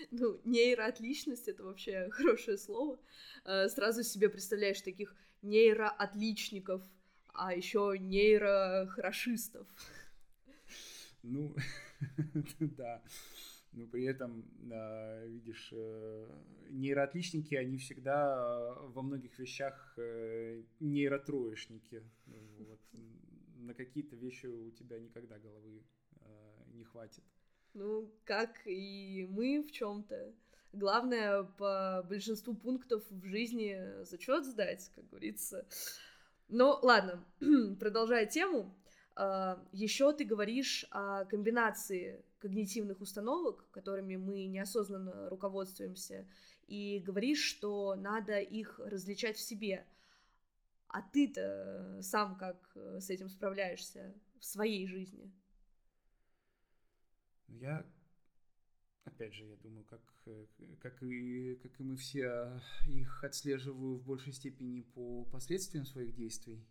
Ну, 0.10 0.40
нейроотличность— 0.44 1.48
это 1.48 1.64
вообще 1.64 2.08
хорошее 2.10 2.58
слово. 2.58 2.98
Сразу 3.44 4.02
себе 4.02 4.28
представляешь 4.28 4.80
таких 4.80 5.14
нейроотличников, 5.42 6.82
а 7.34 7.54
еще 7.54 7.96
нейрохорошистов. 7.98 9.66
Ну, 11.22 11.54
да. 12.60 13.02
Но 13.72 13.86
при 13.86 14.04
этом, 14.04 14.44
видишь, 15.28 15.70
э, 15.72 16.28
нейроотличники, 16.68 17.54
они 17.54 17.78
всегда 17.78 18.74
во 18.80 19.00
многих 19.00 19.38
вещах 19.38 19.94
э, 19.96 20.62
нейротроечники. 20.80 22.02
Вот. 22.58 22.80
На 23.56 23.72
какие-то 23.72 24.14
вещи 24.16 24.46
у 24.46 24.70
тебя 24.72 24.98
никогда 24.98 25.38
головы 25.38 25.82
э, 26.20 26.64
не 26.74 26.84
хватит. 26.84 27.24
Ну, 27.74 28.10
как 28.24 28.66
и 28.66 29.26
мы 29.30 29.62
в 29.62 29.72
чем-то. 29.72 30.32
Главное 30.72 31.42
по 31.42 32.04
большинству 32.08 32.54
пунктов 32.54 33.02
в 33.10 33.24
жизни 33.24 33.78
зачет 34.04 34.44
сдать, 34.44 34.90
как 34.94 35.08
говорится. 35.08 35.66
Ну, 36.48 36.78
ладно, 36.82 37.24
продолжая 37.80 38.26
тему, 38.26 38.74
а, 39.14 39.62
Еще 39.72 40.12
ты 40.12 40.24
говоришь 40.24 40.86
о 40.90 41.24
комбинации 41.26 42.24
когнитивных 42.38 43.00
установок, 43.00 43.70
которыми 43.70 44.16
мы 44.16 44.46
неосознанно 44.46 45.28
руководствуемся, 45.28 46.26
и 46.66 46.98
говоришь, 46.98 47.42
что 47.42 47.94
надо 47.94 48.40
их 48.40 48.78
различать 48.80 49.36
в 49.36 49.40
себе. 49.40 49.86
А 50.88 51.02
ты-то 51.02 52.00
сам 52.02 52.36
как 52.36 52.70
э, 52.74 53.00
с 53.00 53.08
этим 53.08 53.28
справляешься 53.28 54.14
в 54.38 54.44
своей 54.44 54.86
жизни? 54.86 55.32
Я, 57.60 57.86
опять 59.04 59.34
же, 59.34 59.44
я 59.44 59.56
думаю, 59.56 59.84
как, 59.84 60.00
э, 60.26 60.46
как, 60.80 61.02
и, 61.02 61.54
как 61.62 61.80
и 61.80 61.82
мы 61.82 61.96
все, 61.96 62.60
их 62.88 63.24
отслеживаю 63.24 63.96
в 63.96 64.04
большей 64.04 64.32
степени 64.32 64.80
по 64.80 65.24
последствиям 65.26 65.84
своих 65.84 66.14
действий. 66.14 66.64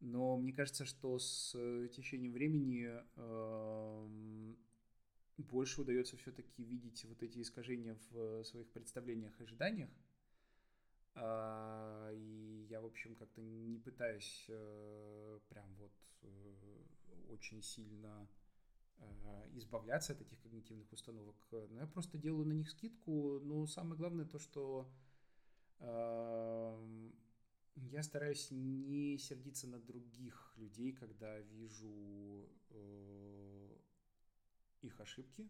Но 0.00 0.36
мне 0.36 0.52
кажется, 0.52 0.84
что 0.84 1.18
с 1.18 1.54
э, 1.54 1.88
течением 1.88 2.32
времени 2.32 2.90
э, 3.16 4.54
больше 5.38 5.80
удается 5.80 6.16
все-таки 6.16 6.62
видеть 6.62 7.04
вот 7.06 7.22
эти 7.22 7.40
искажения 7.40 7.96
в 8.10 8.44
своих 8.44 8.68
представлениях 8.70 9.38
и 9.40 9.44
ожиданиях. 9.44 9.90
А, 11.16 12.10
и 12.12 12.66
я, 12.68 12.80
в 12.80 12.86
общем, 12.86 13.14
как-то 13.14 13.40
не 13.40 13.78
пытаюсь 13.78 14.46
э, 14.48 15.38
прям 15.48 15.72
вот 15.76 15.92
э, 16.22 16.28
очень 17.30 17.62
сильно 17.62 18.28
э, 18.28 18.43
избавляться 19.54 20.12
от 20.12 20.20
этих 20.20 20.40
когнитивных 20.40 20.92
установок. 20.92 21.36
Но 21.50 21.80
я 21.80 21.86
просто 21.86 22.18
делаю 22.18 22.46
на 22.46 22.52
них 22.52 22.68
скидку. 22.70 23.40
Но 23.40 23.66
самое 23.66 23.96
главное 23.96 24.24
то, 24.24 24.38
что 24.38 24.90
я 27.76 28.02
стараюсь 28.02 28.50
не 28.50 29.18
сердиться 29.18 29.66
на 29.66 29.78
других 29.78 30.54
людей, 30.56 30.92
когда 30.92 31.38
вижу 31.40 32.48
э, 32.70 33.76
их 34.82 35.00
ошибки. 35.00 35.48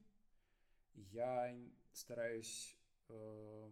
Я 0.95 1.55
стараюсь 1.93 2.77
э, 3.09 3.71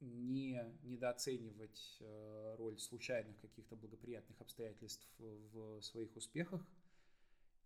не 0.00 0.60
недооценивать 0.82 1.98
э, 2.00 2.54
роль 2.56 2.78
случайных 2.78 3.38
каких-то 3.40 3.76
благоприятных 3.76 4.40
обстоятельств 4.40 5.08
в 5.18 5.80
своих 5.82 6.16
успехах 6.16 6.66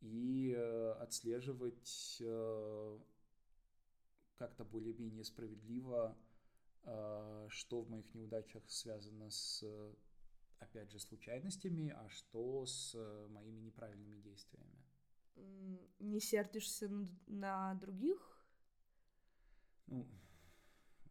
и 0.03 0.53
э, 0.55 0.93
отслеживать 1.01 2.19
э, 2.21 2.99
как-то 4.37 4.65
более-менее 4.65 5.25
справедливо 5.25 6.17
а, 6.85 7.47
что 7.49 7.83
в 7.83 7.91
моих 7.91 8.13
неудачах 8.15 8.69
связано 8.69 9.31
с, 9.31 9.65
опять 10.59 10.91
же, 10.91 10.99
случайностями, 10.99 11.91
а 11.91 12.09
что 12.09 12.67
с 12.67 12.95
моими 13.31 13.61
неправильными 13.61 14.21
действиями. 14.21 14.85
Не 16.01 16.21
сердишься 16.21 16.91
на 17.27 17.75
других? 17.75 18.19
Ну, 19.87 20.09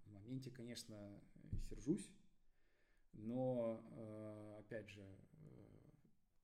в 0.05 0.11
моменте, 0.11 0.51
конечно, 0.51 1.21
сержусь, 1.69 2.11
но, 3.13 3.81
опять 4.59 4.89
же, 4.89 5.01
э, 5.01 5.17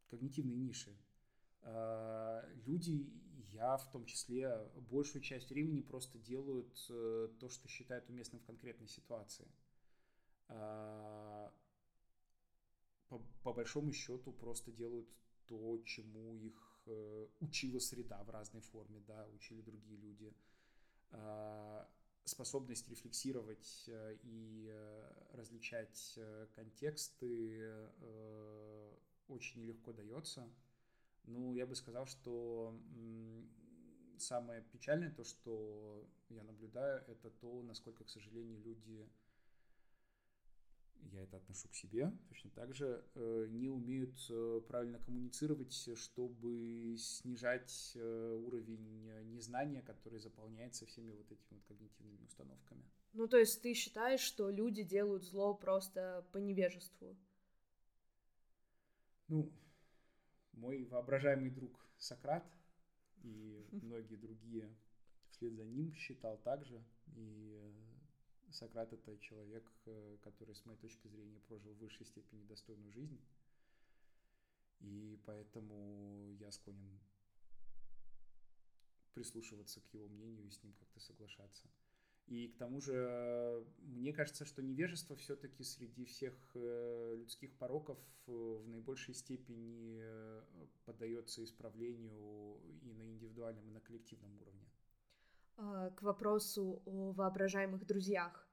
когнитивные 0.09 0.57
ниши. 0.57 0.95
А, 1.69 2.45
люди 2.65 3.11
я 3.51 3.77
в 3.77 3.91
том 3.91 4.05
числе 4.05 4.57
большую 4.89 5.21
часть 5.21 5.49
времени 5.49 5.81
просто 5.81 6.17
делают 6.19 6.85
э, 6.89 7.29
то, 7.39 7.49
что 7.49 7.67
считают 7.67 8.09
уместным 8.09 8.39
в 8.39 8.45
конкретной 8.45 8.87
ситуации. 8.87 9.47
А, 10.47 11.51
по, 13.09 13.19
по 13.43 13.53
большому 13.53 13.91
счету 13.91 14.31
просто 14.31 14.71
делают 14.71 15.09
то, 15.47 15.77
чему 15.83 16.35
их 16.35 16.83
э, 16.85 17.27
учила 17.39 17.79
среда 17.79 18.23
в 18.23 18.29
разной 18.29 18.61
форме, 18.61 19.01
да, 19.07 19.27
учили 19.33 19.61
другие 19.61 19.97
люди. 19.97 20.33
А, 21.11 21.89
способность 22.23 22.87
рефлексировать 22.87 23.85
э, 23.87 24.17
и 24.23 24.71
различать 25.33 26.17
контексты 26.55 27.89
очень 29.27 29.63
нелегко 29.63 29.91
дается. 29.91 30.49
Ну, 31.27 31.53
я 31.53 31.65
бы 31.65 31.75
сказал, 31.75 32.05
что 32.05 32.73
самое 34.17 34.61
печальное, 34.71 35.11
то, 35.11 35.23
что 35.23 36.07
я 36.29 36.43
наблюдаю, 36.43 37.03
это 37.07 37.29
то, 37.29 37.61
насколько, 37.63 38.03
к 38.03 38.09
сожалению, 38.09 38.61
люди, 38.63 39.07
я 41.11 41.23
это 41.23 41.37
отношу 41.37 41.69
к 41.69 41.75
себе, 41.75 42.11
точно 42.29 42.49
так 42.51 42.73
же, 42.73 43.03
э, 43.15 43.47
не 43.49 43.69
умеют 43.69 44.17
э, 44.29 44.61
правильно 44.67 44.99
коммуницировать, 44.99 45.73
чтобы 45.97 46.95
снижать 46.97 47.93
э, 47.95 48.41
уровень 48.45 49.05
незнания, 49.33 49.81
который 49.81 50.19
заполняется 50.19 50.85
всеми 50.85 51.13
вот 51.13 51.31
этими 51.31 51.57
вот 51.57 51.65
когнитивными 51.65 52.25
установками. 52.25 52.83
Ну, 53.13 53.27
то 53.27 53.37
есть 53.37 53.61
ты 53.61 53.73
считаешь, 53.73 54.21
что 54.21 54.49
люди 54.49 54.83
делают 54.83 55.23
зло 55.23 55.53
просто 55.53 56.25
по 56.31 56.37
невежеству? 56.37 57.17
Ну, 59.27 59.51
мой 60.57 60.85
воображаемый 60.85 61.49
друг 61.49 61.79
Сократ 61.97 62.43
и 63.23 63.67
многие 63.71 64.15
другие 64.15 64.75
вслед 65.31 65.53
за 65.53 65.65
ним 65.65 65.93
считал 65.93 66.37
также. 66.39 66.83
И 67.15 67.53
э, 67.55 68.51
Сократ 68.51 68.91
это 68.93 69.17
человек, 69.19 69.69
э, 69.85 70.17
который, 70.21 70.55
с 70.55 70.65
моей 70.65 70.79
точки 70.79 71.07
зрения, 71.07 71.39
прожил 71.47 71.73
в 71.73 71.79
высшей 71.79 72.05
степени 72.05 72.43
достойную 72.43 72.91
жизнь. 72.91 73.19
И 74.79 75.19
поэтому 75.25 76.31
я 76.39 76.51
склонен 76.51 76.99
прислушиваться 79.13 79.81
к 79.81 79.93
его 79.93 80.07
мнению 80.07 80.47
и 80.47 80.51
с 80.51 80.61
ним 80.61 80.73
как-то 80.73 80.99
соглашаться. 80.99 81.67
И 82.27 82.49
к 82.49 82.57
тому 82.57 82.81
же, 82.81 83.65
мне 83.79 84.11
кажется, 84.11 84.43
что 84.45 84.61
невежество 84.61 85.15
все-таки 85.15 85.63
среди 85.63 86.03
всех 86.03 86.33
э, 86.55 87.15
людских 87.19 87.55
пороков 87.57 87.97
э, 88.27 88.31
в 88.31 88.67
наибольшей 88.67 89.13
степени 89.13 89.99
э, 90.01 90.41
поддается 90.85 91.41
исправлению 91.41 92.59
и 92.81 92.93
на 92.93 93.03
индивидуальном, 93.03 93.69
и 93.69 93.71
на 93.71 93.79
коллективном 93.79 94.37
уровне. 94.41 94.67
А, 95.57 95.89
к 95.91 96.01
вопросу 96.03 96.81
о 96.85 97.13
воображаемых 97.13 97.85
друзьях. 97.85 98.47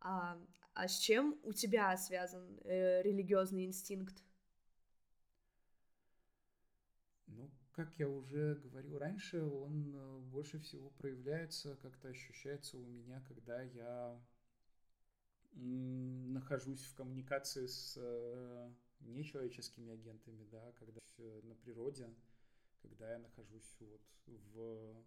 А, 0.00 0.36
а 0.74 0.88
с 0.88 0.98
чем 0.98 1.38
у 1.42 1.52
тебя 1.52 1.96
связан 1.96 2.58
э, 2.64 3.02
религиозный 3.02 3.64
инстинкт? 3.64 4.24
Ну, 7.26 7.50
как 7.72 7.98
я 7.98 8.08
уже 8.08 8.56
говорил 8.56 8.98
раньше, 8.98 9.42
он 9.42 9.94
э, 9.94 10.18
больше 10.30 10.58
всего 10.58 10.90
проявляется, 10.90 11.76
как-то 11.76 12.08
ощущается 12.08 12.76
у 12.76 12.84
меня, 12.84 13.22
когда 13.28 13.62
я 13.62 14.20
нахожусь 15.54 16.82
в 16.84 16.94
коммуникации 16.94 17.66
с 17.66 17.94
э, 17.96 18.72
нечеловеческими 19.00 19.92
агентами, 19.92 20.44
да, 20.50 20.72
когда 20.78 21.00
на 21.42 21.54
природе, 21.54 22.08
когда 22.80 23.12
я 23.12 23.18
нахожусь 23.18 23.76
вот 23.80 24.00
в, 24.26 25.04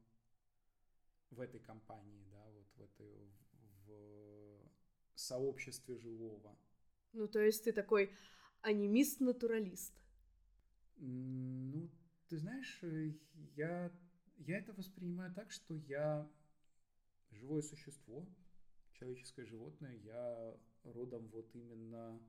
в 1.32 1.40
этой 1.40 1.60
компании, 1.60 2.26
да, 2.32 2.46
вот 2.52 2.68
в 2.76 2.82
этой, 2.82 3.32
в 3.86 4.70
сообществе 5.16 5.98
живого. 5.98 6.56
Ну, 7.14 7.28
то 7.28 7.40
есть 7.40 7.64
ты 7.64 7.74
такой 7.74 8.12
анимист-натуралист. 8.62 9.94
Ну, 10.98 11.90
ты 12.28 12.38
знаешь, 12.38 12.80
э, 12.84 13.14
я, 13.56 13.92
я 14.38 14.58
это 14.58 14.74
воспринимаю 14.74 15.34
так, 15.34 15.52
что 15.52 15.76
я 15.76 16.30
живое 17.32 17.62
существо, 17.62 18.28
человеческое 18.94 19.46
животное, 19.46 19.96
я 19.98 20.58
родом 20.84 21.28
вот 21.28 21.54
именно 21.54 22.22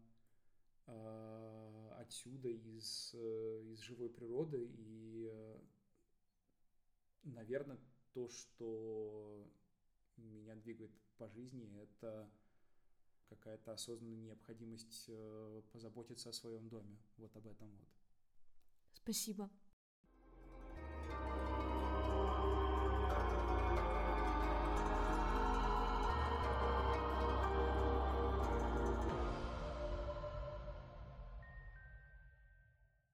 э, 0.86 1.90
отсюда, 1.98 2.48
из, 2.48 3.12
э, 3.14 3.62
из 3.72 3.80
живой 3.80 4.10
природы, 4.10 4.64
и, 4.64 5.28
э, 5.30 5.60
наверное, 7.24 7.78
то, 8.12 8.28
что 8.28 9.50
меня 10.16 10.54
двигает 10.56 10.92
по 11.18 11.28
жизни, 11.28 11.70
это 11.82 12.30
какая-то 13.28 13.72
осознанная 13.72 14.20
необходимость 14.20 15.10
позаботиться 15.72 16.30
о 16.30 16.32
своем 16.32 16.68
доме. 16.68 16.96
Вот 17.16 17.34
об 17.36 17.46
этом 17.48 17.68
вот. 17.76 17.88
Спасибо. 18.92 19.50